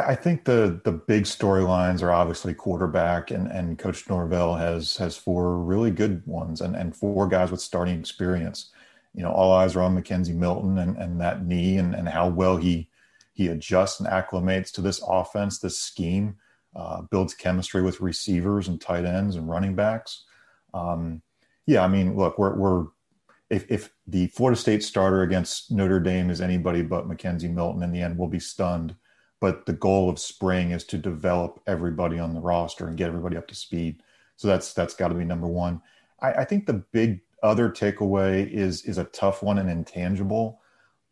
I, 0.00 0.14
think 0.14 0.44
the 0.44 0.80
the 0.84 0.92
big 0.92 1.24
storylines 1.24 2.02
are 2.02 2.12
obviously 2.12 2.54
quarterback, 2.54 3.30
and, 3.30 3.46
and 3.48 3.78
Coach 3.78 4.08
Norvell 4.08 4.54
has 4.56 4.96
has 4.96 5.16
four 5.16 5.58
really 5.58 5.90
good 5.90 6.26
ones, 6.26 6.60
and, 6.60 6.74
and 6.74 6.96
four 6.96 7.28
guys 7.28 7.50
with 7.50 7.60
starting 7.60 7.98
experience. 7.98 8.70
You 9.14 9.22
know, 9.22 9.32
all 9.32 9.52
eyes 9.52 9.76
are 9.76 9.82
on 9.82 9.96
McKenzie 9.96 10.34
Milton 10.34 10.78
and, 10.78 10.96
and 10.96 11.20
that 11.20 11.44
knee, 11.44 11.78
and, 11.78 11.94
and 11.94 12.08
how 12.08 12.28
well 12.28 12.56
he 12.56 12.88
he 13.32 13.48
adjusts 13.48 14.00
and 14.00 14.08
acclimates 14.08 14.72
to 14.72 14.80
this 14.80 15.02
offense, 15.06 15.58
this 15.58 15.78
scheme, 15.78 16.36
uh, 16.74 17.02
builds 17.02 17.34
chemistry 17.34 17.82
with 17.82 18.00
receivers 18.00 18.68
and 18.68 18.80
tight 18.80 19.04
ends 19.04 19.36
and 19.36 19.48
running 19.48 19.74
backs. 19.74 20.24
Um, 20.74 21.22
yeah, 21.66 21.84
I 21.84 21.88
mean, 21.88 22.16
look, 22.16 22.38
we're 22.38 22.54
we're 22.54 22.86
if, 23.50 23.70
if 23.70 23.92
the 24.06 24.26
Florida 24.28 24.58
State 24.58 24.82
starter 24.82 25.22
against 25.22 25.70
Notre 25.70 26.00
Dame 26.00 26.30
is 26.30 26.40
anybody 26.40 26.82
but 26.82 27.08
McKenzie 27.08 27.52
Milton, 27.52 27.82
in 27.82 27.92
the 27.92 28.00
end, 28.00 28.18
we'll 28.18 28.28
be 28.28 28.40
stunned 28.40 28.96
but 29.40 29.66
the 29.66 29.72
goal 29.72 30.08
of 30.08 30.18
spring 30.18 30.70
is 30.70 30.84
to 30.84 30.98
develop 30.98 31.60
everybody 31.66 32.18
on 32.18 32.34
the 32.34 32.40
roster 32.40 32.86
and 32.86 32.96
get 32.96 33.08
everybody 33.08 33.36
up 33.36 33.46
to 33.48 33.54
speed. 33.54 34.02
So 34.36 34.48
that's 34.48 34.72
that's 34.72 34.94
got 34.94 35.08
to 35.08 35.14
be 35.14 35.24
number 35.24 35.46
one. 35.46 35.82
I, 36.20 36.32
I, 36.32 36.44
think 36.44 36.66
the 36.66 36.84
big 36.92 37.20
other 37.42 37.70
takeaway 37.70 38.50
is 38.50 38.84
is 38.84 38.98
a 38.98 39.04
tough 39.04 39.42
one 39.42 39.58
and 39.58 39.70
intangible, 39.70 40.60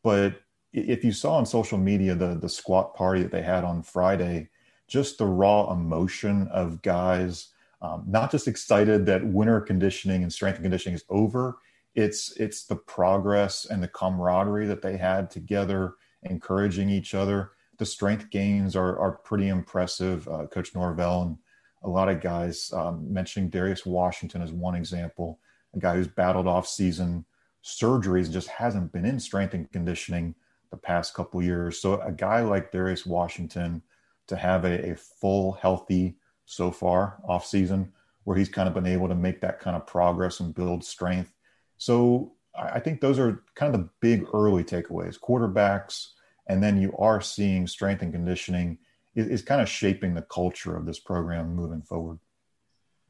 but 0.03 0.41
if 0.73 1.05
you 1.05 1.13
saw 1.13 1.35
on 1.35 1.47
social 1.47 1.79
media 1.79 2.15
the 2.15 2.35
the 2.35 2.49
squat 2.49 2.95
party 2.95 3.23
that 3.23 3.33
they 3.33 3.43
had 3.43 3.65
on 3.65 3.83
Friday, 3.83 4.49
just 4.89 5.19
the 5.19 5.27
raw 5.27 5.73
emotion 5.73 6.49
of 6.49 6.83
guys 6.83 7.49
um, 7.85 8.03
not 8.07 8.31
just 8.31 8.49
excited 8.49 9.05
that 9.05 9.27
winter 9.27 9.61
conditioning 9.61 10.23
and 10.23 10.33
strength 10.33 10.57
and 10.57 10.65
conditioning 10.65 10.95
is 10.95 11.05
over. 11.11 11.59
It's 11.95 12.35
it's 12.39 12.65
the 12.65 12.77
progress 12.77 13.67
and 13.67 13.83
the 13.83 13.89
camaraderie 13.89 14.67
that 14.67 14.81
they 14.81 14.97
had 14.97 15.31
together, 15.31 15.95
encouraging 16.23 16.89
each 16.89 17.15
other 17.15 17.53
the 17.79 17.87
strength 17.87 18.31
gains 18.31 18.77
are 18.77 18.99
are 18.99 19.13
pretty 19.13 19.49
impressive. 19.49 20.29
Uh, 20.29 20.47
Coach 20.47 20.75
Norvell 20.75 21.23
and 21.23 21.39
a 21.83 21.89
lot 21.89 22.09
of 22.09 22.21
guys 22.21 22.73
um, 22.73 23.13
mentioning 23.13 23.51
Darius 23.51 23.85
Washington 23.85 24.43
as 24.43 24.53
one 24.53 24.75
example, 24.75 25.39
a 25.75 25.79
guy 25.79 25.95
who's 25.97 26.09
battled 26.09 26.47
off 26.47 26.67
season 26.67 27.25
surgeries 27.63 28.25
and 28.25 28.33
just 28.33 28.49
hasn't 28.49 28.93
been 28.93 29.05
in 29.05 29.21
strength 29.21 29.55
and 29.55 29.71
conditioning 29.71 30.35
the 30.71 30.77
past 30.77 31.15
couple 31.15 31.43
years. 31.43 31.81
So 31.81 32.01
a 32.01 32.13
guy 32.13 32.41
like 32.41 32.73
Darius 32.73 33.07
Washington 33.07 33.83
to 34.27 34.37
have 34.37 34.65
a, 34.65 34.93
a 34.93 34.97
full 34.97 35.53
healthy 35.53 36.17
so 36.47 36.71
far 36.71 37.19
off 37.27 37.47
season 37.47 37.93
where 38.25 38.37
he's 38.37 38.49
kind 38.49 38.69
of 38.69 38.75
been 38.75 38.87
able 38.87 39.09
to 39.09 39.15
make 39.15 39.41
that 39.41 39.61
kind 39.61 39.77
of 39.77 39.87
progress 39.87 40.41
and 40.41 40.55
build 40.55 40.85
strength. 40.85 41.33
So 41.77 42.33
I 42.59 42.81
think 42.81 43.01
those 43.01 43.19
are 43.19 43.43
kind 43.55 43.75
of 43.75 43.81
the 43.81 43.89
big 44.01 44.27
early 44.33 44.65
takeaways. 44.65 45.19
Quarterbacks, 45.19 46.09
and 46.47 46.63
then 46.63 46.81
you 46.81 46.95
are 46.99 47.21
seeing 47.21 47.67
strength 47.67 48.03
and 48.03 48.13
conditioning 48.13 48.79
is, 49.15 49.29
is 49.29 49.43
kind 49.43 49.61
of 49.61 49.69
shaping 49.69 50.15
the 50.15 50.23
culture 50.23 50.77
of 50.77 50.87
this 50.87 50.99
program 50.99 51.55
moving 51.55 51.83
forward. 51.83 52.19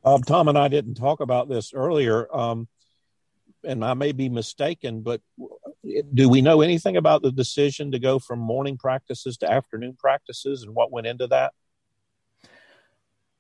Um, 0.04 0.22
Tom 0.22 0.48
and 0.48 0.58
I 0.58 0.68
didn't 0.68 0.94
talk 0.94 1.20
about 1.20 1.48
this 1.48 1.72
earlier, 1.72 2.34
um, 2.34 2.68
and 3.64 3.84
I 3.84 3.94
may 3.94 4.12
be 4.12 4.28
mistaken, 4.28 5.00
but 5.00 5.22
do 6.12 6.28
we 6.28 6.42
know 6.42 6.60
anything 6.60 6.96
about 6.96 7.22
the 7.22 7.32
decision 7.32 7.92
to 7.92 7.98
go 7.98 8.18
from 8.18 8.38
morning 8.38 8.76
practices 8.76 9.38
to 9.38 9.50
afternoon 9.50 9.96
practices 9.98 10.62
and 10.62 10.74
what 10.74 10.92
went 10.92 11.06
into 11.06 11.26
that? 11.28 11.52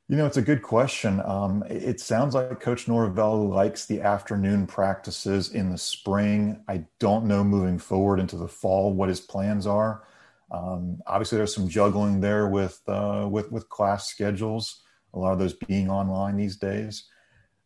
You 0.08 0.18
know, 0.18 0.26
it's 0.26 0.36
a 0.36 0.42
good 0.42 0.62
question. 0.62 1.22
Um, 1.24 1.64
it 1.68 1.98
sounds 1.98 2.34
like 2.34 2.60
Coach 2.60 2.88
Norvell 2.88 3.48
likes 3.48 3.86
the 3.86 4.02
afternoon 4.02 4.66
practices 4.66 5.50
in 5.50 5.70
the 5.70 5.78
spring. 5.78 6.62
I 6.68 6.84
don't 6.98 7.24
know 7.24 7.42
moving 7.42 7.78
forward 7.78 8.20
into 8.20 8.36
the 8.36 8.48
fall 8.48 8.92
what 8.92 9.08
his 9.08 9.20
plans 9.20 9.66
are. 9.66 10.04
Um, 10.50 10.98
obviously, 11.06 11.38
there's 11.38 11.54
some 11.54 11.68
juggling 11.68 12.20
there 12.20 12.48
with 12.48 12.82
uh, 12.86 13.26
with 13.30 13.50
with 13.50 13.70
class 13.70 14.06
schedules. 14.08 14.82
A 15.14 15.18
lot 15.18 15.32
of 15.32 15.38
those 15.38 15.54
being 15.54 15.88
online 15.88 16.36
these 16.36 16.56
days, 16.56 17.08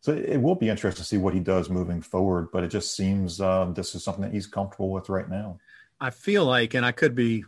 so 0.01 0.13
it 0.13 0.41
will 0.41 0.55
be 0.55 0.69
interesting 0.69 1.03
to 1.03 1.09
see 1.09 1.17
what 1.17 1.35
he 1.35 1.41
does 1.41 1.69
moving 1.69 2.01
forward. 2.01 2.49
But 2.53 2.63
it 2.63 2.69
just 2.69 2.95
seems 2.95 3.41
uh, 3.41 3.73
this 3.75 3.97
is 3.97 4.05
something 4.05 4.23
that 4.23 4.33
he's 4.33 4.47
comfortable 4.47 4.91
with 4.91 5.09
right 5.09 5.29
now. 5.29 5.59
I 6.01 6.11
feel 6.11 6.45
like, 6.45 6.75
and 6.75 6.87
I 6.87 6.93
could 6.93 7.17
be 7.17 7.45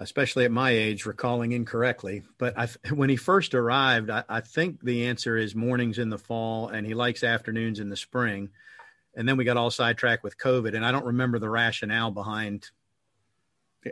especially 0.00 0.46
at 0.46 0.50
my 0.50 0.70
age, 0.70 1.04
recalling 1.04 1.52
incorrectly. 1.52 2.22
But 2.38 2.58
I, 2.58 2.68
when 2.94 3.10
he 3.10 3.16
first 3.16 3.54
arrived, 3.54 4.10
I, 4.10 4.24
I, 4.28 4.40
think 4.40 4.80
the 4.82 5.06
answer 5.06 5.36
is 5.36 5.54
mornings 5.54 5.98
in 5.98 6.08
the 6.08 6.18
fall, 6.18 6.68
and 6.68 6.86
he 6.86 6.94
likes 6.94 7.22
afternoons 7.22 7.78
in 7.78 7.90
the 7.90 7.96
spring. 7.96 8.48
And 9.14 9.28
then 9.28 9.36
we 9.36 9.44
got 9.44 9.56
all 9.56 9.70
sidetracked 9.70 10.24
with 10.24 10.38
COVID, 10.38 10.74
and 10.74 10.84
I 10.84 10.90
don't 10.90 11.04
remember 11.04 11.38
the 11.38 11.50
rationale 11.50 12.10
behind. 12.10 12.70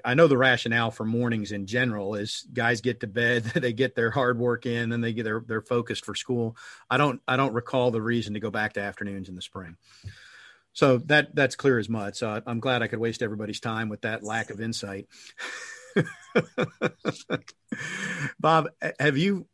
I 0.05 0.15
know 0.15 0.27
the 0.27 0.37
rationale 0.37 0.91
for 0.91 1.05
mornings 1.05 1.51
in 1.51 1.67
general 1.67 2.15
is 2.15 2.47
guys 2.53 2.81
get 2.81 3.01
to 3.01 3.07
bed, 3.07 3.45
they 3.55 3.73
get 3.73 3.95
their 3.95 4.11
hard 4.11 4.39
work 4.39 4.65
in, 4.65 4.93
and 4.93 5.05
they 5.05 5.13
get 5.13 5.25
their 5.25 5.43
they're 5.47 5.61
focused 5.61 6.05
for 6.05 6.15
school. 6.15 6.57
I 6.89 6.97
don't 6.97 7.21
I 7.29 7.37
don't 7.37 7.53
recall 7.53 7.91
the 7.91 8.03
reason 8.03 8.35
to 8.35 8.41
go 8.41 8.51
back 8.51 8.75
to 8.75 8.81
afternoons 8.81 9.29
in 9.29 9.35
the 9.35 9.43
spring. 9.43 9.77
So 10.73 10.99
that 11.07 11.35
that's 11.35 11.57
clear 11.57 11.79
as 11.79 11.89
mud. 11.89 12.15
So 12.15 12.41
I'm 12.47 12.61
glad 12.61 12.83
I 12.83 12.87
could 12.87 13.01
waste 13.01 13.23
everybody's 13.23 13.61
time 13.61 13.89
with 13.89 14.03
that 14.03 14.23
lack 14.23 14.51
of 14.51 14.61
insight. 14.61 15.09
Bob, 18.41 18.69
have 18.99 19.17
you 19.17 19.47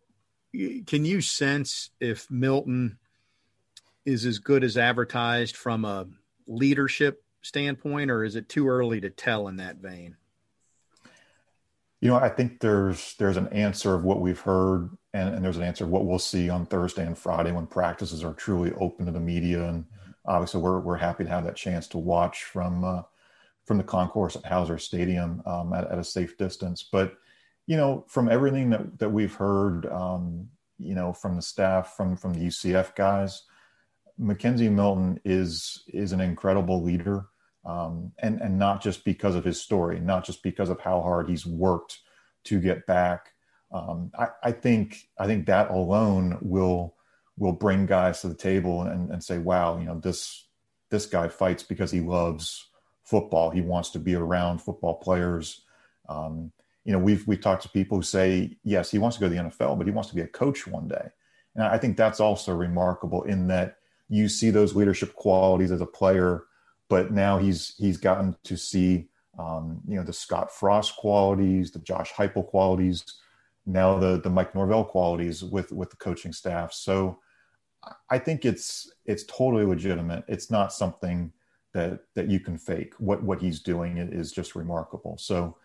can 0.86 1.04
you 1.04 1.20
sense 1.20 1.90
if 2.00 2.30
Milton 2.30 2.98
is 4.04 4.24
as 4.24 4.38
good 4.38 4.62
as 4.62 4.76
advertised 4.76 5.56
from 5.56 5.84
a 5.84 6.06
leadership 6.46 7.22
standpoint, 7.42 8.10
or 8.10 8.24
is 8.24 8.36
it 8.36 8.48
too 8.48 8.68
early 8.68 9.00
to 9.00 9.10
tell 9.10 9.48
in 9.48 9.56
that 9.56 9.76
vein? 9.76 10.16
You 12.00 12.10
know, 12.10 12.16
I 12.16 12.28
think 12.28 12.60
there's 12.60 13.14
there's 13.18 13.38
an 13.38 13.48
answer 13.48 13.94
of 13.94 14.04
what 14.04 14.20
we've 14.20 14.40
heard, 14.40 14.90
and, 15.14 15.34
and 15.34 15.44
there's 15.44 15.56
an 15.56 15.62
answer 15.62 15.84
of 15.84 15.90
what 15.90 16.04
we'll 16.04 16.18
see 16.18 16.50
on 16.50 16.66
Thursday 16.66 17.06
and 17.06 17.16
Friday 17.16 17.50
when 17.50 17.66
practices 17.66 18.22
are 18.22 18.34
truly 18.34 18.72
open 18.74 19.06
to 19.06 19.12
the 19.12 19.20
media, 19.20 19.66
and 19.66 19.86
obviously 20.26 20.60
we're 20.60 20.80
we're 20.80 20.96
happy 20.96 21.24
to 21.24 21.30
have 21.30 21.44
that 21.44 21.56
chance 21.56 21.88
to 21.88 21.98
watch 21.98 22.44
from 22.44 22.84
uh, 22.84 23.02
from 23.64 23.78
the 23.78 23.84
concourse 23.84 24.36
at 24.36 24.44
Howser 24.44 24.80
Stadium 24.80 25.42
um, 25.46 25.72
at, 25.72 25.90
at, 25.90 25.98
a 25.98 26.04
safe 26.04 26.36
distance. 26.36 26.82
But 26.90 27.14
you 27.66 27.76
know, 27.76 28.04
from 28.08 28.28
everything 28.28 28.70
that 28.70 28.98
that 28.98 29.10
we've 29.10 29.34
heard, 29.34 29.86
um, 29.86 30.48
you 30.78 30.94
know, 30.94 31.12
from 31.12 31.36
the 31.36 31.42
staff, 31.42 31.94
from 31.96 32.16
from 32.16 32.34
the 32.34 32.40
UCF 32.40 32.94
guys, 32.94 33.42
McKenzie 34.20 34.70
Milton 34.70 35.20
is 35.24 35.82
is 35.88 36.12
an 36.12 36.20
incredible 36.20 36.82
leader, 36.82 37.26
um, 37.64 38.12
and 38.18 38.40
and 38.40 38.58
not 38.58 38.82
just 38.82 39.04
because 39.04 39.34
of 39.34 39.44
his 39.44 39.60
story, 39.60 39.98
not 40.00 40.24
just 40.24 40.42
because 40.42 40.68
of 40.68 40.80
how 40.80 41.00
hard 41.00 41.28
he's 41.28 41.46
worked 41.46 42.00
to 42.44 42.60
get 42.60 42.86
back. 42.86 43.32
Um, 43.72 44.12
I, 44.16 44.28
I, 44.44 44.52
think 44.52 45.08
I 45.18 45.26
think 45.26 45.46
that 45.46 45.70
alone 45.70 46.38
will 46.42 46.94
will 47.36 47.52
bring 47.52 47.86
guys 47.86 48.20
to 48.20 48.28
the 48.28 48.34
table 48.34 48.82
and, 48.82 49.10
and 49.10 49.24
say, 49.24 49.38
wow, 49.38 49.78
you 49.78 49.86
know, 49.86 49.98
this 49.98 50.46
this 50.90 51.06
guy 51.06 51.28
fights 51.28 51.62
because 51.62 51.90
he 51.90 52.00
loves 52.00 52.68
football. 53.04 53.50
He 53.50 53.60
wants 53.60 53.90
to 53.90 53.98
be 53.98 54.14
around 54.14 54.58
football 54.58 54.94
players. 54.94 55.62
Um, 56.08 56.52
you 56.84 56.92
know, 56.92 56.98
we've 56.98 57.26
we've 57.26 57.40
talked 57.40 57.62
to 57.62 57.68
people 57.68 57.98
who 57.98 58.02
say, 58.02 58.56
yes, 58.64 58.90
he 58.90 58.98
wants 58.98 59.16
to 59.16 59.20
go 59.20 59.28
to 59.28 59.34
the 59.34 59.40
NFL, 59.42 59.78
but 59.78 59.86
he 59.86 59.92
wants 59.92 60.10
to 60.10 60.16
be 60.16 60.22
a 60.22 60.26
coach 60.26 60.66
one 60.66 60.88
day. 60.88 61.08
And 61.54 61.64
I 61.64 61.78
think 61.78 61.96
that's 61.96 62.20
also 62.20 62.54
remarkable 62.54 63.22
in 63.22 63.46
that 63.48 63.76
you 64.08 64.28
see 64.28 64.50
those 64.50 64.74
leadership 64.74 65.14
qualities 65.14 65.70
as 65.70 65.80
a 65.80 65.86
player, 65.86 66.44
but 66.88 67.12
now 67.12 67.38
he's 67.38 67.74
he's 67.78 67.96
gotten 67.96 68.36
to 68.44 68.56
see 68.56 69.08
um, 69.38 69.80
you 69.86 69.96
know 69.96 70.02
the 70.02 70.12
Scott 70.12 70.52
Frost 70.52 70.96
qualities, 70.96 71.70
the 71.70 71.78
Josh 71.78 72.12
Heupel 72.12 72.46
qualities, 72.46 73.04
now 73.66 73.98
the 73.98 74.20
the 74.20 74.30
Mike 74.30 74.54
Norvell 74.54 74.84
qualities 74.84 75.42
with 75.42 75.72
with 75.72 75.90
the 75.90 75.96
coaching 75.96 76.32
staff. 76.32 76.72
So 76.72 77.18
I 78.10 78.18
think 78.18 78.44
it's 78.44 78.90
it's 79.06 79.24
totally 79.24 79.64
legitimate. 79.64 80.24
It's 80.28 80.50
not 80.50 80.72
something 80.72 81.32
that 81.74 82.04
that 82.14 82.28
you 82.28 82.40
can 82.40 82.56
fake. 82.56 82.94
What 82.98 83.22
what 83.22 83.40
he's 83.40 83.60
doing 83.60 83.98
is 83.98 84.32
just 84.32 84.54
remarkable. 84.54 85.18
So 85.18 85.56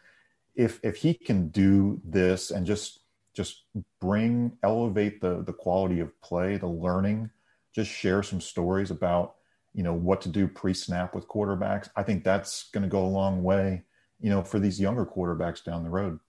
if 0.56 0.80
if 0.84 0.98
he 0.98 1.14
can 1.14 1.50
do 1.50 2.02
this 2.04 2.52
and 2.52 2.66
just 2.66 3.00
just 3.34 3.64
bring 4.02 4.58
elevate 4.64 5.22
the 5.22 5.44
the 5.44 5.54
quality 5.54 6.00
of 6.02 6.20
play, 6.22 6.58
the 6.58 6.68
learning, 6.68 7.30
just 7.74 7.90
share 7.90 8.24
some 8.24 8.42
stories 8.42 8.92
about 8.92 9.36
you 9.74 9.84
know 9.84 9.94
what 9.94 10.22
to 10.22 10.30
do 10.30 10.48
pre-snap 10.48 11.14
with 11.14 11.28
quarterbacks. 11.28 11.90
I 11.96 12.04
think 12.04 12.24
that's 12.24 12.70
going 12.72 12.84
to 12.84 12.90
go 12.90 13.06
a 13.06 13.08
long 13.08 13.44
way, 13.44 13.84
you 14.20 14.32
know, 14.32 14.44
for 14.44 14.60
these 14.60 14.80
younger 14.80 15.06
quarterbacks 15.06 15.64
down 15.64 15.84
the 15.84 15.90
road. 15.90 16.20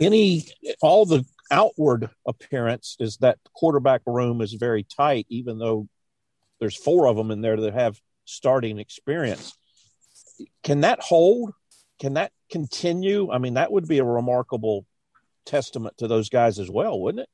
Any 0.00 0.46
all 0.80 1.04
the 1.04 1.24
outward 1.50 2.10
appearance 2.26 2.96
is 2.98 3.18
that 3.18 3.38
quarterback 3.54 4.00
room 4.06 4.40
is 4.40 4.54
very 4.54 4.82
tight, 4.84 5.26
even 5.28 5.58
though 5.58 5.88
there's 6.60 6.76
four 6.76 7.06
of 7.06 7.16
them 7.16 7.30
in 7.30 7.40
there 7.40 7.56
that 7.56 7.74
have 7.74 8.00
starting 8.24 8.78
experience. 8.78 9.56
Can 10.62 10.82
that 10.82 11.00
hold? 11.00 11.52
Can 11.98 12.14
that 12.14 12.32
continue? 12.50 13.30
I 13.30 13.38
mean, 13.38 13.54
that 13.54 13.72
would 13.72 13.88
be 13.88 13.98
a 13.98 14.04
remarkable 14.04 14.86
testament 15.44 15.96
to 15.98 16.08
those 16.08 16.28
guys 16.28 16.58
as 16.58 16.70
well, 16.70 17.00
wouldn't 17.00 17.22
it? 17.22 17.28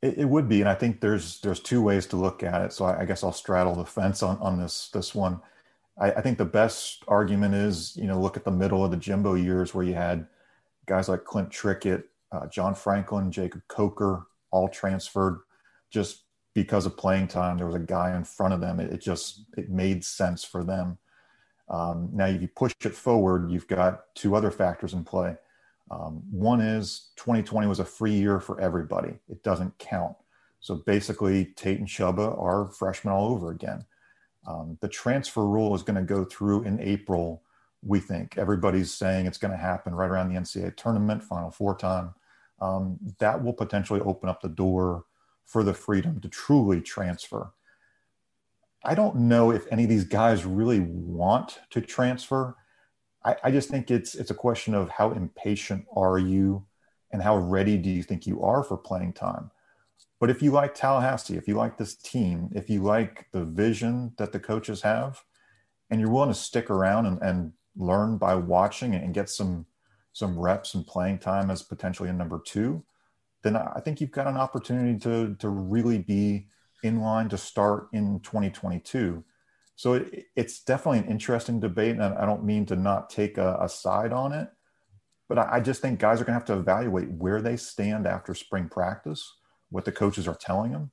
It, 0.00 0.18
it 0.18 0.24
would 0.24 0.48
be, 0.48 0.60
and 0.60 0.68
I 0.68 0.74
think 0.74 1.00
there's 1.00 1.40
there's 1.40 1.60
two 1.60 1.82
ways 1.82 2.06
to 2.06 2.16
look 2.16 2.42
at 2.42 2.62
it. 2.62 2.72
So 2.72 2.84
I, 2.84 3.00
I 3.00 3.04
guess 3.04 3.24
I'll 3.24 3.32
straddle 3.32 3.74
the 3.74 3.84
fence 3.84 4.22
on 4.22 4.38
on 4.38 4.58
this 4.58 4.90
this 4.90 5.14
one. 5.14 5.40
I, 5.98 6.12
I 6.12 6.20
think 6.20 6.38
the 6.38 6.44
best 6.44 7.02
argument 7.08 7.54
is 7.54 7.96
you 7.96 8.06
know 8.06 8.20
look 8.20 8.36
at 8.36 8.44
the 8.44 8.50
middle 8.50 8.84
of 8.84 8.90
the 8.90 8.96
Jimbo 8.96 9.34
years 9.34 9.74
where 9.74 9.84
you 9.84 9.94
had 9.94 10.26
guys 10.86 11.08
like 11.08 11.24
Clint 11.24 11.50
Trickett, 11.50 12.04
uh, 12.30 12.46
John 12.46 12.74
Franklin, 12.74 13.32
Jacob 13.32 13.62
Coker, 13.68 14.26
all 14.50 14.68
transferred 14.68 15.40
just 15.90 16.22
because 16.62 16.86
of 16.86 16.96
playing 16.96 17.28
time. 17.28 17.56
There 17.56 17.66
was 17.66 17.76
a 17.76 17.78
guy 17.78 18.16
in 18.16 18.24
front 18.24 18.52
of 18.52 18.60
them. 18.60 18.80
It, 18.80 18.92
it 18.92 19.00
just 19.00 19.44
it 19.56 19.70
made 19.70 20.04
sense 20.04 20.42
for 20.42 20.64
them. 20.64 20.98
Um, 21.68 22.10
now, 22.12 22.26
if 22.26 22.42
you 22.42 22.48
push 22.48 22.72
it 22.84 22.94
forward, 22.94 23.50
you've 23.50 23.68
got 23.68 24.12
two 24.16 24.34
other 24.34 24.50
factors 24.50 24.92
in 24.92 25.04
play. 25.04 25.36
Um, 25.90 26.22
one 26.30 26.60
is 26.60 27.10
2020 27.16 27.68
was 27.68 27.78
a 27.78 27.84
free 27.84 28.12
year 28.12 28.40
for 28.40 28.60
everybody. 28.60 29.14
It 29.28 29.44
doesn't 29.44 29.78
count. 29.78 30.16
So 30.58 30.74
basically, 30.74 31.44
Tate 31.44 31.78
and 31.78 31.86
Chubba 31.86 32.36
are 32.42 32.66
freshmen 32.66 33.14
all 33.14 33.30
over 33.30 33.52
again. 33.52 33.84
Um, 34.46 34.78
the 34.80 34.88
transfer 34.88 35.46
rule 35.46 35.76
is 35.76 35.82
going 35.82 35.96
to 35.96 36.02
go 36.02 36.24
through 36.24 36.64
in 36.64 36.80
April. 36.80 37.42
We 37.82 38.00
think 38.00 38.36
everybody's 38.36 38.92
saying 38.92 39.26
it's 39.26 39.38
going 39.38 39.52
to 39.52 39.56
happen 39.56 39.94
right 39.94 40.10
around 40.10 40.34
the 40.34 40.40
NCAA 40.40 40.76
tournament, 40.76 41.22
Final 41.22 41.52
Four 41.52 41.76
time. 41.76 42.14
Um, 42.60 42.98
that 43.20 43.44
will 43.44 43.52
potentially 43.52 44.00
open 44.00 44.28
up 44.28 44.40
the 44.40 44.48
door 44.48 45.04
for 45.48 45.64
the 45.64 45.74
freedom 45.74 46.20
to 46.20 46.28
truly 46.28 46.80
transfer. 46.80 47.52
I 48.84 48.94
don't 48.94 49.16
know 49.16 49.50
if 49.50 49.66
any 49.72 49.84
of 49.84 49.88
these 49.88 50.04
guys 50.04 50.44
really 50.44 50.80
want 50.80 51.58
to 51.70 51.80
transfer. 51.80 52.54
I, 53.24 53.36
I, 53.42 53.50
just 53.50 53.70
think 53.70 53.90
it's 53.90 54.14
it's 54.14 54.30
a 54.30 54.34
question 54.34 54.74
of 54.74 54.90
how 54.90 55.10
impatient 55.10 55.86
are 55.96 56.18
you 56.18 56.66
and 57.10 57.22
how 57.22 57.38
ready 57.38 57.78
do 57.78 57.88
you 57.90 58.02
think 58.02 58.26
you 58.26 58.42
are 58.42 58.62
for 58.62 58.76
playing 58.76 59.14
time. 59.14 59.50
But 60.20 60.30
if 60.30 60.42
you 60.42 60.50
like 60.50 60.74
Tallahassee, 60.74 61.36
if 61.36 61.48
you 61.48 61.54
like 61.54 61.78
this 61.78 61.96
team, 61.96 62.50
if 62.54 62.68
you 62.68 62.82
like 62.82 63.26
the 63.32 63.44
vision 63.44 64.12
that 64.18 64.32
the 64.32 64.40
coaches 64.40 64.82
have, 64.82 65.24
and 65.90 65.98
you're 65.98 66.10
willing 66.10 66.28
to 66.28 66.34
stick 66.34 66.68
around 66.70 67.06
and, 67.06 67.22
and 67.22 67.52
learn 67.74 68.18
by 68.18 68.34
watching 68.34 68.94
and 68.94 69.14
get 69.14 69.30
some 69.30 69.64
some 70.12 70.38
reps 70.38 70.74
and 70.74 70.86
playing 70.86 71.18
time 71.18 71.50
as 71.50 71.62
potentially 71.62 72.10
a 72.10 72.12
number 72.12 72.40
two, 72.44 72.84
then 73.42 73.56
I 73.56 73.80
think 73.84 74.00
you've 74.00 74.10
got 74.10 74.26
an 74.26 74.36
opportunity 74.36 74.98
to 75.00 75.34
to 75.36 75.48
really 75.48 75.98
be 75.98 76.48
in 76.82 77.00
line 77.00 77.28
to 77.30 77.38
start 77.38 77.88
in 77.92 78.20
2022. 78.20 79.24
So 79.76 79.94
it, 79.94 80.26
it's 80.36 80.62
definitely 80.62 81.00
an 81.00 81.08
interesting 81.08 81.60
debate, 81.60 81.96
and 81.96 82.02
I 82.02 82.26
don't 82.26 82.44
mean 82.44 82.66
to 82.66 82.76
not 82.76 83.10
take 83.10 83.38
a, 83.38 83.58
a 83.60 83.68
side 83.68 84.12
on 84.12 84.32
it, 84.32 84.48
but 85.28 85.38
I, 85.38 85.56
I 85.56 85.60
just 85.60 85.82
think 85.82 86.00
guys 86.00 86.20
are 86.20 86.24
going 86.24 86.34
to 86.34 86.40
have 86.40 86.46
to 86.46 86.58
evaluate 86.58 87.10
where 87.10 87.40
they 87.40 87.56
stand 87.56 88.06
after 88.06 88.34
spring 88.34 88.68
practice, 88.68 89.32
what 89.70 89.84
the 89.84 89.92
coaches 89.92 90.26
are 90.26 90.34
telling 90.34 90.72
them, 90.72 90.90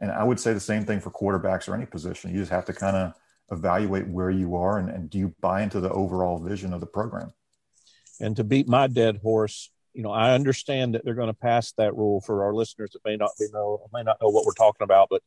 and 0.00 0.10
I 0.10 0.22
would 0.24 0.38
say 0.38 0.52
the 0.52 0.60
same 0.60 0.84
thing 0.84 1.00
for 1.00 1.10
quarterbacks 1.10 1.68
or 1.68 1.74
any 1.74 1.86
position. 1.86 2.32
You 2.32 2.40
just 2.40 2.52
have 2.52 2.64
to 2.66 2.72
kind 2.72 2.96
of 2.96 3.12
evaluate 3.50 4.06
where 4.06 4.30
you 4.30 4.56
are 4.56 4.78
and, 4.78 4.90
and 4.90 5.10
do 5.10 5.18
you 5.18 5.34
buy 5.40 5.62
into 5.62 5.80
the 5.80 5.90
overall 5.90 6.38
vision 6.38 6.72
of 6.72 6.80
the 6.80 6.86
program. 6.86 7.32
And 8.20 8.36
to 8.36 8.44
beat 8.44 8.68
my 8.68 8.86
dead 8.86 9.20
horse, 9.22 9.70
you 9.98 10.04
know, 10.04 10.12
I 10.12 10.32
understand 10.32 10.94
that 10.94 11.04
they're 11.04 11.14
going 11.14 11.26
to 11.26 11.34
pass 11.34 11.72
that 11.72 11.96
rule 11.96 12.20
for 12.20 12.44
our 12.44 12.54
listeners 12.54 12.92
that 12.92 13.04
may 13.04 13.16
not 13.16 13.32
be 13.36 13.46
know 13.52 13.84
may 13.92 14.04
not 14.04 14.18
know 14.22 14.28
what 14.28 14.46
we're 14.46 14.52
talking 14.52 14.84
about, 14.84 15.08
but 15.10 15.24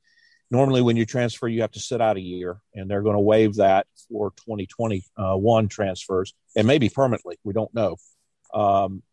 normally 0.49 0.81
when 0.81 0.95
you 0.95 1.05
transfer, 1.05 1.49
you 1.49 1.59
have 1.59 1.73
to 1.73 1.79
sit 1.81 1.99
out 1.99 2.15
a 2.15 2.21
year, 2.21 2.61
and 2.73 2.89
they're 2.89 3.01
going 3.01 3.17
to 3.17 3.19
waive 3.19 3.55
that 3.55 3.85
for 4.07 4.31
2021 4.47 5.67
transfers, 5.67 6.33
and 6.55 6.65
maybe 6.65 6.87
permanently. 6.87 7.37
We 7.43 7.51
don't 7.51 7.73
know. 7.73 7.97
Um, 8.53 9.03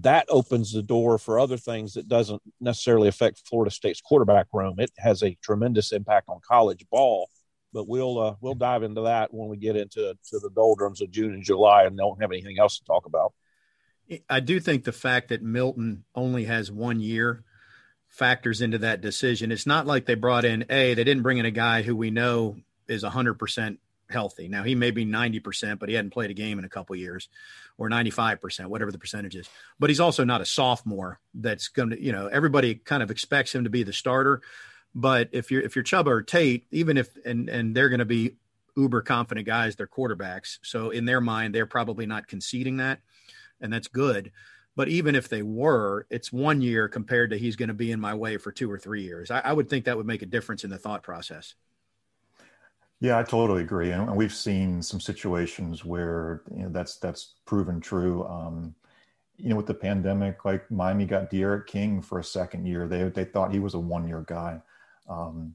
that 0.00 0.26
opens 0.30 0.72
the 0.72 0.82
door 0.82 1.16
for 1.18 1.38
other 1.38 1.58
things 1.58 1.94
that 1.94 2.08
doesn't 2.08 2.42
necessarily 2.60 3.06
affect 3.06 3.46
Florida 3.46 3.70
State's 3.70 4.00
quarterback 4.00 4.48
room. 4.52 4.80
It 4.80 4.90
has 4.98 5.22
a 5.22 5.38
tremendous 5.44 5.92
impact 5.92 6.28
on 6.28 6.40
college 6.44 6.84
ball, 6.90 7.28
but 7.72 7.86
we'll 7.86 8.18
uh, 8.18 8.34
we'll 8.40 8.56
dive 8.56 8.82
into 8.82 9.02
that 9.02 9.32
when 9.32 9.48
we 9.48 9.58
get 9.58 9.76
into 9.76 10.16
to 10.30 10.38
the 10.40 10.50
doldrums 10.56 11.00
of 11.00 11.12
June 11.12 11.34
and 11.34 11.44
July 11.44 11.84
and 11.84 11.96
don't 11.96 12.20
have 12.20 12.32
anything 12.32 12.58
else 12.58 12.78
to 12.78 12.84
talk 12.84 13.06
about. 13.06 13.32
I 14.28 14.40
do 14.40 14.60
think 14.60 14.84
the 14.84 14.92
fact 14.92 15.28
that 15.28 15.42
Milton 15.42 16.04
only 16.14 16.44
has 16.44 16.70
one 16.70 17.00
year 17.00 17.44
factors 18.08 18.60
into 18.60 18.78
that 18.78 19.00
decision. 19.00 19.50
It's 19.50 19.66
not 19.66 19.86
like 19.86 20.06
they 20.06 20.14
brought 20.14 20.44
in 20.44 20.64
a 20.70 20.94
they 20.94 21.04
didn't 21.04 21.22
bring 21.22 21.38
in 21.38 21.46
a 21.46 21.50
guy 21.50 21.82
who 21.82 21.96
we 21.96 22.10
know 22.10 22.56
is 22.86 23.02
100% 23.02 23.78
healthy. 24.10 24.48
Now 24.48 24.62
he 24.62 24.74
may 24.74 24.90
be 24.90 25.06
90%, 25.06 25.78
but 25.78 25.88
he 25.88 25.94
hadn't 25.94 26.12
played 26.12 26.30
a 26.30 26.34
game 26.34 26.58
in 26.58 26.64
a 26.64 26.68
couple 26.68 26.94
years 26.94 27.28
or 27.78 27.88
95%, 27.88 28.66
whatever 28.66 28.92
the 28.92 28.98
percentage 28.98 29.34
is. 29.34 29.48
But 29.78 29.90
he's 29.90 30.00
also 30.00 30.22
not 30.22 30.40
a 30.40 30.46
sophomore 30.46 31.18
that's 31.34 31.68
going 31.68 31.90
to, 31.90 32.00
you 32.00 32.12
know, 32.12 32.26
everybody 32.26 32.74
kind 32.74 33.02
of 33.02 33.10
expects 33.10 33.54
him 33.54 33.64
to 33.64 33.70
be 33.70 33.82
the 33.82 33.92
starter. 33.92 34.42
But 34.94 35.30
if 35.32 35.50
you're 35.50 35.62
if 35.62 35.74
you're 35.74 35.84
Chubba 35.84 36.06
or 36.06 36.22
Tate, 36.22 36.66
even 36.70 36.96
if 36.96 37.08
and 37.24 37.48
and 37.48 37.74
they're 37.74 37.88
going 37.88 37.98
to 37.98 38.04
be 38.04 38.36
uber 38.76 39.02
confident 39.02 39.46
guys, 39.46 39.74
they're 39.74 39.88
quarterbacks. 39.88 40.58
So 40.62 40.90
in 40.90 41.04
their 41.04 41.20
mind, 41.20 41.52
they're 41.52 41.66
probably 41.66 42.06
not 42.06 42.28
conceding 42.28 42.76
that 42.76 43.00
and 43.64 43.72
that's 43.72 43.88
good. 43.88 44.30
But 44.76 44.88
even 44.88 45.14
if 45.14 45.28
they 45.28 45.42
were, 45.42 46.06
it's 46.10 46.32
one 46.32 46.60
year 46.60 46.88
compared 46.88 47.30
to 47.30 47.38
he's 47.38 47.56
going 47.56 47.68
to 47.68 47.74
be 47.74 47.90
in 47.90 48.00
my 48.00 48.14
way 48.14 48.36
for 48.36 48.52
two 48.52 48.70
or 48.70 48.78
three 48.78 49.02
years. 49.02 49.30
I, 49.30 49.40
I 49.40 49.52
would 49.52 49.68
think 49.68 49.84
that 49.84 49.96
would 49.96 50.06
make 50.06 50.22
a 50.22 50.26
difference 50.26 50.64
in 50.64 50.70
the 50.70 50.78
thought 50.78 51.02
process. 51.02 51.54
Yeah, 53.00 53.18
I 53.18 53.22
totally 53.22 53.62
agree, 53.62 53.90
and 53.90 54.16
we've 54.16 54.32
seen 54.32 54.80
some 54.80 55.00
situations 55.00 55.84
where 55.84 56.42
you 56.54 56.62
know 56.62 56.68
that's 56.70 56.96
that's 56.96 57.34
proven 57.44 57.80
true. 57.80 58.24
Um, 58.26 58.74
you 59.36 59.50
know, 59.50 59.56
with 59.56 59.66
the 59.66 59.74
pandemic, 59.74 60.44
like 60.44 60.70
Miami 60.70 61.04
got 61.04 61.28
D'Eriq 61.28 61.66
King 61.66 62.00
for 62.00 62.18
a 62.18 62.24
second 62.24 62.66
year. 62.66 62.86
They 62.86 63.02
they 63.04 63.24
thought 63.24 63.52
he 63.52 63.58
was 63.58 63.74
a 63.74 63.80
one 63.80 64.06
year 64.08 64.24
guy. 64.26 64.60
Um, 65.08 65.54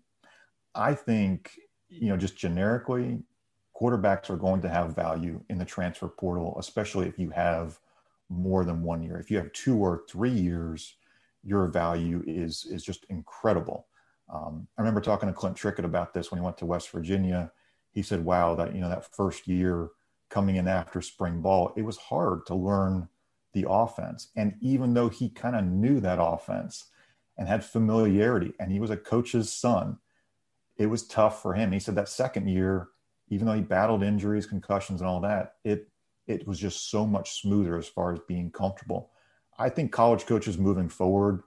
I 0.76 0.94
think 0.94 1.58
you 1.88 2.10
know, 2.10 2.18
just 2.18 2.38
generically, 2.38 3.24
quarterbacks 3.80 4.30
are 4.30 4.38
going 4.38 4.62
to 4.62 4.70
have 4.70 4.96
value 4.96 5.42
in 5.50 5.58
the 5.58 5.66
transfer 5.66 6.08
portal, 6.08 6.56
especially 6.60 7.08
if 7.08 7.18
you 7.18 7.32
have 7.32 7.80
more 8.30 8.64
than 8.64 8.82
one 8.84 9.02
year. 9.02 9.18
If 9.18 9.32
you 9.32 9.38
have 9.38 9.52
two 9.54 9.78
or 9.78 10.04
three 10.10 10.32
years, 10.32 10.96
your 11.44 11.68
value 11.68 12.24
is 12.28 12.66
is 12.70 12.84
just 12.84 13.06
incredible. 13.10 13.88
Um, 14.32 14.68
I 14.78 14.82
remember 14.82 15.02
talking 15.02 15.28
to 15.28 15.34
Clint 15.34 15.58
Trickett 15.58 15.86
about 15.86 16.14
this 16.14 16.32
when 16.32 16.40
he 16.40 16.46
went 16.46 16.58
to 16.60 16.66
West 16.66 16.92
Virginia. 16.92 17.52
he 17.92 18.04
said, 18.04 18.24
"Wow, 18.24 18.56
that 18.56 18.76
you 18.76 18.82
know 18.82 18.90
that 18.90 19.14
first 19.16 19.48
year 19.48 19.90
coming 20.30 20.58
in 20.58 20.68
after 20.68 21.02
spring 21.02 21.42
ball, 21.42 21.74
it 21.76 21.82
was 21.82 21.98
hard 21.98 22.46
to 22.46 22.56
learn 22.56 23.10
the 23.54 23.66
offense. 23.68 24.30
And 24.36 24.56
even 24.62 24.94
though 24.94 25.10
he 25.10 25.30
kind 25.30 25.56
of 25.56 25.66
knew 25.66 26.00
that 26.00 26.22
offense 26.22 26.86
and 27.38 27.48
had 27.48 27.66
familiarity, 27.66 28.54
and 28.60 28.72
he 28.72 28.80
was 28.80 28.92
a 28.92 28.98
coach's 28.98 29.52
son, 29.52 29.98
it 30.78 30.88
was 30.88 31.08
tough 31.08 31.42
for 31.42 31.54
him. 31.54 31.72
He 31.72 31.80
said 31.80 31.96
that 31.96 32.10
second 32.10 32.48
year, 32.48 32.90
even 33.30 33.48
though 33.48 33.54
he 33.54 33.62
battled 33.62 34.04
injuries, 34.04 34.46
concussions, 34.46 35.02
and 35.02 35.10
all 35.10 35.22
that, 35.22 35.56
it 35.64 35.89
it 36.30 36.48
was 36.48 36.60
just 36.60 36.90
so 36.90 37.06
much 37.06 37.42
smoother 37.42 37.78
as 37.78 37.88
far 37.88 38.14
as 38.14 38.20
being 38.28 38.52
comfortable. 38.52 39.12
I 39.58 39.70
think 39.70 39.92
college 39.92 40.26
coaches 40.26 40.58
moving 40.58 40.90
forward, 40.90 41.42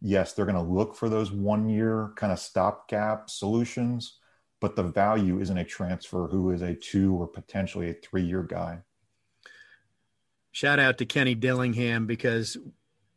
yes, 0.00 0.32
they're 0.32 0.46
going 0.46 0.54
to 0.54 0.72
look 0.72 0.94
for 0.94 1.08
those 1.08 1.32
one 1.32 1.68
year 1.68 2.12
kind 2.16 2.32
of 2.32 2.38
stopgap 2.38 3.30
solutions, 3.30 4.18
but 4.60 4.76
the 4.76 4.84
value 4.84 5.40
isn't 5.40 5.58
a 5.58 5.64
transfer 5.64 6.28
who 6.28 6.50
is 6.50 6.62
a 6.62 6.74
two 6.74 7.14
or 7.14 7.26
potentially 7.26 7.90
a 7.90 7.94
three 7.94 8.24
year 8.24 8.42
guy 8.42 8.82
shout 10.56 10.78
out 10.78 10.96
to 10.96 11.04
Kenny 11.04 11.34
Dillingham 11.34 12.06
because 12.06 12.56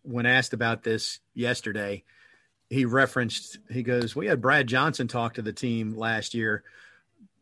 when 0.02 0.26
asked 0.26 0.52
about 0.52 0.84
this 0.84 1.20
yesterday, 1.34 2.04
he 2.70 2.84
referenced, 2.84 3.60
he 3.72 3.82
goes, 3.82 4.14
We 4.14 4.28
had 4.28 4.42
Brad 4.42 4.68
Johnson 4.68 5.08
talk 5.08 5.36
to 5.36 5.42
the 5.42 5.54
team 5.54 5.96
last 5.96 6.34
year. 6.34 6.64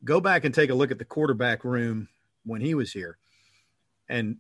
Go 0.04 0.22
back 0.22 0.46
and 0.46 0.54
take 0.54 0.70
a 0.70 0.76
look 0.76 0.92
at 0.92 1.00
the 1.00 1.06
quarterback 1.06 1.64
room 1.64 2.10
when 2.46 2.62
he 2.62 2.76
was 2.76 2.94
here. 2.94 3.18
And 4.10 4.38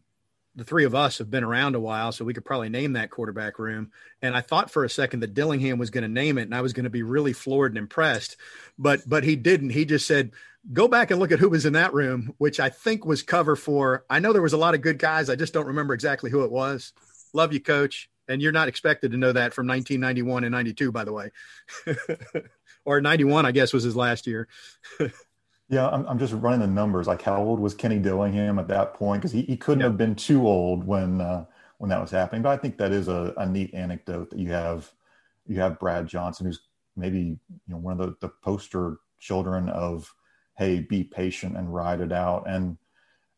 the 0.57 0.63
three 0.63 0.86
of 0.86 0.95
us 0.95 1.20
have 1.20 1.30
been 1.30 1.43
around 1.43 1.76
a 1.76 1.80
while, 1.80 2.11
so 2.11 2.26
we 2.26 2.34
could 2.34 2.43
probably 2.43 2.68
name 2.68 2.93
that 2.93 3.11
quarterback 3.11 3.59
room. 3.59 3.91
And 4.24 4.36
I 4.36 4.41
thought 4.41 4.72
for 4.72 4.84
a 4.84 4.89
second 4.89 5.20
that 5.20 5.36
Dillingham 5.36 5.78
was 5.78 5.91
going 5.91 6.01
to 6.01 6.07
name 6.07 6.39
it, 6.39 6.43
and 6.43 6.55
I 6.55 6.61
was 6.61 6.74
going 6.74 6.86
to 6.86 6.89
be 6.89 7.03
really 7.03 7.32
floored 7.32 7.72
and 7.72 7.78
impressed, 7.78 8.38
but 8.78 9.07
but 9.07 9.24
he 9.24 9.36
didn't. 9.36 9.70
He 9.70 9.86
just 9.86 10.07
said, 10.07 10.32
"Go 10.74 10.88
back 10.88 11.11
and 11.11 11.20
look 11.20 11.32
at 11.32 11.39
who 11.39 11.49
was 11.49 11.68
in 11.68 11.74
that 11.74 11.93
room," 11.93 12.34
which 12.39 12.59
I 12.59 12.70
think 12.70 13.05
was 13.05 13.22
cover 13.22 13.55
for. 13.55 14.03
I 14.09 14.18
know 14.18 14.34
there 14.34 14.41
was 14.41 14.53
a 14.53 14.57
lot 14.57 14.74
of 14.74 14.82
good 14.82 14.97
guys. 14.97 15.30
I 15.30 15.36
just 15.36 15.53
don't 15.53 15.68
remember 15.68 15.93
exactly 15.93 16.32
who 16.32 16.43
it 16.43 16.51
was. 16.51 16.91
Love 17.34 17.53
you, 17.53 17.59
Coach, 17.59 18.09
and 18.28 18.41
you're 18.41 18.51
not 18.51 18.68
expected 18.68 19.11
to 19.11 19.18
know 19.18 19.32
that 19.34 19.53
from 19.53 19.68
1991 19.68 20.43
and 20.43 20.51
92, 20.51 20.91
by 20.91 21.03
the 21.03 21.13
way, 21.13 21.32
or 22.86 22.99
91, 22.99 23.45
I 23.45 23.51
guess 23.51 23.74
was 23.74 23.84
his 23.84 23.95
last 23.95 24.26
year. 24.26 24.47
Yeah, 25.70 25.89
I'm, 25.89 26.05
I'm 26.07 26.20
just 26.20 26.34
running 26.34 26.61
the 26.61 26.68
numbers. 26.68 27.07
Like, 27.07 27.22
how 27.22 27.43
old 27.43 27.59
was 27.59 27.74
Kenny 27.74 27.99
Dillingham 27.99 28.57
at 28.57 28.70
that 28.70 28.93
point? 28.93 29.22
Because 29.22 29.34
he, 29.34 29.41
he 29.41 29.57
couldn't 29.57 29.84
have 29.84 29.97
been 29.97 30.15
too 30.15 30.47
old 30.47 30.86
when 30.86 31.20
uh, 31.20 31.45
when 31.78 31.89
that 31.89 32.01
was 32.01 32.11
happening. 32.11 32.41
But 32.41 32.51
I 32.51 32.57
think 32.57 32.78
that 32.78 32.91
is 32.91 33.07
a, 33.09 33.34
a 33.38 33.45
neat 33.45 33.74
anecdote 33.74 34.30
that 34.30 34.39
you 34.39 34.51
have 34.51 34.91
you 35.45 35.59
have 35.59 35.80
Brad 35.80 36.07
Johnson, 36.07 36.45
who's 36.45 36.61
maybe 36.95 37.20
you 37.20 37.39
know 37.68 37.78
one 37.78 37.99
of 37.99 38.07
the, 38.07 38.15
the 38.22 38.34
poster 38.41 38.97
children 39.20 39.70
of 39.70 40.13
hey, 40.57 40.80
be 40.80 41.03
patient 41.03 41.55
and 41.57 41.74
ride 41.74 42.01
it 42.01 42.11
out. 42.11 42.45
And 42.47 42.78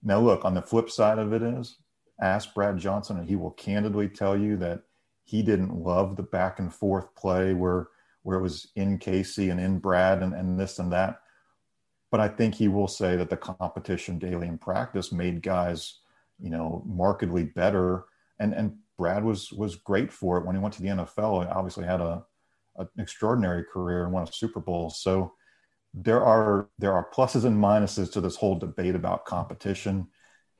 now 0.03 0.19
look, 0.19 0.45
on 0.45 0.53
the 0.53 0.61
flip 0.61 0.89
side 0.89 1.19
of 1.19 1.33
it 1.33 1.41
is 1.41 1.77
ask 2.21 2.53
Brad 2.53 2.77
Johnson, 2.77 3.17
and 3.17 3.27
he 3.27 3.35
will 3.35 3.51
candidly 3.51 4.07
tell 4.07 4.37
you 4.37 4.55
that 4.57 4.83
he 5.25 5.41
didn't 5.41 5.75
love 5.75 6.15
the 6.15 6.23
back 6.23 6.59
and 6.59 6.73
forth 6.73 7.13
play 7.15 7.55
where 7.55 7.87
where 8.21 8.37
it 8.37 8.43
was 8.43 8.67
in 8.75 8.99
Casey 8.99 9.49
and 9.49 9.59
in 9.59 9.79
Brad 9.79 10.21
and, 10.21 10.35
and 10.35 10.59
this 10.59 10.77
and 10.77 10.91
that 10.91 11.21
but 12.11 12.19
I 12.19 12.27
think 12.27 12.55
he 12.55 12.67
will 12.67 12.87
say 12.87 13.15
that 13.15 13.29
the 13.29 13.37
competition 13.37 14.17
daily 14.17 14.47
in 14.47 14.57
practice 14.57 15.11
made 15.11 15.41
guys, 15.41 15.99
you 16.39 16.49
know, 16.49 16.83
markedly 16.85 17.43
better. 17.43 18.05
And 18.39 18.53
and 18.53 18.77
Brad 18.97 19.23
was 19.23 19.51
was 19.51 19.75
great 19.75 20.11
for 20.11 20.37
it 20.37 20.45
when 20.45 20.55
he 20.55 20.61
went 20.61 20.73
to 20.75 20.81
the 20.81 20.89
NFL. 20.89 21.43
He 21.43 21.49
obviously 21.49 21.85
had 21.85 22.01
a, 22.01 22.23
an 22.77 22.87
extraordinary 22.97 23.63
career 23.63 24.03
and 24.03 24.13
won 24.13 24.23
a 24.23 24.31
Super 24.31 24.59
Bowl. 24.59 24.89
So 24.89 25.33
there 25.93 26.23
are 26.23 26.69
there 26.77 26.93
are 26.93 27.09
pluses 27.13 27.45
and 27.45 27.61
minuses 27.61 28.11
to 28.13 28.21
this 28.21 28.35
whole 28.35 28.57
debate 28.57 28.95
about 28.95 29.25
competition, 29.25 30.07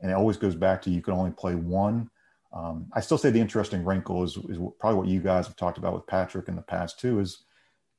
and 0.02 0.12
it 0.12 0.16
always 0.16 0.38
goes 0.38 0.56
back 0.56 0.82
to 0.84 0.90
you 0.90 1.02
can 1.02 1.14
only 1.14 1.32
play 1.32 1.56
one. 1.56 2.10
Um, 2.52 2.88
I 2.94 3.02
still 3.02 3.18
say 3.18 3.30
the 3.30 3.40
interesting 3.40 3.86
wrinkle 3.86 4.24
is, 4.24 4.36
is 4.36 4.58
probably 4.80 4.98
what 4.98 5.08
you 5.08 5.20
guys 5.20 5.46
have 5.46 5.56
talked 5.56 5.78
about 5.78 5.94
with 5.94 6.08
Patrick 6.08 6.48
in 6.48 6.56
the 6.56 6.64
past 6.64 7.00
too. 7.00 7.20
Is 7.20 7.44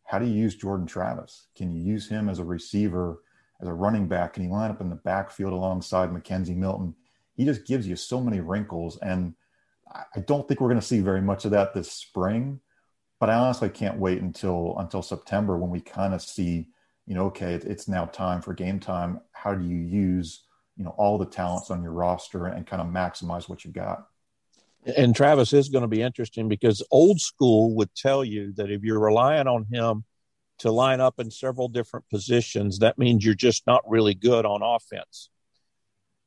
how 0.05 0.19
do 0.19 0.27
you 0.27 0.35
use 0.35 0.57
Jordan 0.57 0.87
Travis? 0.87 1.47
Can 1.57 1.71
you 1.71 1.81
use 1.83 2.09
him 2.09 2.29
as 2.29 2.41
a 2.41 2.45
receiver? 2.45 3.23
As 3.61 3.69
a 3.69 3.75
running 3.75 4.09
back 4.09 4.37
and 4.37 4.47
he 4.47 4.53
lined 4.53 4.73
up 4.73 4.81
in 4.81 4.89
the 4.89 4.97
backfield 4.97 5.53
alongside 5.53 6.11
McKenzie 6.11 6.57
Milton. 6.57 6.95
He 7.35 7.45
just 7.45 7.67
gives 7.67 7.87
you 7.87 7.97
so 7.97 8.21
many 8.21 8.41
wrinkles. 8.41 8.99
And 8.99 9.35
I 10.15 10.21
don't 10.21 10.47
think 10.47 10.61
we're 10.61 10.69
going 10.69 10.81
to 10.81 10.87
see 10.87 11.01
very 11.01 11.21
much 11.21 11.45
of 11.45 11.51
that 11.51 11.75
this 11.75 11.93
spring. 11.93 12.61
But 13.19 13.29
I 13.29 13.35
honestly 13.35 13.69
can't 13.69 13.99
wait 13.99 14.23
until 14.23 14.77
until 14.79 15.03
September 15.03 15.59
when 15.59 15.69
we 15.69 15.81
kind 15.81 16.15
of 16.15 16.23
see, 16.23 16.69
you 17.07 17.15
know, 17.15 17.27
okay, 17.27 17.55
it's 17.55 17.87
now 17.87 18.07
time 18.07 18.41
for 18.41 18.55
game 18.55 18.81
time. 18.81 19.21
How 19.33 19.55
do 19.55 19.63
you 19.63 19.77
use, 19.77 20.45
you 20.77 20.85
know, 20.85 20.95
all 20.97 21.19
the 21.19 21.27
talents 21.27 21.71
on 21.71 21.83
your 21.83 21.93
roster 21.93 22.47
and 22.47 22.67
kind 22.67 22.81
of 22.81 22.89
maximize 22.89 23.47
what 23.47 23.65
you 23.65 23.73
got? 23.73 24.07
And 24.97 25.15
Travis 25.15 25.53
is 25.53 25.69
going 25.69 25.83
to 25.83 25.89
be 25.89 26.01
interesting 26.01 26.49
because 26.49 26.83
old 26.91 27.21
school 27.21 27.75
would 27.75 27.95
tell 27.95 28.25
you 28.25 28.55
that 28.55 28.71
if 28.71 28.83
you're 28.83 28.99
relying 28.99 29.47
on 29.47 29.67
him 29.71 30.05
to 30.61 30.71
line 30.71 31.01
up 31.01 31.19
in 31.19 31.31
several 31.31 31.69
different 31.69 32.09
positions, 32.09 32.79
that 32.79 32.99
means 32.99 33.25
you're 33.25 33.35
just 33.35 33.67
not 33.67 33.83
really 33.89 34.15
good 34.15 34.47
on 34.47 34.63
offense. 34.63 35.31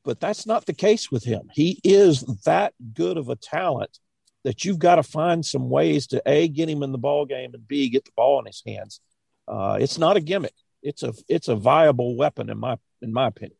But 0.04 0.20
that's 0.20 0.46
not 0.46 0.66
the 0.66 0.74
case 0.74 1.10
with 1.10 1.24
him. 1.24 1.48
He 1.52 1.80
is 1.82 2.20
that 2.44 2.74
good 2.92 3.16
of 3.16 3.28
a 3.28 3.36
talent 3.36 3.98
that 4.42 4.64
you've 4.64 4.78
got 4.78 4.96
to 4.96 5.02
find 5.02 5.44
some 5.44 5.70
ways 5.70 6.06
to 6.08 6.22
a 6.26 6.48
get 6.48 6.68
him 6.68 6.82
in 6.82 6.92
the 6.92 6.98
ball 6.98 7.24
game 7.24 7.54
and 7.54 7.66
b 7.66 7.88
get 7.88 8.04
the 8.04 8.10
ball 8.14 8.38
in 8.40 8.46
his 8.46 8.62
hands. 8.66 9.00
Uh, 9.48 9.78
it's 9.80 9.98
not 9.98 10.16
a 10.16 10.20
gimmick. 10.20 10.54
It's 10.82 11.02
a 11.02 11.14
it's 11.28 11.48
a 11.48 11.56
viable 11.56 12.16
weapon 12.16 12.50
in 12.50 12.58
my 12.58 12.76
in 13.00 13.12
my 13.12 13.28
opinion. 13.28 13.56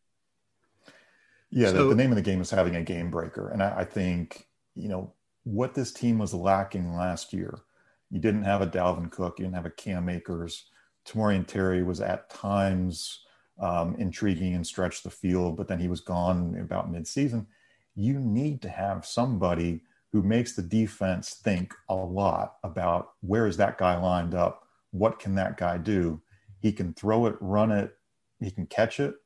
Yeah, 1.50 1.68
so, 1.68 1.84
the, 1.84 1.90
the, 1.90 1.94
name 1.94 2.10
of 2.10 2.16
the 2.16 2.22
game 2.22 2.40
is 2.40 2.50
having 2.50 2.74
a 2.74 2.82
game 2.82 3.10
breaker, 3.10 3.48
and 3.48 3.62
I, 3.62 3.80
I 3.80 3.84
think 3.84 4.46
you 4.74 4.88
know 4.88 5.14
what 5.44 5.74
this 5.74 5.92
team 5.92 6.18
was 6.18 6.34
lacking 6.34 6.94
last 6.94 7.32
year 7.32 7.60
you 8.14 8.20
didn't 8.20 8.44
have 8.44 8.62
a 8.62 8.66
Dalvin 8.68 9.10
Cook, 9.10 9.40
you 9.40 9.44
didn't 9.44 9.56
have 9.56 9.66
a 9.66 9.70
Cam 9.70 10.08
Akers. 10.08 10.66
Tamorrion 11.04 11.44
Terry 11.44 11.82
was 11.82 12.00
at 12.00 12.30
times 12.30 13.24
um, 13.58 13.96
intriguing 13.96 14.54
and 14.54 14.64
stretched 14.64 15.02
the 15.02 15.10
field, 15.10 15.56
but 15.56 15.66
then 15.66 15.80
he 15.80 15.88
was 15.88 16.00
gone 16.00 16.56
about 16.60 16.92
midseason. 16.92 17.46
You 17.96 18.20
need 18.20 18.62
to 18.62 18.68
have 18.68 19.04
somebody 19.04 19.80
who 20.12 20.22
makes 20.22 20.52
the 20.52 20.62
defense 20.62 21.40
think 21.42 21.74
a 21.88 21.94
lot 21.96 22.54
about 22.62 23.14
where 23.20 23.48
is 23.48 23.56
that 23.56 23.78
guy 23.78 24.00
lined 24.00 24.32
up? 24.32 24.68
What 24.92 25.18
can 25.18 25.34
that 25.34 25.56
guy 25.56 25.76
do? 25.76 26.22
He 26.60 26.70
can 26.70 26.94
throw 26.94 27.26
it, 27.26 27.34
run 27.40 27.72
it, 27.72 27.96
he 28.38 28.52
can 28.52 28.66
catch 28.66 29.00
it. 29.00 29.16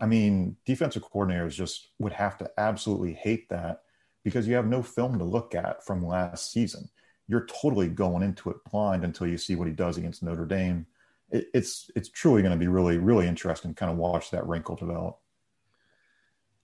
I 0.00 0.06
mean, 0.06 0.56
defensive 0.66 1.04
coordinators 1.04 1.54
just 1.54 1.90
would 2.00 2.14
have 2.14 2.38
to 2.38 2.50
absolutely 2.58 3.12
hate 3.12 3.48
that 3.50 3.82
because 4.24 4.48
you 4.48 4.56
have 4.56 4.66
no 4.66 4.82
film 4.82 5.20
to 5.20 5.24
look 5.24 5.54
at 5.54 5.86
from 5.86 6.04
last 6.04 6.50
season 6.50 6.88
you're 7.32 7.46
totally 7.46 7.88
going 7.88 8.22
into 8.22 8.50
it 8.50 8.58
blind 8.70 9.04
until 9.04 9.26
you 9.26 9.38
see 9.38 9.56
what 9.56 9.66
he 9.66 9.72
does 9.72 9.96
against 9.96 10.22
Notre 10.22 10.44
Dame. 10.44 10.86
It, 11.30 11.46
it's 11.54 11.90
it's 11.96 12.10
truly 12.10 12.42
going 12.42 12.52
to 12.52 12.58
be 12.58 12.68
really 12.68 12.98
really 12.98 13.26
interesting. 13.26 13.72
Kind 13.72 13.90
of 13.90 13.96
watch 13.96 14.30
that 14.30 14.46
wrinkle 14.46 14.76
develop. 14.76 15.18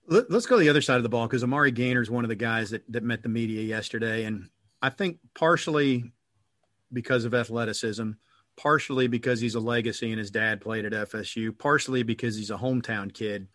Let, 0.07 0.31
us 0.31 0.45
go 0.45 0.57
to 0.57 0.61
the 0.61 0.69
other 0.69 0.83
side 0.83 0.99
of 0.99 1.03
the 1.03 1.09
ball 1.09 1.27
because 1.27 1.43
Amari 1.43 1.71
Gainer 1.71 2.03
is 2.03 2.11
one 2.11 2.23
of 2.23 2.29
the 2.29 2.37
guys 2.37 2.69
that 2.71 2.85
that 2.93 3.03
met 3.03 3.23
the 3.23 3.31
media 3.31 3.63
yesterday, 3.63 4.25
and 4.25 4.51
I 4.83 4.91
think 4.91 5.19
partially 5.35 6.13
because 6.93 7.25
of 7.25 7.33
athleticism, 7.33 8.11
partially 8.59 9.09
because 9.09 9.41
he's 9.41 9.55
a 9.55 9.61
legacy 9.61 10.11
and 10.11 10.19
his 10.19 10.31
dad 10.31 10.61
played 10.61 10.85
at 10.85 10.93
FSU, 10.93 11.57
partially 11.57 12.03
because 12.03 12.37
he's 12.37 12.51
a 12.51 12.59
hometown 12.59 13.13
kid. 13.13 13.49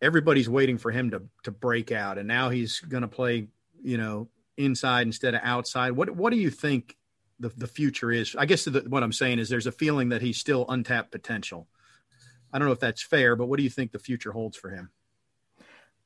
Everybody's 0.00 0.48
waiting 0.48 0.78
for 0.78 0.90
him 0.90 1.10
to 1.10 1.24
to 1.42 1.50
break 1.50 1.92
out, 1.92 2.16
and 2.16 2.26
now 2.26 2.48
he's 2.48 2.80
going 2.80 3.02
to 3.02 3.08
play, 3.08 3.48
you 3.82 3.98
know, 3.98 4.28
inside 4.56 5.06
instead 5.06 5.34
of 5.34 5.40
outside. 5.42 5.92
What 5.92 6.10
what 6.10 6.32
do 6.32 6.38
you 6.38 6.50
think 6.50 6.96
the 7.38 7.50
the 7.50 7.66
future 7.66 8.10
is? 8.12 8.34
I 8.36 8.46
guess 8.46 8.64
the, 8.64 8.84
what 8.88 9.02
I'm 9.02 9.12
saying 9.12 9.38
is 9.38 9.48
there's 9.48 9.66
a 9.66 9.72
feeling 9.72 10.10
that 10.10 10.22
he's 10.22 10.38
still 10.38 10.66
untapped 10.68 11.10
potential. 11.10 11.68
I 12.52 12.58
don't 12.58 12.68
know 12.68 12.72
if 12.72 12.80
that's 12.80 13.02
fair, 13.02 13.34
but 13.34 13.46
what 13.46 13.56
do 13.56 13.64
you 13.64 13.70
think 13.70 13.92
the 13.92 13.98
future 13.98 14.32
holds 14.32 14.56
for 14.56 14.70
him? 14.70 14.90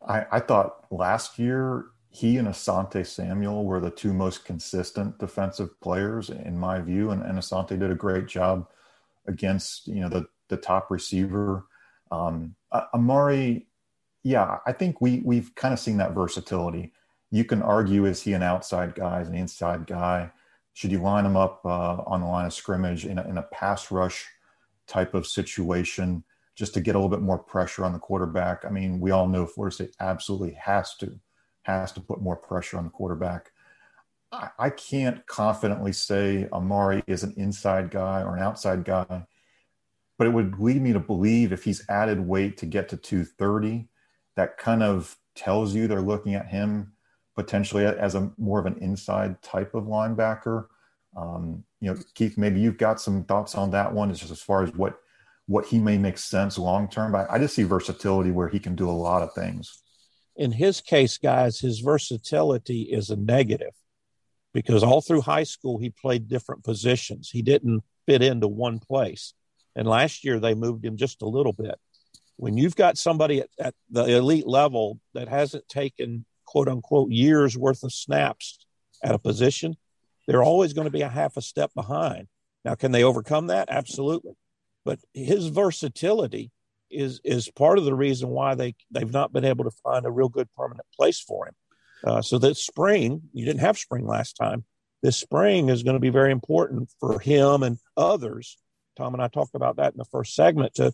I, 0.07 0.25
I 0.33 0.41
thought 0.41 0.87
last 0.91 1.39
year 1.39 1.87
he 2.11 2.39
and 2.39 2.49
Asante 2.49 3.07
Samuel 3.07 3.65
were 3.65 3.81
the 3.81 3.91
two 3.91 4.15
most 4.15 4.45
consistent 4.45 5.19
defensive 5.19 5.79
players 5.81 6.31
in 6.31 6.59
my 6.59 6.81
view, 6.81 7.11
and, 7.11 7.23
and 7.23 7.39
Asante 7.39 7.79
did 7.79 7.91
a 7.91 7.95
great 7.95 8.27
job 8.27 8.67
against 9.27 9.87
you 9.87 10.01
know 10.01 10.09
the 10.09 10.27
the 10.49 10.57
top 10.57 10.91
receiver. 10.91 11.67
Um, 12.11 12.55
Amari, 12.95 13.67
yeah, 14.23 14.59
I 14.67 14.73
think 14.73 15.01
we 15.01 15.21
we've 15.25 15.55
kind 15.55 15.75
of 15.75 15.81
seen 15.81 15.99
that 15.99 16.15
versatility 16.15 16.93
you 17.31 17.45
can 17.45 17.63
argue 17.63 18.07
is 18.07 18.23
he 18.23 18.33
an 18.33 18.43
outside 18.43 18.95
guy, 18.95 19.21
is 19.21 19.29
an 19.29 19.35
inside 19.35 19.87
guy? 19.87 20.31
Should 20.73 20.93
you 20.93 21.01
line 21.01 21.27
him 21.27 21.37
up 21.37 21.61
uh, 21.65 22.03
on 22.07 22.21
the 22.21 22.27
line 22.27 22.47
of 22.47 22.55
scrimmage 22.55 23.05
in 23.05 23.19
a, 23.19 23.29
in 23.29 23.39
a 23.39 23.43
pass 23.43 23.91
rush 23.91 24.27
type 24.87 25.15
of 25.15 25.27
situation 25.27 26.25
just 26.57 26.75
to 26.75 26.81
get 26.81 26.95
a 26.95 26.99
little 26.99 27.11
bit 27.11 27.23
more 27.23 27.39
pressure 27.39 27.85
on 27.85 27.93
the 27.93 27.99
quarterback? 27.99 28.65
I 28.65 28.71
mean, 28.71 29.01
we 29.01 29.11
all 29.11 29.29
know 29.29 29.45
Florida 29.47 29.75
State 29.75 29.97
absolutely 30.01 30.55
has 30.55 30.95
to 30.97 31.19
has 31.63 31.93
to 31.93 32.01
put 32.01 32.23
more 32.23 32.37
pressure 32.37 32.79
on 32.79 32.85
the 32.85 32.91
quarterback. 32.91 33.51
I, 34.33 34.49
I 34.59 34.71
can't 34.71 35.27
confidently 35.27 35.93
say 35.93 36.49
Amari 36.51 37.03
is 37.07 37.25
an 37.25 37.35
inside 37.37 37.91
guy 37.91 38.23
or 38.23 38.37
an 38.37 38.43
outside 38.43 38.85
guy. 38.85 39.27
but 40.17 40.27
it 40.27 40.31
would 40.31 40.59
lead 40.59 40.81
me 40.81 40.93
to 40.95 41.01
believe 41.01 41.53
if 41.53 41.65
he's 41.65 41.85
added 41.91 42.21
weight 42.21 42.57
to 42.59 42.67
get 42.67 42.89
to 42.89 42.97
230, 42.97 43.89
that 44.37 44.57
kind 44.57 44.83
of 44.83 45.17
tells 45.35 45.75
you 45.75 45.87
they're 45.87 46.01
looking 46.01 46.35
at 46.35 46.49
him 46.49 46.93
potentially 47.39 47.85
as 47.85 48.17
a 48.17 48.33
more 48.37 48.59
of 48.59 48.67
an 48.67 48.77
inside 48.81 49.41
type 49.43 49.73
of 49.77 49.85
linebacker. 49.85 50.67
Um, 51.17 51.63
you 51.81 51.95
know, 51.95 52.01
Keith, 52.15 52.37
maybe 52.37 52.59
you've 52.59 52.79
got 52.79 53.01
some 53.01 53.23
thoughts 53.23 53.55
on 53.55 53.71
that 53.71 53.95
one, 53.95 54.11
it's 54.11 54.19
just 54.19 54.33
as 54.33 54.43
far 54.43 54.65
as 54.65 54.75
what 54.75 54.99
what 55.47 55.65
he 55.65 55.79
may 55.79 55.97
make 55.97 56.19
sense 56.19 56.59
long 56.59 56.89
term. 56.89 57.13
But 57.13 57.31
I 57.31 57.39
just 57.39 57.55
see 57.55 57.63
versatility 57.63 58.33
where 58.33 58.49
he 58.49 58.59
can 58.59 58.75
do 58.75 58.91
a 58.91 58.93
lot 58.93 59.23
of 59.23 59.33
things. 59.35 59.83
In 60.35 60.51
his 60.51 60.81
case, 60.81 61.17
guys, 61.17 61.61
his 61.61 61.79
versatility 61.79 62.83
is 62.83 63.09
a 63.09 63.17
negative 63.17 63.73
because 64.53 64.83
all 64.83 65.01
through 65.01 65.21
high 65.21 65.45
school 65.45 65.79
he 65.79 65.91
played 65.91 66.27
different 66.27 66.65
positions. 66.65 67.31
He 67.31 67.43
didn't 67.43 67.85
fit 68.07 68.21
into 68.21 68.49
one 68.49 68.81
place. 68.81 69.33
And 69.77 69.87
last 69.87 70.25
year 70.25 70.41
they 70.41 70.55
moved 70.55 70.85
him 70.85 70.97
just 70.97 71.23
a 71.23 71.29
little 71.29 71.53
bit. 71.53 71.77
When 72.37 72.57
you've 72.57 72.77
got 72.77 72.99
somebody 72.99 73.41
at, 73.41 73.49
at 73.61 73.75
the 73.91 74.05
elite 74.17 74.47
level 74.47 74.99
that 75.15 75.29
hasn't 75.29 75.69
taken 75.69 76.25
quote 76.49 76.69
unquote 76.69 77.11
years 77.11 77.57
worth 77.59 77.83
of 77.83 77.93
snaps 77.93 78.59
at 79.05 79.15
a 79.15 79.19
position, 79.19 79.77
they're 80.27 80.43
always 80.43 80.73
going 80.73 80.87
to 80.87 80.91
be 80.91 81.03
a 81.03 81.09
half 81.09 81.37
a 81.37 81.43
step 81.43 81.71
behind. 81.75 82.27
Now, 82.65 82.75
can 82.75 82.91
they 82.91 83.05
overcome 83.05 83.49
that? 83.49 83.69
Absolutely. 83.71 84.33
But 84.85 84.99
his 85.13 85.49
versatility 85.49 86.51
is 86.91 87.21
is 87.23 87.51
part 87.51 87.79
of 87.79 87.85
the 87.85 87.95
reason 87.95 88.31
why 88.31 88.55
they 88.55 88.75
they've 88.91 89.13
not 89.13 89.33
been 89.33 89.45
able 89.45 89.65
to 89.65 89.77
find 89.85 90.07
a 90.07 90.11
real 90.11 90.31
good 90.31 90.51
permanent 90.57 90.87
place 90.97 91.21
for 91.21 91.47
him. 91.47 91.55
Uh, 92.03 92.23
so 92.23 92.39
this 92.39 92.65
spring, 92.65 93.21
you 93.35 93.45
didn't 93.45 93.61
have 93.61 93.77
spring 93.77 94.07
last 94.07 94.35
time. 94.35 94.65
This 95.03 95.19
spring 95.19 95.69
is 95.69 95.83
going 95.83 95.97
to 95.97 96.01
be 96.01 96.09
very 96.09 96.33
important 96.33 96.91
for 96.99 97.19
him 97.21 97.63
and 97.63 97.79
others. 97.97 98.57
Tom 98.97 99.13
and 99.15 99.23
I 99.23 99.29
talked 99.29 99.55
about 99.55 99.77
that 99.77 99.93
in 99.93 99.99
the 99.99 100.05
first 100.07 100.35
segment 100.35 100.75
to, 100.77 100.93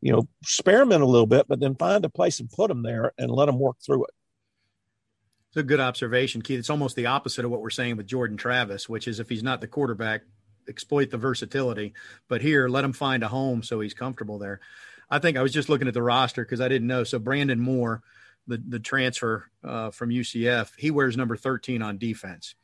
you 0.00 0.12
know, 0.12 0.26
experiment 0.42 1.02
a 1.02 1.06
little 1.06 1.26
bit, 1.26 1.46
but 1.48 1.60
then 1.60 1.74
find 1.76 2.04
a 2.04 2.10
place 2.10 2.40
and 2.40 2.50
put 2.50 2.68
them 2.68 2.82
there 2.82 3.12
and 3.18 3.30
let 3.30 3.46
them 3.46 3.58
work 3.58 3.76
through 3.84 4.04
it. 4.04 4.10
It's 5.56 5.62
a 5.62 5.64
good 5.64 5.80
observation, 5.80 6.42
Keith. 6.42 6.58
It's 6.58 6.68
almost 6.68 6.96
the 6.96 7.06
opposite 7.06 7.46
of 7.46 7.50
what 7.50 7.62
we're 7.62 7.70
saying 7.70 7.96
with 7.96 8.06
Jordan 8.06 8.36
Travis, 8.36 8.90
which 8.90 9.08
is 9.08 9.20
if 9.20 9.30
he's 9.30 9.42
not 9.42 9.62
the 9.62 9.66
quarterback, 9.66 10.20
exploit 10.68 11.10
the 11.10 11.16
versatility. 11.16 11.94
But 12.28 12.42
here, 12.42 12.68
let 12.68 12.84
him 12.84 12.92
find 12.92 13.22
a 13.22 13.28
home 13.28 13.62
so 13.62 13.80
he's 13.80 13.94
comfortable 13.94 14.38
there. 14.38 14.60
I 15.08 15.18
think 15.18 15.38
I 15.38 15.42
was 15.42 15.54
just 15.54 15.70
looking 15.70 15.88
at 15.88 15.94
the 15.94 16.02
roster 16.02 16.44
because 16.44 16.60
I 16.60 16.68
didn't 16.68 16.88
know. 16.88 17.04
So 17.04 17.18
Brandon 17.18 17.58
Moore– 17.58 18.02
the 18.46 18.62
the 18.68 18.78
transfer 18.78 19.50
uh, 19.64 19.90
from 19.90 20.10
UCF, 20.10 20.72
he 20.76 20.90
wears 20.90 21.16
number 21.16 21.36
13 21.36 21.82
on 21.82 21.98
defense. 21.98 22.54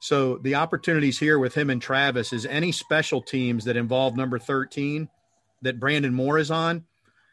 So 0.00 0.38
the 0.38 0.54
opportunities 0.54 1.18
here 1.18 1.38
with 1.38 1.54
him 1.54 1.70
and 1.70 1.82
Travis 1.82 2.32
is 2.32 2.46
any 2.46 2.72
special 2.72 3.20
teams 3.20 3.64
that 3.64 3.76
involve 3.76 4.16
number 4.16 4.38
13 4.38 5.08
that 5.62 5.80
Brandon 5.80 6.14
Moore 6.14 6.38
is 6.38 6.50
on. 6.50 6.84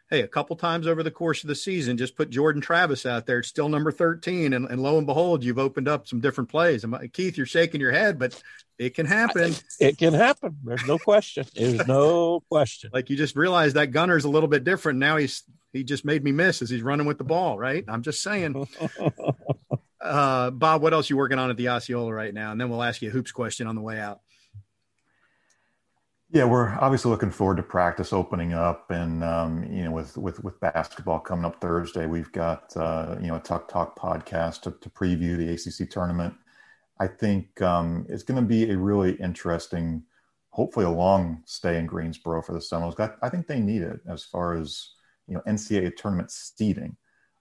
Hey, 0.10 0.22
a 0.22 0.28
couple 0.28 0.56
times 0.56 0.86
over 0.86 1.01
the 1.01 1.10
course 1.10 1.43
of 1.43 1.47
the 1.47 1.56
season, 1.56 1.97
just 1.97 2.16
put 2.16 2.30
Jordan 2.30 2.62
Travis 2.62 3.08
out 3.08 3.26
there. 3.26 3.39
It's 3.39 3.47
still 3.47 3.70
number 3.70 3.91
13. 3.91 4.53
And, 4.53 4.66
and 4.70 4.82
lo 4.82 4.97
and 4.97 5.08
behold, 5.08 5.43
you've 5.43 5.58
opened 5.58 5.88
up 5.88 6.08
some 6.08 6.20
different 6.20 6.49
plays. 6.49 6.84
And 6.84 7.12
Keith, 7.12 7.38
you're 7.38 7.47
shaking 7.47 7.82
your 7.82 7.91
head, 7.91 8.20
but 8.20 8.39
it 8.78 8.93
can 8.93 9.06
happen. 9.06 9.56
It 9.80 9.97
can 9.97 10.14
happen. 10.14 10.58
There's 10.64 10.86
no 10.86 10.99
question. 10.99 11.45
There's 11.56 11.88
no 11.88 12.41
question. 12.51 12.91
Like 12.93 13.10
you 13.10 13.16
just 13.16 13.36
realized 13.36 13.76
that 13.78 13.88
gunner's 13.88 14.26
a 14.26 14.30
little 14.30 14.49
bit 14.49 14.64
different. 14.64 14.99
Now 14.99 15.18
he's 15.18 15.43
he 15.74 15.84
just 15.84 16.06
made 16.06 16.24
me 16.24 16.32
miss 16.32 16.62
as 16.62 16.70
he's 16.70 16.82
running 16.82 17.06
with 17.06 17.18
the 17.18 17.24
ball, 17.24 17.58
right? 17.58 17.84
I'm 17.88 18.01
just 18.01 18.22
saying. 18.22 18.68
uh, 20.01 20.51
Bob, 20.51 20.82
what 20.82 20.93
else 20.93 21.10
are 21.10 21.14
you 21.14 21.18
working 21.18 21.39
on 21.39 21.49
at 21.49 21.58
the 21.58 21.70
Osceola 21.70 22.14
right 22.14 22.34
now? 22.34 22.51
And 22.51 22.62
then 22.62 22.70
we'll 22.70 22.84
ask 22.84 23.01
you 23.01 23.10
a 23.10 23.12
hoops 23.12 23.32
question 23.32 23.68
on 23.68 23.76
the 23.76 23.82
way 23.82 23.99
out. 23.99 24.22
Yeah, 26.36 26.43
we're 26.43 26.77
obviously 26.81 27.11
looking 27.11 27.31
forward 27.31 27.55
to 27.55 27.63
practice 27.63 28.11
opening 28.11 28.53
up, 28.53 28.91
and 28.91 29.23
um, 29.23 29.63
you 29.71 29.86
know, 29.86 29.91
with 29.91 30.17
with 30.17 30.43
with 30.43 30.59
basketball 30.59 31.21
coming 31.21 31.45
up 31.45 31.61
Thursday, 31.61 32.07
we've 32.07 32.29
got 32.33 32.75
uh, 32.75 33.15
you 33.21 33.27
know 33.27 33.38
a 33.38 33.39
Tuck 33.39 33.69
Talk 33.69 33.97
podcast 33.97 34.63
to, 34.63 34.71
to 34.81 34.89
preview 34.89 35.38
the 35.38 35.53
ACC 35.53 35.89
tournament. 35.89 36.33
I 36.99 37.07
think 37.07 37.61
um, 37.61 38.05
it's 38.09 38.23
going 38.23 38.36
to 38.36 38.45
be 38.45 38.69
a 38.69 38.77
really 38.77 39.13
interesting, 39.13 40.03
hopefully 40.49 40.86
a 40.86 40.89
long 40.89 41.41
stay 41.45 41.77
in 41.77 41.86
Greensboro 41.86 42.41
for 42.41 42.51
the 42.51 42.59
Seminoles. 42.59 42.99
I, 42.99 43.11
I 43.21 43.29
think 43.29 43.47
they 43.47 43.61
need 43.61 43.83
it 43.83 44.01
as 44.05 44.25
far 44.25 44.55
as 44.55 44.89
you 45.29 45.36
know 45.36 45.41
NCAA 45.47 45.95
tournament 45.95 46.31
seeding. 46.31 46.97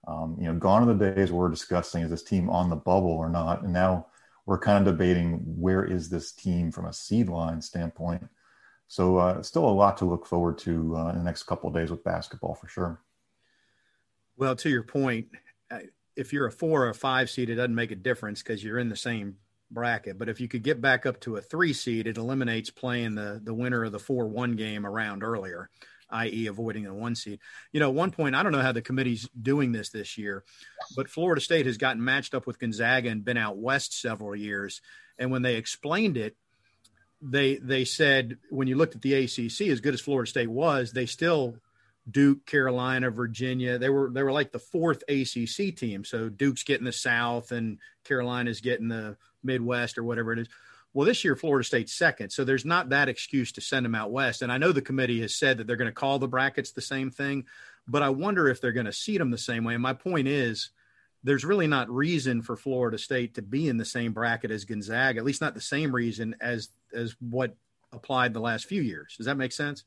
Um, 0.07 0.37
you 0.39 0.45
know, 0.45 0.57
gone 0.57 0.87
are 0.87 0.93
the 0.93 1.11
days 1.11 1.33
we're 1.33 1.49
discussing 1.49 2.03
is 2.03 2.11
this 2.11 2.23
team 2.23 2.49
on 2.49 2.69
the 2.69 2.77
bubble 2.77 3.11
or 3.11 3.27
not, 3.27 3.61
and 3.61 3.73
now 3.73 4.05
we're 4.45 4.57
kind 4.57 4.87
of 4.87 4.93
debating 4.93 5.41
where 5.59 5.83
is 5.83 6.07
this 6.07 6.31
team 6.31 6.71
from 6.71 6.85
a 6.85 6.93
seed 6.93 7.27
line 7.27 7.61
standpoint. 7.61 8.25
So, 8.87 9.17
uh, 9.17 9.41
still 9.41 9.65
a 9.65 9.71
lot 9.71 9.97
to 9.97 10.05
look 10.05 10.25
forward 10.25 10.57
to 10.59 10.95
uh, 10.95 11.09
in 11.09 11.17
the 11.17 11.23
next 11.23 11.43
couple 11.43 11.67
of 11.67 11.75
days 11.75 11.91
with 11.91 12.03
basketball 12.03 12.55
for 12.55 12.67
sure. 12.67 13.01
Well, 14.37 14.55
to 14.57 14.69
your 14.69 14.83
point, 14.83 15.27
if 16.15 16.33
you're 16.33 16.47
a 16.47 16.51
four 16.51 16.85
or 16.85 16.89
a 16.89 16.93
five 16.93 17.29
seed, 17.29 17.49
it 17.49 17.55
doesn't 17.55 17.75
make 17.75 17.91
a 17.91 17.95
difference 17.95 18.43
because 18.43 18.63
you're 18.63 18.79
in 18.79 18.89
the 18.89 18.95
same 18.95 19.37
bracket. 19.71 20.17
But 20.17 20.29
if 20.29 20.39
you 20.39 20.47
could 20.47 20.63
get 20.63 20.81
back 20.81 21.05
up 21.05 21.19
to 21.21 21.37
a 21.37 21.41
three 21.41 21.73
seed, 21.73 22.07
it 22.07 22.17
eliminates 22.17 22.69
playing 22.69 23.15
the 23.15 23.41
the 23.43 23.53
winner 23.53 23.83
of 23.83 23.91
the 23.91 23.99
four 23.99 24.27
one 24.27 24.55
game 24.55 24.85
around 24.85 25.23
earlier 25.23 25.69
i.e., 26.09 26.47
avoiding 26.47 26.83
the 26.83 26.93
one 26.93 27.15
seed. 27.15 27.39
You 27.71 27.79
know, 27.79 27.91
one 27.91 28.11
point, 28.11 28.35
I 28.35 28.43
don't 28.43 28.51
know 28.51 28.61
how 28.61 28.71
the 28.71 28.81
committee's 28.81 29.27
doing 29.29 29.71
this 29.71 29.89
this 29.89 30.17
year, 30.17 30.43
but 30.95 31.09
Florida 31.09 31.41
State 31.41 31.65
has 31.65 31.77
gotten 31.77 32.03
matched 32.03 32.33
up 32.33 32.47
with 32.47 32.59
Gonzaga 32.59 33.09
and 33.09 33.25
been 33.25 33.37
out 33.37 33.57
west 33.57 33.99
several 33.99 34.35
years. 34.35 34.81
And 35.17 35.31
when 35.31 35.41
they 35.41 35.55
explained 35.55 36.17
it, 36.17 36.35
they 37.31 37.55
they 37.57 37.85
said 37.85 38.37
when 38.49 38.67
you 38.67 38.75
looked 38.75 38.95
at 38.95 39.01
the 39.01 39.13
ACC, 39.13 39.67
as 39.69 39.81
good 39.81 39.93
as 39.93 40.01
Florida 40.01 40.29
State 40.29 40.49
was, 40.49 40.91
they 40.91 41.05
still 41.05 41.55
Duke, 42.09 42.45
Carolina, 42.45 43.09
Virginia. 43.09 43.77
They 43.77 43.89
were 43.89 44.09
they 44.09 44.23
were 44.23 44.31
like 44.31 44.51
the 44.51 44.59
fourth 44.59 45.03
ACC 45.09 45.75
team. 45.75 46.05
So 46.05 46.29
Duke's 46.29 46.63
getting 46.63 46.85
the 46.85 46.91
South 46.91 47.51
and 47.51 47.79
Carolina's 48.03 48.61
getting 48.61 48.89
the 48.89 49.17
Midwest 49.43 49.97
or 49.97 50.03
whatever 50.03 50.33
it 50.33 50.39
is. 50.39 50.47
Well, 50.93 51.05
this 51.05 51.25
year 51.25 51.35
Florida 51.35 51.65
State's 51.65 51.93
second, 51.93 52.29
so 52.29 52.45
there's 52.45 52.63
not 52.63 52.89
that 52.89 53.09
excuse 53.09 53.51
to 53.53 53.61
send 53.61 53.85
them 53.85 53.95
out 53.95 54.11
west. 54.11 54.41
And 54.41 54.51
I 54.51 54.57
know 54.57 54.71
the 54.71 54.81
committee 54.81 55.21
has 55.21 55.35
said 55.35 55.57
that 55.57 55.67
they're 55.67 55.75
going 55.75 55.89
to 55.89 55.93
call 55.93 56.19
the 56.19 56.27
brackets 56.27 56.71
the 56.71 56.81
same 56.81 57.11
thing, 57.11 57.45
but 57.85 58.01
I 58.01 58.09
wonder 58.09 58.47
if 58.47 58.61
they're 58.61 58.71
going 58.71 58.85
to 58.85 58.93
seat 58.93 59.17
them 59.17 59.31
the 59.31 59.37
same 59.37 59.65
way. 59.65 59.73
And 59.73 59.83
my 59.83 59.91
point 59.93 60.27
is, 60.29 60.69
there's 61.25 61.43
really 61.43 61.65
not 61.65 61.89
reason 61.89 62.43
for 62.43 62.55
Florida 62.55 62.99
State 62.99 63.33
to 63.33 63.41
be 63.41 63.67
in 63.67 63.77
the 63.77 63.85
same 63.85 64.13
bracket 64.13 64.51
as 64.51 64.63
Gonzaga, 64.63 65.19
at 65.19 65.25
least 65.25 65.41
not 65.41 65.55
the 65.55 65.61
same 65.61 65.93
reason 65.93 66.35
as 66.39 66.69
as 66.93 67.15
what 67.19 67.55
applied 67.91 68.33
the 68.33 68.39
last 68.39 68.65
few 68.65 68.81
years. 68.81 69.15
Does 69.17 69.25
that 69.25 69.35
make 69.35 69.51
sense? 69.51 69.83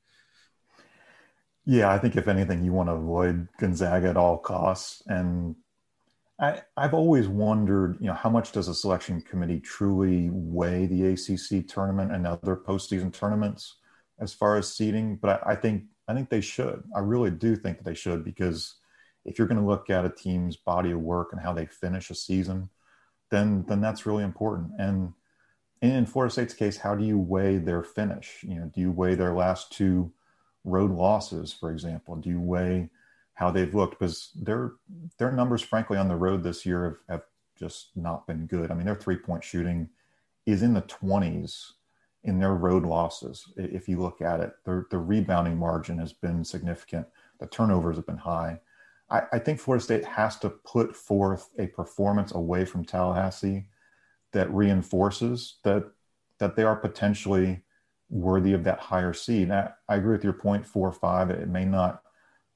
Yeah, 1.64 1.90
I 1.90 1.98
think 1.98 2.16
if 2.16 2.26
anything, 2.26 2.64
you 2.64 2.72
want 2.72 2.88
to 2.88 2.94
avoid 2.94 3.46
Gonzaga 3.58 4.08
at 4.08 4.16
all 4.16 4.38
costs, 4.38 5.02
and 5.06 5.54
I, 6.40 6.62
I've 6.76 6.94
always 6.94 7.28
wondered, 7.28 7.98
you 8.00 8.08
know, 8.08 8.14
how 8.14 8.30
much 8.30 8.50
does 8.52 8.66
a 8.66 8.74
selection 8.74 9.20
committee 9.20 9.60
truly 9.60 10.30
weigh 10.32 10.86
the 10.86 11.06
ACC 11.06 11.68
tournament 11.68 12.10
and 12.10 12.26
other 12.26 12.56
postseason 12.56 13.12
tournaments 13.12 13.76
as 14.18 14.34
far 14.34 14.56
as 14.56 14.72
seeding? 14.72 15.16
But 15.16 15.46
I, 15.46 15.52
I 15.52 15.54
think 15.54 15.84
I 16.08 16.14
think 16.14 16.30
they 16.30 16.40
should. 16.40 16.82
I 16.96 16.98
really 16.98 17.30
do 17.30 17.54
think 17.54 17.78
that 17.78 17.84
they 17.84 17.94
should 17.94 18.24
because 18.24 18.74
if 19.28 19.38
you're 19.38 19.48
going 19.48 19.60
to 19.60 19.66
look 19.66 19.90
at 19.90 20.04
a 20.04 20.10
team's 20.10 20.56
body 20.56 20.90
of 20.90 21.00
work 21.00 21.28
and 21.32 21.40
how 21.40 21.52
they 21.52 21.66
finish 21.66 22.10
a 22.10 22.14
season, 22.14 22.70
then 23.30 23.64
then 23.68 23.80
that's 23.80 24.06
really 24.06 24.24
important. 24.24 24.72
And 24.78 25.12
in 25.80 26.06
Florida 26.06 26.32
State's 26.32 26.54
case, 26.54 26.76
how 26.76 26.94
do 26.94 27.04
you 27.04 27.18
weigh 27.18 27.58
their 27.58 27.82
finish? 27.82 28.42
You 28.42 28.56
know, 28.56 28.70
do 28.74 28.80
you 28.80 28.90
weigh 28.90 29.14
their 29.14 29.34
last 29.34 29.72
two 29.72 30.12
road 30.64 30.90
losses, 30.90 31.52
for 31.52 31.70
example? 31.70 32.16
Do 32.16 32.30
you 32.30 32.40
weigh 32.40 32.90
how 33.38 33.52
they've 33.52 33.74
looked 33.74 33.98
because 34.00 34.32
their 34.34 34.72
their 35.18 35.30
numbers, 35.30 35.62
frankly, 35.62 35.96
on 35.96 36.08
the 36.08 36.16
road 36.16 36.42
this 36.42 36.66
year 36.66 36.84
have, 36.84 36.96
have 37.08 37.22
just 37.56 37.90
not 37.96 38.26
been 38.26 38.46
good. 38.46 38.70
I 38.70 38.74
mean, 38.74 38.84
their 38.84 38.96
three 38.96 39.16
point 39.16 39.44
shooting 39.44 39.88
is 40.44 40.62
in 40.62 40.74
the 40.74 40.80
twenties 40.82 41.74
in 42.24 42.40
their 42.40 42.54
road 42.54 42.84
losses. 42.84 43.52
If 43.56 43.88
you 43.88 44.00
look 44.00 44.20
at 44.20 44.40
it, 44.40 44.54
their 44.64 44.86
the 44.90 44.98
rebounding 44.98 45.56
margin 45.56 45.98
has 45.98 46.12
been 46.12 46.44
significant. 46.44 47.06
The 47.38 47.46
turnovers 47.46 47.94
have 47.94 48.06
been 48.06 48.16
high. 48.16 48.60
I, 49.10 49.22
I 49.32 49.38
think 49.38 49.60
Florida 49.60 49.84
State 49.84 50.04
has 50.04 50.38
to 50.40 50.50
put 50.50 50.94
forth 50.94 51.48
a 51.58 51.66
performance 51.66 52.32
away 52.32 52.64
from 52.64 52.84
Tallahassee 52.84 53.68
that 54.32 54.52
reinforces 54.52 55.56
that 55.64 55.90
that 56.38 56.54
they 56.54 56.62
are 56.62 56.76
potentially 56.76 57.62
worthy 58.10 58.52
of 58.52 58.64
that 58.64 58.78
higher 58.78 59.12
seed. 59.12 59.50
I, 59.50 59.70
I 59.88 59.96
agree 59.96 60.12
with 60.12 60.24
your 60.24 60.32
point, 60.32 60.66
four 60.66 60.88
or 60.88 60.92
five. 60.92 61.30
It 61.30 61.48
may 61.48 61.64
not 61.64 62.02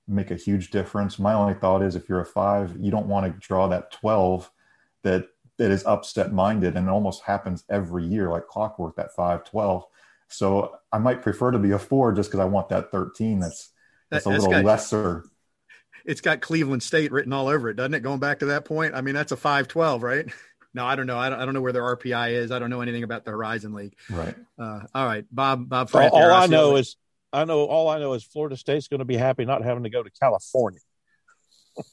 make 0.07 0.31
a 0.31 0.37
huge 0.37 0.71
difference. 0.71 1.19
My 1.19 1.35
only 1.35 1.55
thought 1.55 1.83
is 1.83 1.97
if 1.97 2.09
you're 2.09 2.21
a 2.21 2.27
five, 2.27 2.77
you 2.79 2.91
don't 2.91 3.09
want 3.09 3.27
to 3.27 3.47
draw 3.47 3.67
that 3.69 3.91
12 3.91 4.51
that 5.03 5.27
that 5.59 5.71
is 5.71 5.85
upset 5.85 6.33
minded 6.33 6.77
and 6.77 6.89
it 6.89 6.91
almost 6.91 7.23
happens 7.23 7.65
every 7.69 8.05
year 8.05 8.31
like 8.31 8.47
clockwork 8.47 8.97
that 8.97 9.15
5 9.15 9.45
12 9.45 9.85
so 10.29 10.77
i 10.93 10.99
might 10.99 11.23
prefer 11.23 11.51
to 11.51 11.59
be 11.59 11.73
a 11.73 11.79
four 11.79 12.13
just 12.13 12.31
because 12.31 12.41
i 12.41 12.45
want 12.45 12.69
that 12.69 12.91
13 12.91 13.39
that's 13.39 13.71
that's 14.11 14.27
a 14.27 14.31
little 14.31 14.51
lesser 14.63 15.25
it's 16.05 16.21
got 16.21 16.41
cleveland 16.41 16.83
state 16.83 17.13
written 17.13 17.33
all 17.33 17.49
over 17.49 17.69
it 17.69 17.75
doesn't 17.75 17.95
it? 17.95 18.01
Going 18.01 18.21
back 18.21 18.41
to 18.41 18.47
that 18.47 18.65
point 18.65 18.95
i 18.95 19.01
mean 19.01 19.15
that's 19.15 19.33
a 19.33 19.37
5 19.37 19.69
12 19.69 20.03
right? 20.03 20.27
No 20.75 20.87
i 20.87 20.97
don't 20.97 21.07
know. 21.07 21.19
I 21.19 21.29
don't, 21.29 21.39
I 21.39 21.45
don't 21.45 21.53
know 21.53 21.61
where 21.61 21.75
their 21.75 21.83
rpi 21.83 22.33
is. 22.33 22.51
I 22.51 22.59
don't 22.59 22.71
know 22.71 22.81
anything 22.81 23.03
about 23.03 23.27
the 23.27 23.31
horizon 23.31 23.75
league. 23.75 23.95
Right. 24.09 24.35
Uh, 24.59 24.81
all 24.95 25.05
right. 25.05 25.27
Bob 25.31 25.69
bob 25.69 25.91
all, 25.93 26.09
all 26.09 26.33
i 26.33 26.47
know 26.47 26.77
is 26.77 26.97
I 27.33 27.45
know 27.45 27.65
all 27.65 27.89
I 27.89 27.99
know 27.99 28.13
is 28.13 28.23
Florida 28.23 28.57
State's 28.57 28.89
going 28.89 28.99
to 28.99 29.05
be 29.05 29.17
happy 29.17 29.45
not 29.45 29.65
having 29.65 29.85
to 29.85 29.91
go 29.91 30.03
to 30.03 30.11
California. 30.11 30.81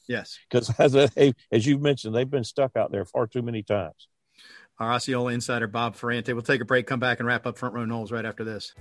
Yes, 0.09 0.37
because 0.49 0.77
as 0.77 0.93
a, 0.93 1.33
as 1.53 1.65
you 1.65 1.77
mentioned, 1.77 2.13
they've 2.13 2.29
been 2.29 2.43
stuck 2.43 2.75
out 2.75 2.91
there 2.91 3.05
far 3.05 3.27
too 3.27 3.41
many 3.41 3.63
times. 3.63 4.09
Our 4.77 4.91
Osceola 4.91 5.31
insider 5.31 5.67
Bob 5.67 5.95
Ferrante. 5.95 6.33
We'll 6.33 6.41
take 6.41 6.59
a 6.59 6.65
break, 6.65 6.85
come 6.85 6.99
back, 6.99 7.19
and 7.19 7.27
wrap 7.27 7.47
up 7.47 7.57
Front 7.57 7.75
Row 7.75 7.85
Noles 7.85 8.11
right 8.11 8.25
after 8.25 8.43
this. 8.43 8.73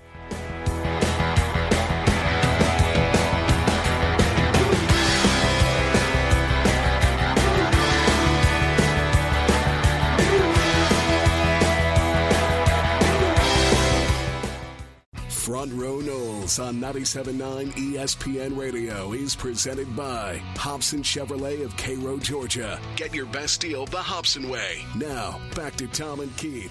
Front 15.49 15.73
Row 15.73 16.01
Noles 16.01 16.63
on 16.63 16.77
97.9 16.77 17.73
ESPN 17.73 18.55
Radio 18.55 19.15
is 19.15 19.35
presented 19.35 19.97
by 19.97 20.37
Hobson 20.59 21.03
Chevrolet 21.03 21.65
of 21.65 21.75
Cairo, 21.79 22.19
Georgia. 22.19 22.79
Get 22.97 23.15
your 23.15 23.25
best 23.25 23.63
deal 23.63 23.87
the 23.87 23.97
Hobson 23.97 24.51
way. 24.51 24.85
Now, 24.95 25.41
back 25.57 25.75
to 25.77 25.87
Tom 25.87 26.21
and 26.21 26.37
Keith. 26.37 26.71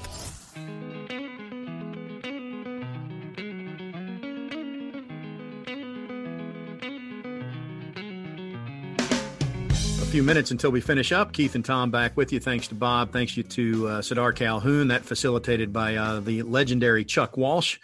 A 10.04 10.06
few 10.06 10.22
minutes 10.22 10.52
until 10.52 10.70
we 10.70 10.82
finish 10.82 11.12
up. 11.12 11.34
Keith 11.34 11.56
and 11.56 11.66
Tom 11.66 11.90
back 11.90 12.16
with 12.16 12.32
you. 12.32 12.40
Thanks 12.40 12.68
to 12.68 12.76
Bob. 12.76 13.12
Thanks 13.12 13.36
you 13.36 13.42
to 13.42 13.88
uh, 13.88 14.02
Sardaar 14.02 14.36
Calhoun. 14.36 14.90
That 14.90 15.04
facilitated 15.04 15.74
by 15.74 15.96
uh, 15.96 16.20
the 16.20 16.44
legendary 16.44 17.04
Chuck 17.06 17.38
Walsh. 17.38 17.80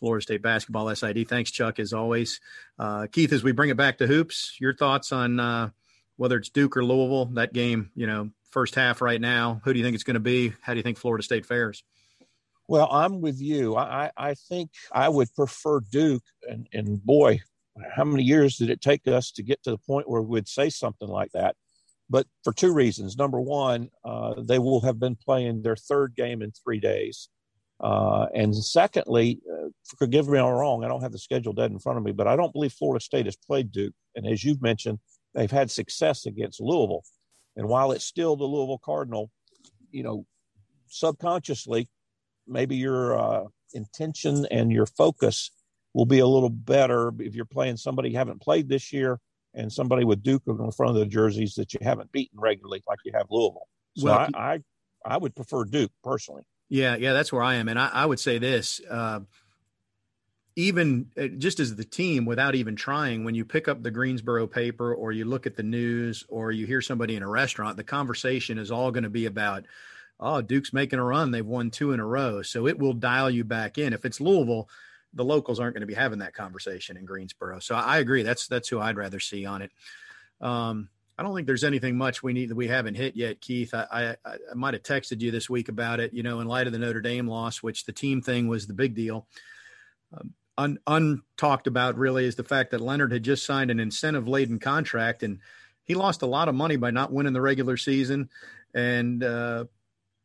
Florida 0.00 0.22
State 0.22 0.42
basketball 0.42 0.94
SID. 0.94 1.28
Thanks, 1.28 1.50
Chuck, 1.50 1.78
as 1.78 1.92
always. 1.92 2.40
Uh, 2.78 3.06
Keith, 3.12 3.32
as 3.32 3.44
we 3.44 3.52
bring 3.52 3.70
it 3.70 3.76
back 3.76 3.98
to 3.98 4.06
hoops, 4.06 4.56
your 4.58 4.74
thoughts 4.74 5.12
on 5.12 5.38
uh, 5.38 5.70
whether 6.16 6.36
it's 6.36 6.48
Duke 6.48 6.76
or 6.76 6.84
Louisville, 6.84 7.26
that 7.34 7.52
game, 7.52 7.90
you 7.94 8.06
know, 8.06 8.30
first 8.50 8.74
half 8.74 9.00
right 9.00 9.20
now. 9.20 9.60
Who 9.64 9.72
do 9.72 9.78
you 9.78 9.84
think 9.84 9.94
it's 9.94 10.04
going 10.04 10.14
to 10.14 10.20
be? 10.20 10.52
How 10.60 10.72
do 10.72 10.78
you 10.78 10.82
think 10.82 10.98
Florida 10.98 11.22
State 11.22 11.46
fares? 11.46 11.84
Well, 12.66 12.88
I'm 12.90 13.20
with 13.20 13.40
you. 13.40 13.76
I, 13.76 14.10
I 14.16 14.34
think 14.34 14.70
I 14.92 15.08
would 15.08 15.32
prefer 15.34 15.80
Duke. 15.80 16.22
And, 16.48 16.68
and 16.72 17.04
boy, 17.04 17.40
how 17.94 18.04
many 18.04 18.22
years 18.22 18.56
did 18.56 18.70
it 18.70 18.80
take 18.80 19.06
us 19.08 19.30
to 19.32 19.42
get 19.42 19.62
to 19.64 19.70
the 19.70 19.78
point 19.78 20.08
where 20.08 20.22
we'd 20.22 20.48
say 20.48 20.70
something 20.70 21.08
like 21.08 21.32
that? 21.32 21.56
But 22.08 22.26
for 22.42 22.52
two 22.52 22.72
reasons. 22.72 23.16
Number 23.16 23.40
one, 23.40 23.90
uh, 24.04 24.34
they 24.38 24.58
will 24.58 24.80
have 24.82 24.98
been 24.98 25.16
playing 25.16 25.62
their 25.62 25.76
third 25.76 26.14
game 26.16 26.42
in 26.42 26.52
three 26.52 26.80
days. 26.80 27.28
Uh, 27.80 28.26
and 28.34 28.54
secondly, 28.54 29.40
uh, 29.50 29.68
forgive 29.98 30.28
me 30.28 30.38
if 30.38 30.44
I'm 30.44 30.52
wrong, 30.52 30.84
I 30.84 30.88
don't 30.88 31.00
have 31.00 31.12
the 31.12 31.18
schedule 31.18 31.54
dead 31.54 31.70
in 31.70 31.78
front 31.78 31.98
of 31.98 32.04
me, 32.04 32.12
but 32.12 32.26
I 32.26 32.36
don't 32.36 32.52
believe 32.52 32.72
Florida 32.72 33.02
State 33.02 33.24
has 33.24 33.36
played 33.36 33.72
Duke. 33.72 33.94
And 34.14 34.26
as 34.26 34.44
you've 34.44 34.60
mentioned, 34.60 34.98
they've 35.34 35.50
had 35.50 35.70
success 35.70 36.26
against 36.26 36.60
Louisville. 36.60 37.04
And 37.56 37.68
while 37.68 37.92
it's 37.92 38.04
still 38.04 38.36
the 38.36 38.44
Louisville 38.44 38.80
Cardinal, 38.84 39.30
you 39.90 40.02
know, 40.02 40.26
subconsciously, 40.88 41.88
maybe 42.46 42.76
your 42.76 43.18
uh, 43.18 43.44
intention 43.72 44.46
and 44.50 44.70
your 44.70 44.86
focus 44.86 45.50
will 45.94 46.06
be 46.06 46.18
a 46.18 46.26
little 46.26 46.50
better 46.50 47.12
if 47.18 47.34
you're 47.34 47.44
playing 47.44 47.76
somebody 47.76 48.10
you 48.10 48.18
haven't 48.18 48.42
played 48.42 48.68
this 48.68 48.92
year 48.92 49.18
and 49.54 49.72
somebody 49.72 50.04
with 50.04 50.22
Duke 50.22 50.42
in 50.46 50.70
front 50.72 50.90
of 50.90 50.96
the 50.96 51.06
jerseys 51.06 51.54
that 51.54 51.74
you 51.74 51.80
haven't 51.82 52.12
beaten 52.12 52.38
regularly, 52.38 52.82
like 52.86 52.98
you 53.04 53.12
have 53.14 53.26
Louisville. 53.30 53.66
So 53.96 54.06
well, 54.06 54.28
I, 54.34 54.52
I, 54.54 54.58
I 55.04 55.16
would 55.16 55.34
prefer 55.34 55.64
Duke 55.64 55.90
personally. 56.04 56.42
Yeah, 56.70 56.94
yeah, 56.94 57.12
that's 57.12 57.32
where 57.32 57.42
I 57.42 57.56
am, 57.56 57.68
and 57.68 57.78
I, 57.78 57.88
I 57.88 58.06
would 58.06 58.20
say 58.20 58.38
this: 58.38 58.80
uh, 58.88 59.20
even 60.54 61.10
uh, 61.20 61.26
just 61.26 61.58
as 61.58 61.74
the 61.74 61.84
team, 61.84 62.24
without 62.24 62.54
even 62.54 62.76
trying, 62.76 63.24
when 63.24 63.34
you 63.34 63.44
pick 63.44 63.66
up 63.66 63.82
the 63.82 63.90
Greensboro 63.90 64.46
paper 64.46 64.94
or 64.94 65.10
you 65.10 65.24
look 65.24 65.46
at 65.46 65.56
the 65.56 65.64
news 65.64 66.24
or 66.28 66.52
you 66.52 66.66
hear 66.66 66.80
somebody 66.80 67.16
in 67.16 67.24
a 67.24 67.28
restaurant, 67.28 67.76
the 67.76 67.82
conversation 67.82 68.56
is 68.56 68.70
all 68.70 68.92
going 68.92 69.02
to 69.02 69.10
be 69.10 69.26
about, 69.26 69.66
"Oh, 70.20 70.42
Duke's 70.42 70.72
making 70.72 71.00
a 71.00 71.04
run; 71.04 71.32
they've 71.32 71.44
won 71.44 71.72
two 71.72 71.90
in 71.90 71.98
a 71.98 72.06
row." 72.06 72.42
So 72.42 72.68
it 72.68 72.78
will 72.78 72.92
dial 72.92 73.30
you 73.30 73.42
back 73.42 73.76
in. 73.76 73.92
If 73.92 74.04
it's 74.04 74.20
Louisville, 74.20 74.68
the 75.12 75.24
locals 75.24 75.58
aren't 75.58 75.74
going 75.74 75.80
to 75.80 75.88
be 75.88 75.94
having 75.94 76.20
that 76.20 76.34
conversation 76.34 76.96
in 76.96 77.04
Greensboro. 77.04 77.58
So 77.58 77.74
I 77.74 77.98
agree. 77.98 78.22
That's 78.22 78.46
that's 78.46 78.68
who 78.68 78.78
I'd 78.78 78.96
rather 78.96 79.18
see 79.18 79.44
on 79.44 79.62
it. 79.62 79.72
Um, 80.40 80.88
I 81.20 81.22
don't 81.22 81.34
think 81.34 81.46
there's 81.46 81.64
anything 81.64 81.98
much 81.98 82.22
we 82.22 82.32
need 82.32 82.48
that 82.48 82.54
we 82.54 82.68
haven't 82.68 82.94
hit 82.94 83.14
yet, 83.14 83.42
Keith. 83.42 83.74
I, 83.74 84.16
I, 84.24 84.30
I 84.30 84.54
might 84.54 84.72
have 84.72 84.82
texted 84.82 85.20
you 85.20 85.30
this 85.30 85.50
week 85.50 85.68
about 85.68 86.00
it, 86.00 86.14
you 86.14 86.22
know, 86.22 86.40
in 86.40 86.48
light 86.48 86.66
of 86.66 86.72
the 86.72 86.78
Notre 86.78 87.02
Dame 87.02 87.28
loss, 87.28 87.62
which 87.62 87.84
the 87.84 87.92
team 87.92 88.22
thing 88.22 88.48
was 88.48 88.66
the 88.66 88.72
big 88.72 88.94
deal. 88.94 89.26
Um, 90.14 90.32
un, 90.56 90.78
untalked 90.86 91.66
about 91.66 91.98
really 91.98 92.24
is 92.24 92.36
the 92.36 92.42
fact 92.42 92.70
that 92.70 92.80
Leonard 92.80 93.12
had 93.12 93.22
just 93.22 93.44
signed 93.44 93.70
an 93.70 93.80
incentive 93.80 94.28
laden 94.28 94.58
contract 94.58 95.22
and 95.22 95.40
he 95.84 95.94
lost 95.94 96.22
a 96.22 96.26
lot 96.26 96.48
of 96.48 96.54
money 96.54 96.76
by 96.76 96.90
not 96.90 97.12
winning 97.12 97.34
the 97.34 97.42
regular 97.42 97.76
season 97.76 98.30
and 98.72 99.22
uh, 99.22 99.66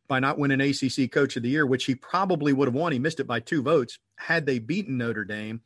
by 0.08 0.22
not 0.22 0.40
winning 0.40 0.62
ACC 0.62 1.12
Coach 1.12 1.36
of 1.36 1.44
the 1.44 1.50
Year, 1.50 1.66
which 1.66 1.84
he 1.84 1.96
probably 1.96 2.54
would 2.54 2.70
have 2.70 2.76
won. 2.76 2.94
He 2.94 3.00
missed 3.00 3.20
it 3.20 3.28
by 3.28 3.42
two 3.42 3.62
votes 3.62 4.00
had 4.16 4.46
they 4.46 4.60
beaten 4.60 4.98
Notre 4.98 5.26
Dame. 5.26 5.60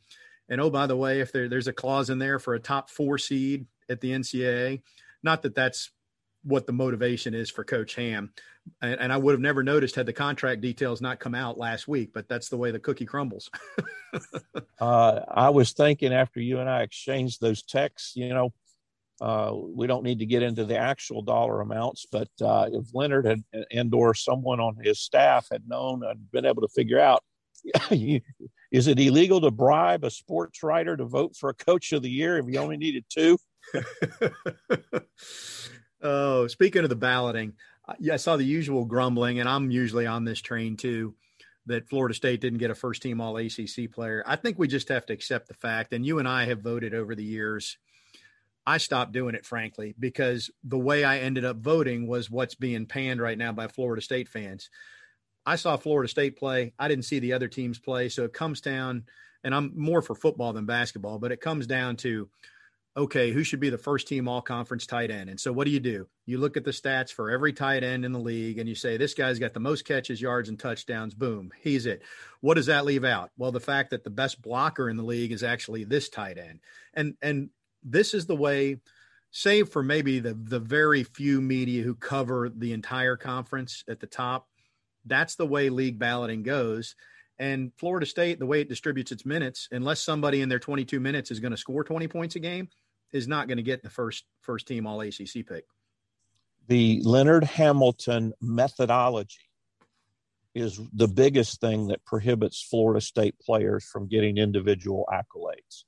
And 0.50 0.60
oh, 0.60 0.72
by 0.72 0.88
the 0.88 0.98
way, 0.98 1.20
if 1.20 1.32
there, 1.32 1.48
there's 1.48 1.68
a 1.68 1.74
clause 1.74 2.10
in 2.10 2.18
there 2.18 2.40
for 2.40 2.56
a 2.56 2.60
top 2.60 2.90
four 2.90 3.20
seed 3.20 3.68
at 3.90 4.02
the 4.02 4.10
NCAA, 4.10 4.82
not 5.24 5.42
that 5.44 5.56
that's 5.56 5.92
what 6.44 6.66
the 6.66 6.74
motivation 6.74 7.34
is 7.34 7.50
for 7.50 7.64
Coach 7.64 7.96
Ham. 7.96 8.32
And, 8.82 9.00
and, 9.00 9.14
I 9.14 9.18
would 9.18 9.32
have 9.34 9.42
never 9.42 9.64
noticed 9.64 9.96
had 9.96 10.06
the 10.06 10.14
contract 10.14 10.62
details 10.62 11.02
not 11.02 11.20
come 11.20 11.34
out 11.34 11.58
last 11.58 11.88
week, 11.88 12.12
but 12.14 12.30
that's 12.30 12.50
the 12.50 12.58
way 12.58 12.72
the 12.72 12.80
cookie 12.80 13.06
crumbles. 13.06 13.50
uh, 14.80 15.20
I 15.28 15.50
was 15.50 15.74
thinking 15.74 16.14
after 16.14 16.40
you 16.40 16.60
and 16.60 16.70
I 16.70 16.84
exchanged 16.84 17.42
those 17.42 17.64
texts, 17.64 18.16
you 18.16 18.30
know, 18.30 18.54
uh, 19.22 19.54
we 19.54 19.88
don't 19.88 20.04
need 20.04 20.20
to 20.20 20.26
get 20.26 20.44
into 20.44 20.66
the 20.66 20.78
actual 20.78 21.22
dollar 21.22 21.62
amounts, 21.62 22.06
but 22.10 22.30
uh, 22.42 22.70
if 22.72 22.86
Leonard 22.94 23.26
had 23.26 23.44
and 23.72 23.94
or 23.94 24.14
someone 24.14 24.60
on 24.60 24.78
his 24.82 25.00
staff 25.00 25.48
had 25.52 25.68
known 25.68 26.04
and 26.06 26.32
been 26.32 26.46
able 26.46 26.62
to 26.62 26.70
figure 26.70 27.00
out, 27.00 27.24
is 27.92 28.88
it 28.88 29.00
illegal 29.00 29.42
to 29.42 29.52
bribe 29.52 30.06
a 30.06 30.10
sports 30.10 30.64
writer 30.64 30.96
to 30.96 31.06
vote 31.06 31.36
for 31.36 31.50
a 31.50 31.54
coach 31.54 31.92
of 31.92 32.02
the 32.02 32.10
year 32.10 32.38
if 32.38 32.46
you 32.48 32.60
only 32.60 32.78
needed 32.78 33.04
two? 33.10 33.38
oh, 36.02 36.48
speaking 36.48 36.84
of 36.84 36.90
the 36.90 36.96
balloting, 36.96 37.54
I 38.12 38.18
saw 38.18 38.38
the 38.38 38.44
usual 38.44 38.86
grumbling, 38.86 39.40
and 39.40 39.50
I'm 39.50 39.72
usually 39.72 40.06
on 40.06 40.26
this 40.26 40.42
train 40.42 40.78
too, 40.78 41.16
that 41.66 41.90
Florida 41.90 42.14
State 42.14 42.42
didn't 42.42 42.60
get 42.60 42.72
a 42.72 42.76
first 42.76 43.02
team 43.02 43.22
All 43.22 43.38
ACC 43.38 43.92
player. 43.92 44.24
I 44.26 44.36
think 44.36 44.60
we 44.60 44.68
just 44.68 44.90
have 44.90 45.06
to 45.08 45.14
accept 45.14 45.48
the 45.48 45.54
fact, 45.54 45.94
and 45.94 46.06
you 46.06 46.20
and 46.20 46.28
I 46.28 46.46
have 46.46 46.62
voted 46.62 46.94
over 46.94 47.16
the 47.16 47.24
years. 47.24 47.78
I 48.66 48.78
stopped 48.78 49.14
doing 49.14 49.34
it, 49.34 49.46
frankly, 49.46 49.96
because 50.00 50.52
the 50.64 50.78
way 50.78 51.04
I 51.04 51.20
ended 51.20 51.46
up 51.46 51.58
voting 51.58 52.08
was 52.08 52.30
what's 52.30 52.56
being 52.56 52.86
panned 52.86 53.22
right 53.22 53.38
now 53.38 53.52
by 53.52 53.68
Florida 53.68 54.02
State 54.02 54.30
fans. 54.30 54.70
I 55.46 55.56
saw 55.56 55.78
Florida 55.78 56.08
State 56.08 56.38
play. 56.38 56.74
I 56.78 56.88
didn't 56.88 57.06
see 57.06 57.18
the 57.20 57.34
other 57.34 57.48
teams 57.48 57.80
play. 57.80 58.10
So 58.10 58.26
it 58.26 58.34
comes 58.34 58.62
down, 58.62 59.06
and 59.44 59.56
I'm 59.56 59.72
more 59.76 60.04
for 60.04 60.14
football 60.14 60.54
than 60.54 60.68
basketball, 60.68 61.18
but 61.18 61.32
it 61.32 61.42
comes 61.42 61.66
down 61.66 61.96
to 61.98 62.30
okay, 62.98 63.32
who 63.32 63.44
should 63.44 63.60
be 63.60 63.70
the 63.70 63.78
first 63.78 64.08
team 64.08 64.28
all 64.28 64.42
conference 64.42 64.86
tight 64.86 65.12
end? 65.12 65.30
And 65.30 65.40
so 65.40 65.54
what 65.54 65.66
do 65.66 65.72
you 65.72 65.80
do? 65.80 66.08
You 66.26 66.38
look 66.38 66.58
at 66.58 66.66
the 66.66 66.72
stats 66.72 67.12
for 67.12 67.30
every 67.30 67.54
tight 67.54 67.84
end 67.84 68.04
in 68.04 68.12
the 68.12 68.20
league 68.20 68.58
and 68.58 68.68
you 68.68 68.76
say, 68.76 68.98
this 68.98 69.14
guy's 69.14 69.40
got 69.40 69.54
the 69.54 69.60
most 69.60 69.86
catches, 69.86 70.22
yards, 70.22 70.50
and 70.50 70.60
touchdowns. 70.60 71.14
Boom, 71.14 71.52
he's 71.62 71.86
it. 71.86 72.02
What 72.42 72.56
does 72.56 72.66
that 72.66 72.86
leave 72.86 73.06
out? 73.06 73.32
Well, 73.38 73.52
the 73.52 73.60
fact 73.60 73.92
that 73.92 74.04
the 74.04 74.10
best 74.10 74.42
blocker 74.42 74.90
in 74.90 74.98
the 74.98 75.04
league 75.04 75.32
is 75.32 75.44
actually 75.44 75.84
this 75.84 76.10
tight 76.10 76.38
end. 76.38 76.60
And 76.94 77.16
and 77.22 77.50
this 77.84 78.14
is 78.14 78.26
the 78.26 78.36
way, 78.36 78.78
save 79.32 79.70
for 79.70 79.84
maybe 79.84 80.20
the 80.20 80.34
the 80.34 80.60
very 80.60 81.04
few 81.04 81.42
media 81.42 81.84
who 81.84 81.96
cover 81.96 82.50
the 82.50 82.74
entire 82.74 83.16
conference 83.16 83.84
at 83.88 84.00
the 84.00 84.08
top, 84.08 84.48
that's 85.06 85.36
the 85.36 85.48
way 85.48 85.70
league 85.70 86.00
balloting 86.00 86.44
goes. 86.44 86.96
And 87.40 87.72
Florida 87.78 88.06
State, 88.06 88.38
the 88.38 88.46
way 88.46 88.60
it 88.62 88.70
distributes 88.70 89.14
its 89.14 89.26
minutes, 89.26 89.70
unless 89.72 90.02
somebody 90.02 90.42
in 90.42 90.50
their 90.50 90.60
22 90.60 91.00
minutes 91.00 91.32
is 91.32 91.40
going 91.40 91.52
to 91.52 91.58
score 91.58 91.86
20 91.86 92.08
points 92.10 92.36
a 92.36 92.40
game, 92.40 92.68
is 93.14 93.28
not 93.28 93.48
going 93.48 93.58
to 93.58 93.64
get 93.64 93.82
the 93.82 93.90
first 93.90 94.26
first 94.42 94.68
team 94.68 94.86
All 94.86 95.02
ACC 95.02 95.48
pick. 95.48 95.66
The 96.68 97.02
Leonard 97.04 97.46
Hamilton 97.46 98.34
methodology 98.42 99.40
is 100.54 100.80
the 100.94 101.08
biggest 101.08 101.62
thing 101.62 101.88
that 101.88 102.04
prohibits 102.06 102.62
Florida 102.62 103.02
State 103.02 103.36
players 103.40 103.86
from 103.86 104.08
getting 104.08 104.38
individual 104.38 105.08
accolades. 105.12 105.86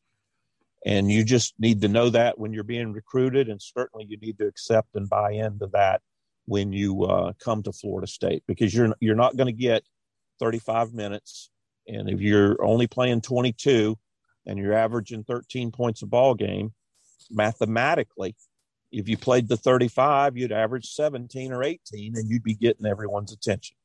And 0.85 1.11
you 1.11 1.23
just 1.23 1.53
need 1.59 1.81
to 1.81 1.87
know 1.87 2.09
that 2.09 2.39
when 2.39 2.53
you're 2.53 2.63
being 2.63 2.93
recruited, 2.93 3.49
and 3.49 3.61
certainly 3.61 4.05
you 4.09 4.17
need 4.17 4.39
to 4.39 4.47
accept 4.47 4.95
and 4.95 5.07
buy 5.07 5.33
into 5.33 5.67
that 5.73 6.01
when 6.45 6.73
you 6.73 7.03
uh, 7.03 7.33
come 7.43 7.61
to 7.63 7.71
Florida 7.71 8.07
State 8.07 8.43
because 8.47 8.73
you're 8.73 8.95
you're 8.99 9.15
not 9.15 9.35
going 9.37 9.47
to 9.47 9.51
get 9.51 9.83
35 10.41 10.93
minutes, 10.93 11.49
and 11.87 12.09
if 12.09 12.19
you're 12.19 12.61
only 12.63 12.87
playing 12.87 13.21
22 13.21 13.97
and 14.45 14.57
you're 14.57 14.73
averaging 14.73 15.23
13 15.23 15.71
points 15.71 16.01
a 16.01 16.07
ball 16.07 16.33
game, 16.33 16.73
mathematically, 17.29 18.35
if 18.91 19.07
you 19.07 19.17
played 19.17 19.47
the 19.47 19.55
35, 19.55 20.35
you'd 20.35 20.51
average 20.51 20.87
17 20.87 21.53
or 21.53 21.63
18 21.63 22.15
and 22.15 22.29
you'd 22.29 22.43
be 22.43 22.55
getting 22.55 22.85
everyone's 22.85 23.31
attention. 23.31 23.77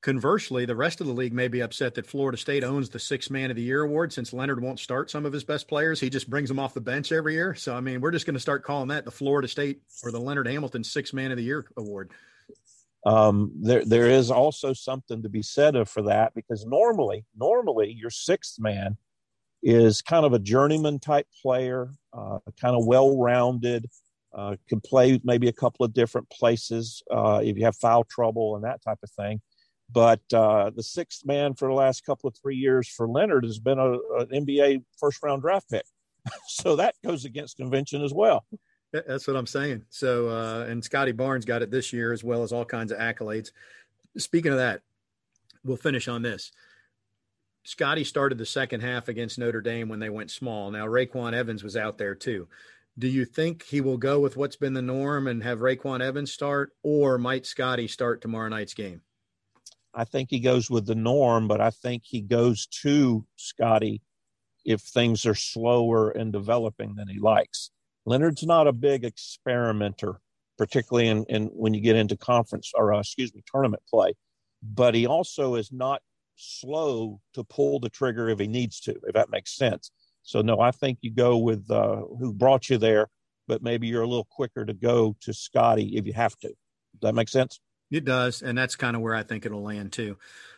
Conversely, 0.00 0.66
the 0.66 0.76
rest 0.76 1.00
of 1.00 1.06
the 1.06 1.14
league 1.14 1.32
may 1.32 1.48
be 1.48 1.62
upset 1.62 1.94
that 1.94 2.06
Florida 2.06 2.36
State 2.36 2.62
owns 2.62 2.90
the 2.90 2.98
six 2.98 3.30
man 3.30 3.50
of 3.50 3.56
the 3.56 3.62
year 3.62 3.82
award 3.82 4.12
since 4.12 4.34
Leonard 4.34 4.62
won't 4.62 4.78
start 4.78 5.10
some 5.10 5.24
of 5.24 5.32
his 5.32 5.44
best 5.44 5.66
players. 5.66 5.98
He 5.98 6.10
just 6.10 6.28
brings 6.28 6.50
them 6.50 6.58
off 6.58 6.74
the 6.74 6.80
bench 6.82 7.10
every 7.10 7.32
year. 7.32 7.54
So, 7.54 7.74
I 7.74 7.80
mean, 7.80 8.02
we're 8.02 8.10
just 8.10 8.26
going 8.26 8.34
to 8.34 8.40
start 8.40 8.64
calling 8.64 8.88
that 8.88 9.06
the 9.06 9.10
Florida 9.10 9.48
State 9.48 9.80
or 10.02 10.12
the 10.12 10.20
Leonard 10.20 10.46
Hamilton 10.46 10.84
six 10.84 11.14
man 11.14 11.30
of 11.30 11.38
the 11.38 11.42
year 11.42 11.64
award. 11.78 12.10
Um, 13.06 13.52
there, 13.60 13.84
there 13.84 14.08
is 14.08 14.30
also 14.30 14.72
something 14.72 15.22
to 15.22 15.28
be 15.28 15.42
said 15.42 15.88
for 15.88 16.02
that 16.02 16.34
because 16.34 16.64
normally, 16.64 17.26
normally 17.36 17.92
your 17.92 18.10
sixth 18.10 18.58
man 18.58 18.96
is 19.62 20.02
kind 20.02 20.24
of 20.24 20.32
a 20.32 20.38
journeyman 20.38 20.98
type 20.98 21.26
player, 21.42 21.90
uh, 22.12 22.38
kind 22.60 22.76
of 22.76 22.86
well 22.86 23.16
rounded, 23.16 23.88
uh, 24.34 24.56
can 24.68 24.80
play 24.80 25.20
maybe 25.24 25.48
a 25.48 25.52
couple 25.52 25.84
of 25.84 25.94
different 25.94 26.28
places 26.30 27.02
uh, 27.10 27.40
if 27.42 27.56
you 27.56 27.64
have 27.64 27.76
foul 27.76 28.04
trouble 28.04 28.56
and 28.56 28.64
that 28.64 28.82
type 28.82 28.98
of 29.02 29.10
thing. 29.10 29.40
But 29.90 30.20
uh, 30.32 30.70
the 30.74 30.82
sixth 30.82 31.24
man 31.24 31.54
for 31.54 31.68
the 31.68 31.74
last 31.74 32.04
couple 32.04 32.28
of 32.28 32.36
three 32.40 32.56
years 32.56 32.88
for 32.88 33.08
Leonard 33.08 33.44
has 33.44 33.58
been 33.58 33.78
a, 33.78 33.92
an 33.92 34.26
NBA 34.32 34.82
first 34.98 35.22
round 35.22 35.42
draft 35.42 35.70
pick. 35.70 35.84
so 36.48 36.76
that 36.76 36.94
goes 37.04 37.24
against 37.24 37.58
convention 37.58 38.02
as 38.02 38.12
well. 38.12 38.44
That's 38.94 39.26
what 39.26 39.36
I'm 39.36 39.46
saying. 39.46 39.84
So, 39.90 40.28
uh, 40.28 40.66
and 40.68 40.82
Scottie 40.82 41.10
Barnes 41.10 41.44
got 41.44 41.62
it 41.62 41.70
this 41.72 41.92
year 41.92 42.12
as 42.12 42.22
well 42.22 42.44
as 42.44 42.52
all 42.52 42.64
kinds 42.64 42.92
of 42.92 42.98
accolades. 42.98 43.50
Speaking 44.16 44.52
of 44.52 44.58
that, 44.58 44.82
we'll 45.64 45.76
finish 45.76 46.06
on 46.06 46.22
this. 46.22 46.52
Scottie 47.64 48.04
started 48.04 48.38
the 48.38 48.46
second 48.46 48.82
half 48.82 49.08
against 49.08 49.38
Notre 49.38 49.60
Dame 49.60 49.88
when 49.88 49.98
they 49.98 50.10
went 50.10 50.30
small. 50.30 50.70
Now, 50.70 50.86
RayQuan 50.86 51.32
Evans 51.32 51.64
was 51.64 51.76
out 51.76 51.98
there 51.98 52.14
too. 52.14 52.46
Do 52.96 53.08
you 53.08 53.24
think 53.24 53.64
he 53.64 53.80
will 53.80 53.96
go 53.96 54.20
with 54.20 54.36
what's 54.36 54.54
been 54.54 54.74
the 54.74 54.82
norm 54.82 55.26
and 55.26 55.42
have 55.42 55.58
RayQuan 55.58 56.00
Evans 56.00 56.30
start, 56.30 56.72
or 56.84 57.18
might 57.18 57.46
Scottie 57.46 57.88
start 57.88 58.20
tomorrow 58.20 58.48
night's 58.48 58.74
game? 58.74 59.00
I 59.92 60.04
think 60.04 60.30
he 60.30 60.38
goes 60.38 60.70
with 60.70 60.86
the 60.86 60.94
norm, 60.94 61.48
but 61.48 61.60
I 61.60 61.70
think 61.70 62.04
he 62.04 62.20
goes 62.20 62.66
to 62.82 63.24
Scottie 63.34 64.02
if 64.64 64.82
things 64.82 65.26
are 65.26 65.34
slower 65.34 66.12
in 66.12 66.30
developing 66.30 66.94
than 66.94 67.08
he 67.08 67.18
likes. 67.18 67.70
Leonard's 68.06 68.44
not 68.44 68.66
a 68.66 68.72
big 68.72 69.04
experimenter, 69.04 70.20
particularly 70.58 71.08
in, 71.08 71.24
in 71.28 71.46
when 71.46 71.74
you 71.74 71.80
get 71.80 71.96
into 71.96 72.16
conference 72.16 72.72
or 72.74 72.92
uh, 72.92 73.00
excuse 73.00 73.34
me 73.34 73.42
tournament 73.50 73.82
play, 73.88 74.14
but 74.62 74.94
he 74.94 75.06
also 75.06 75.54
is 75.54 75.72
not 75.72 76.02
slow 76.36 77.20
to 77.34 77.44
pull 77.44 77.80
the 77.80 77.88
trigger 77.88 78.28
if 78.28 78.38
he 78.38 78.46
needs 78.46 78.80
to, 78.80 78.94
if 79.04 79.14
that 79.14 79.30
makes 79.30 79.56
sense. 79.56 79.90
So 80.22 80.40
no, 80.42 80.60
I 80.60 80.70
think 80.70 80.98
you 81.02 81.10
go 81.10 81.36
with 81.38 81.70
uh, 81.70 81.96
who 82.18 82.32
brought 82.32 82.70
you 82.70 82.78
there, 82.78 83.08
but 83.46 83.62
maybe 83.62 83.86
you're 83.86 84.02
a 84.02 84.08
little 84.08 84.28
quicker 84.30 84.64
to 84.64 84.72
go 84.72 85.16
to 85.20 85.32
Scottie 85.32 85.96
if 85.96 86.06
you 86.06 86.12
have 86.14 86.36
to. 86.38 86.48
Does 86.48 87.00
that 87.02 87.14
make 87.14 87.28
sense? 87.28 87.60
It 87.90 88.04
does, 88.04 88.42
and 88.42 88.56
that's 88.56 88.76
kind 88.76 88.96
of 88.96 89.02
where 89.02 89.14
I 89.14 89.22
think 89.22 89.44
it'll 89.44 89.62
land 89.62 89.92
too. 89.92 90.16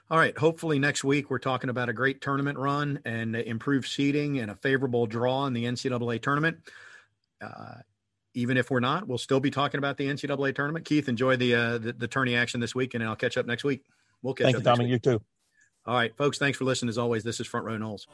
All 0.09 0.19
right, 0.19 0.37
hopefully 0.39 0.79
next 0.79 1.03
week 1.03 1.31
we're 1.31 1.39
talking 1.39 1.69
about 1.69 1.89
a 1.89 1.93
great 1.93 2.21
tournament 2.21 2.59
run 2.59 3.01
and 3.05 3.35
improved 3.35 3.89
seeding 3.89 4.39
and 4.39 4.51
a 4.51 4.55
favorable 4.55 5.07
draw 5.07 5.47
in 5.47 5.53
the 5.53 5.65
NCAA 5.65 6.23
tournament. 6.23 6.59
Uh, 7.41 7.77
even 8.35 8.57
if 8.57 8.71
we're 8.71 8.81
not, 8.81 9.09
we'll 9.09 9.19
still 9.19 9.41
be 9.41 9.51
talking 9.51 9.79
about 9.79 9.97
the 9.97 10.07
NCAA 10.07 10.55
tournament. 10.55 10.85
Keith, 10.85 11.09
enjoy 11.09 11.37
the 11.37 11.55
uh, 11.55 11.79
the, 11.79 11.93
the 11.93 12.09
tourney 12.09 12.37
action 12.37 12.61
this 12.61 12.75
week, 12.75 12.95
and 12.95 13.03
I'll 13.03 13.17
catch 13.17 13.39
up 13.39 13.47
next 13.47 13.65
week. 13.65 13.85
We'll 14.23 14.35
catch 14.35 14.45
Thank 14.47 14.57
up. 14.57 14.61
you, 14.61 14.65
Tommy. 14.65 14.89
You 14.89 14.99
too. 14.99 15.23
All 15.87 15.95
right, 15.95 16.15
folks. 16.17 16.39
Thanks 16.39 16.59
for 16.59 16.65
listening. 16.65 16.91
As 16.91 16.99
always, 16.99 17.25
this 17.25 17.41
is 17.41 17.47
Front 17.47 17.67
Row 17.67 17.79
Noles. 17.79 18.07